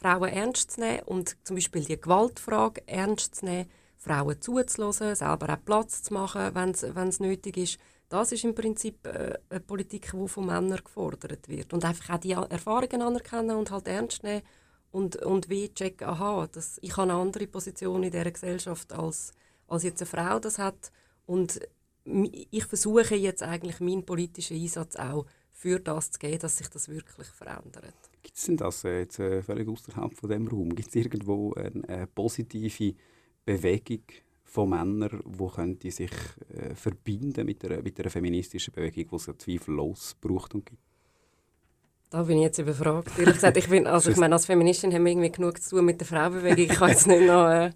Frauen 0.00 0.28
ernst 0.28 0.72
zu 0.72 0.80
nehmen 0.80 1.02
und 1.06 1.36
zum 1.44 1.56
Beispiel 1.56 1.84
die 1.84 2.00
Gewaltfrage 2.00 2.82
ernst 2.86 3.36
zu 3.36 3.44
nehmen, 3.44 3.70
Frauen 3.96 4.40
zuzulassen, 4.40 5.14
selber 5.14 5.54
auch 5.54 5.64
Platz 5.64 6.02
zu 6.02 6.14
machen, 6.14 6.54
wenn 6.54 7.08
es 7.08 7.20
nötig 7.20 7.56
ist. 7.56 7.78
Das 8.08 8.32
ist 8.32 8.44
im 8.44 8.54
Prinzip 8.54 9.06
äh, 9.06 9.38
eine 9.48 9.60
Politik, 9.60 10.12
die 10.12 10.28
von 10.28 10.46
Männern 10.46 10.80
gefordert 10.84 11.48
wird. 11.48 11.72
Und 11.72 11.84
einfach 11.84 12.16
auch 12.16 12.20
die 12.20 12.32
Erfahrungen 12.32 13.00
anerkennen 13.00 13.56
und 13.56 13.70
halt 13.70 13.88
ernst 13.88 14.22
nehmen 14.22 14.42
und, 14.90 15.16
und 15.16 15.48
wie 15.48 15.72
checken, 15.72 16.08
aha, 16.08 16.46
das, 16.52 16.78
ich 16.82 16.96
habe 16.96 17.10
eine 17.10 17.20
andere 17.20 17.46
Position 17.46 18.02
in 18.02 18.10
dieser 18.10 18.30
Gesellschaft, 18.30 18.92
als, 18.92 19.32
als 19.66 19.84
jetzt 19.84 20.02
eine 20.02 20.10
Frau 20.10 20.38
das 20.38 20.58
hat. 20.58 20.92
Und 21.24 21.60
ich 22.04 22.64
versuche 22.66 23.14
jetzt 23.14 23.42
eigentlich 23.42 23.80
meinen 23.80 24.04
politischen 24.04 24.60
Einsatz 24.60 24.96
auch 24.96 25.24
für 25.50 25.80
das 25.80 26.10
zu 26.10 26.18
geben, 26.18 26.40
dass 26.40 26.58
sich 26.58 26.68
das 26.68 26.88
wirklich 26.88 27.28
verändert. 27.28 28.11
Gibt 28.32 28.38
es 28.38 28.46
denn 28.46 28.56
das 28.56 28.84
äh, 28.84 29.00
jetzt 29.00 29.18
äh, 29.18 29.42
völlig 29.42 29.68
außerhalb 29.68 30.14
von 30.14 30.30
dem 30.30 30.48
Raum? 30.48 30.74
Gibt 30.74 30.88
es 30.88 30.94
irgendwo 30.94 31.52
eine, 31.52 31.86
eine, 31.86 32.06
positive 32.06 32.94
Bewegung 33.44 34.04
von 34.42 34.70
Männern, 34.70 35.22
die 35.26 35.48
könnte 35.54 35.90
sich 35.90 36.10
äh, 36.48 36.74
verbinden 36.74 37.44
mit 37.44 37.62
einer, 37.62 37.82
mit 37.82 38.00
einer 38.00 38.08
feministischen 38.08 38.72
Bewegung, 38.72 39.10
die 39.10 39.16
es 39.16 39.26
ja 39.26 39.36
zweifellos 39.36 40.16
braucht 40.18 40.54
und 40.54 40.64
gibt? 40.64 40.80
Da 42.08 42.22
bin 42.22 42.38
ich 42.38 42.44
jetzt 42.44 42.58
überfragt. 42.58 43.18
Ehrlich 43.18 43.34
gesagt, 43.34 43.58
ich, 43.58 43.68
bin, 43.68 43.86
also 43.86 44.10
ich 44.10 44.16
meine, 44.18 44.34
als 44.34 44.46
Feministin 44.46 44.94
haben 44.94 45.04
wir 45.04 45.12
irgendwie 45.12 45.30
genug 45.30 45.62
zu 45.62 45.76
tun 45.76 45.84
mit 45.84 46.00
der 46.00 46.06
Frauenbewegung. 46.06 46.70
Ich 46.70 46.80
habe 46.80 46.90
jetzt 46.90 47.06
nicht 47.06 47.26
noch 47.26 47.50
äh, 47.50 47.70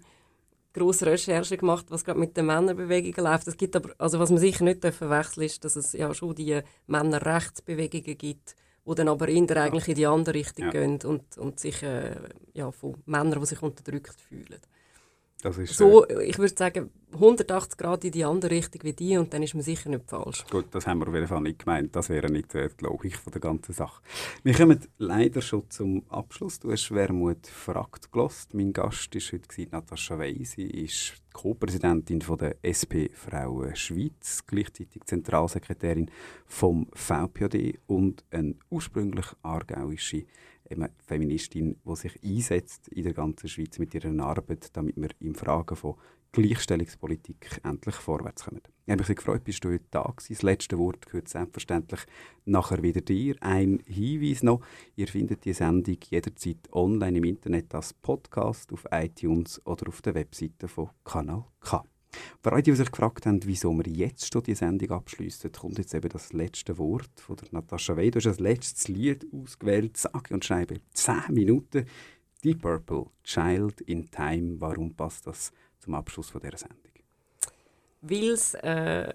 grosse 0.73 1.05
Recherche 1.05 1.57
gemacht, 1.57 1.85
was 1.89 2.03
gerade 2.03 2.19
mit 2.19 2.35
den 2.35 2.47
Männerbewegungen 2.47 3.31
läuft. 3.31 3.47
Es 3.47 3.57
gibt 3.57 3.75
aber, 3.75 3.93
also 3.99 4.17
was 4.17 4.31
man 4.31 4.39
sicher 4.39 4.63
nicht 4.63 4.83
verwechseln 4.83 5.45
ist, 5.45 5.63
dass 5.63 5.75
es 5.75 5.93
ja 5.93 6.11
schon 6.15 6.33
die 6.33 6.61
Männerrechtsbewegungen 6.87 8.17
gibt, 8.17 8.55
die 8.87 8.95
dann 8.95 9.09
aber 9.09 9.27
eher 9.27 9.57
eigentlich 9.57 9.87
in 9.87 9.95
die 9.95 10.05
andere 10.05 10.35
Richtung 10.35 10.65
ja. 10.65 10.71
gehen 10.71 10.99
und, 11.03 11.37
und 11.37 11.59
sich 11.59 11.83
äh, 11.83 12.15
ja, 12.53 12.71
von 12.71 12.95
Männern, 13.05 13.39
die 13.39 13.45
sich 13.45 13.61
unterdrückt 13.61 14.19
fühlen. 14.19 14.59
Ist, 15.43 15.77
so, 15.77 16.07
ich 16.07 16.39
würde 16.39 16.55
sagen, 16.57 16.89
180 17.13 17.77
Grad 17.77 18.03
in 18.03 18.11
die 18.11 18.25
andere 18.25 18.51
Richtung 18.51 18.81
wie 18.83 18.93
die 18.93 19.17
und 19.17 19.31
dann 19.33 19.43
ist 19.43 19.53
man 19.53 19.61
sicher 19.63 19.89
nicht 19.89 20.09
falsch. 20.09 20.43
Gut, 20.49 20.65
das 20.71 20.87
haben 20.87 20.99
wir 20.99 21.07
auf 21.07 21.13
jeden 21.13 21.27
Fall 21.27 21.41
nicht 21.41 21.59
gemeint. 21.59 21.95
Das 21.95 22.09
wäre 22.09 22.29
nicht 22.29 22.53
die 22.53 22.67
Logik 22.79 23.17
von 23.17 23.31
der 23.31 23.41
ganzen 23.41 23.71
Sache. 23.73 24.01
Wir 24.43 24.53
kommen 24.53 24.79
leider 24.97 25.41
schon 25.41 25.69
zum 25.69 26.03
Abschluss. 26.09 26.59
Du 26.59 26.71
hast 26.71 26.83
Schwermut 26.83 27.45
fragt 27.45 28.11
gelost. 28.11 28.55
Mein 28.55 28.73
Gast 28.73 29.13
war 29.13 29.21
heute 29.21 29.69
Natascha 29.71 30.17
Wey. 30.17 30.43
Sie 30.43 30.65
ist 30.65 31.13
Co-Präsidentin 31.33 32.19
der 32.19 32.55
SP 32.65 33.13
Frauen 33.13 33.75
Schweiz, 33.75 34.43
gleichzeitig 34.47 35.03
Zentralsekretärin 35.05 36.09
vom 36.47 36.87
VPOD 36.93 37.79
und 37.85 38.25
eine 38.31 38.55
ursprünglich 38.71 39.27
aargauische 39.43 40.25
eine 40.69 40.91
Feministin, 41.05 41.77
die 41.85 41.95
sich 41.95 42.23
einsetzt 42.23 42.87
in 42.89 43.03
der 43.03 43.13
ganzen 43.13 43.47
Schweiz 43.47 43.79
mit 43.79 43.93
ihrer 43.93 44.17
Arbeit, 44.23 44.69
damit 44.73 44.97
wir 44.97 45.09
in 45.19 45.35
Fragen 45.35 45.75
von 45.75 45.95
Gleichstellungspolitik 46.31 47.61
endlich 47.63 47.95
vorwärts 47.95 48.45
kommen. 48.45 48.61
Ich 48.85 48.91
habe 48.91 49.01
mich 49.01 49.15
gefreut, 49.15 49.43
bist 49.43 49.63
du 49.63 49.69
heute 49.69 49.85
da 49.91 50.03
gewesen. 50.03 50.33
Das 50.33 50.41
letzte 50.43 50.77
Wort 50.77 51.05
gehört 51.05 51.29
selbstverständlich 51.29 52.01
nachher 52.45 52.83
wieder 52.83 53.01
dir. 53.01 53.35
Ein 53.41 53.79
Hinweis 53.85 54.43
noch, 54.43 54.61
ihr 54.95 55.07
findet 55.07 55.45
die 55.45 55.53
Sendung 55.53 55.97
jederzeit 56.09 56.71
online 56.71 57.17
im 57.17 57.23
Internet 57.23 57.73
als 57.73 57.93
Podcast 57.93 58.71
auf 58.71 58.85
iTunes 58.91 59.65
oder 59.65 59.87
auf 59.87 60.01
der 60.01 60.15
Webseite 60.15 60.67
von 60.67 60.89
Kanal 61.03 61.45
K. 61.59 61.83
Für 62.41 62.51
alle, 62.53 62.63
die 62.63 62.73
sich 62.73 62.91
gefragt 62.91 63.25
haben, 63.25 63.39
wieso 63.45 63.71
wir 63.73 63.87
jetzt 63.87 64.31
schon 64.31 64.43
die 64.43 64.55
Sendung 64.55 64.91
abschließen, 64.91 65.51
kommt 65.51 65.77
jetzt 65.77 65.93
eben 65.93 66.09
das 66.09 66.33
letzte 66.33 66.77
Wort 66.77 67.09
von 67.15 67.35
der 67.35 67.47
Natascha 67.51 67.95
Wey. 67.95 68.11
Du 68.11 68.17
hast 68.17 68.25
das 68.25 68.39
letzte 68.39 68.91
Lied 68.91 69.25
ausgewählt, 69.33 69.97
sage 69.97 70.33
und 70.33 70.45
schreibe 70.45 70.75
10 70.93 71.23
Minuten. 71.29 71.85
Deep 72.43 72.61
Purple, 72.61 73.07
Child 73.23 73.81
in 73.81 74.09
Time. 74.09 74.55
Warum 74.59 74.93
passt 74.95 75.27
das 75.27 75.51
zum 75.79 75.95
Abschluss 75.95 76.29
von 76.29 76.41
dieser 76.41 76.57
Sendung? 76.57 76.77
Weil 78.01 78.29
es 78.29 78.53
äh, 78.53 79.13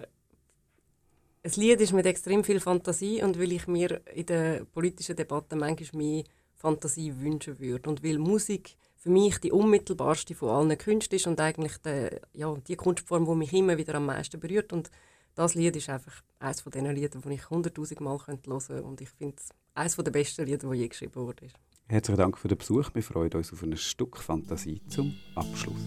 ein 1.45 1.51
Lied 1.55 1.81
ist 1.81 1.93
mit 1.93 2.05
extrem 2.05 2.43
viel 2.43 2.59
Fantasie 2.59 3.21
und 3.21 3.39
weil 3.39 3.51
ich 3.51 3.67
mir 3.67 4.01
in 4.13 4.25
der 4.25 4.65
politischen 4.65 5.15
Debatte 5.15 5.55
manchmal 5.55 6.03
mehr 6.03 6.23
Fantasie 6.55 7.13
wünschen 7.19 7.59
würde. 7.59 7.89
Und 7.89 8.03
weil 8.03 8.17
Musik 8.17 8.77
für 9.03 9.09
mich 9.09 9.37
die 9.39 9.51
unmittelbarste 9.51 10.33
von 10.33 10.49
allen 10.49 10.77
Künsten 10.77 11.17
ist 11.17 11.27
und 11.27 11.39
eigentlich 11.41 11.77
die, 11.79 12.09
ja, 12.31 12.55
die 12.65 12.77
Kunstform, 12.77 13.25
die 13.25 13.35
mich 13.35 13.51
immer 13.51 13.77
wieder 13.77 13.95
am 13.95 14.05
meisten 14.05 14.39
berührt. 14.39 14.71
Und 14.71 14.89
das 15.35 15.55
Lied 15.55 15.75
ist 15.75 15.89
einfach 15.89 16.13
eines 16.39 16.61
von 16.61 16.71
den 16.71 16.85
Liedern, 16.95 17.21
die 17.21 17.33
ich 17.33 17.49
hunderttausend 17.49 17.99
Mal 17.99 18.17
hören 18.25 18.41
könnte. 18.41 18.81
Und 18.81 19.01
ich 19.01 19.09
finde 19.09 19.35
es 19.37 19.49
eines 19.73 19.97
der 19.97 20.11
besten 20.11 20.45
Lieder, 20.45 20.69
die 20.69 20.77
je 20.77 20.87
geschrieben 20.87 21.15
wurde. 21.15 21.49
Herzlichen 21.89 22.17
Dank 22.17 22.37
für 22.37 22.47
den 22.47 22.57
Besuch. 22.57 22.91
Wir 22.93 23.03
freuen 23.03 23.33
uns 23.33 23.51
auf 23.51 23.61
ein 23.61 23.75
Stück 23.75 24.17
Fantasie 24.17 24.81
zum 24.87 25.13
Abschluss. 25.35 25.81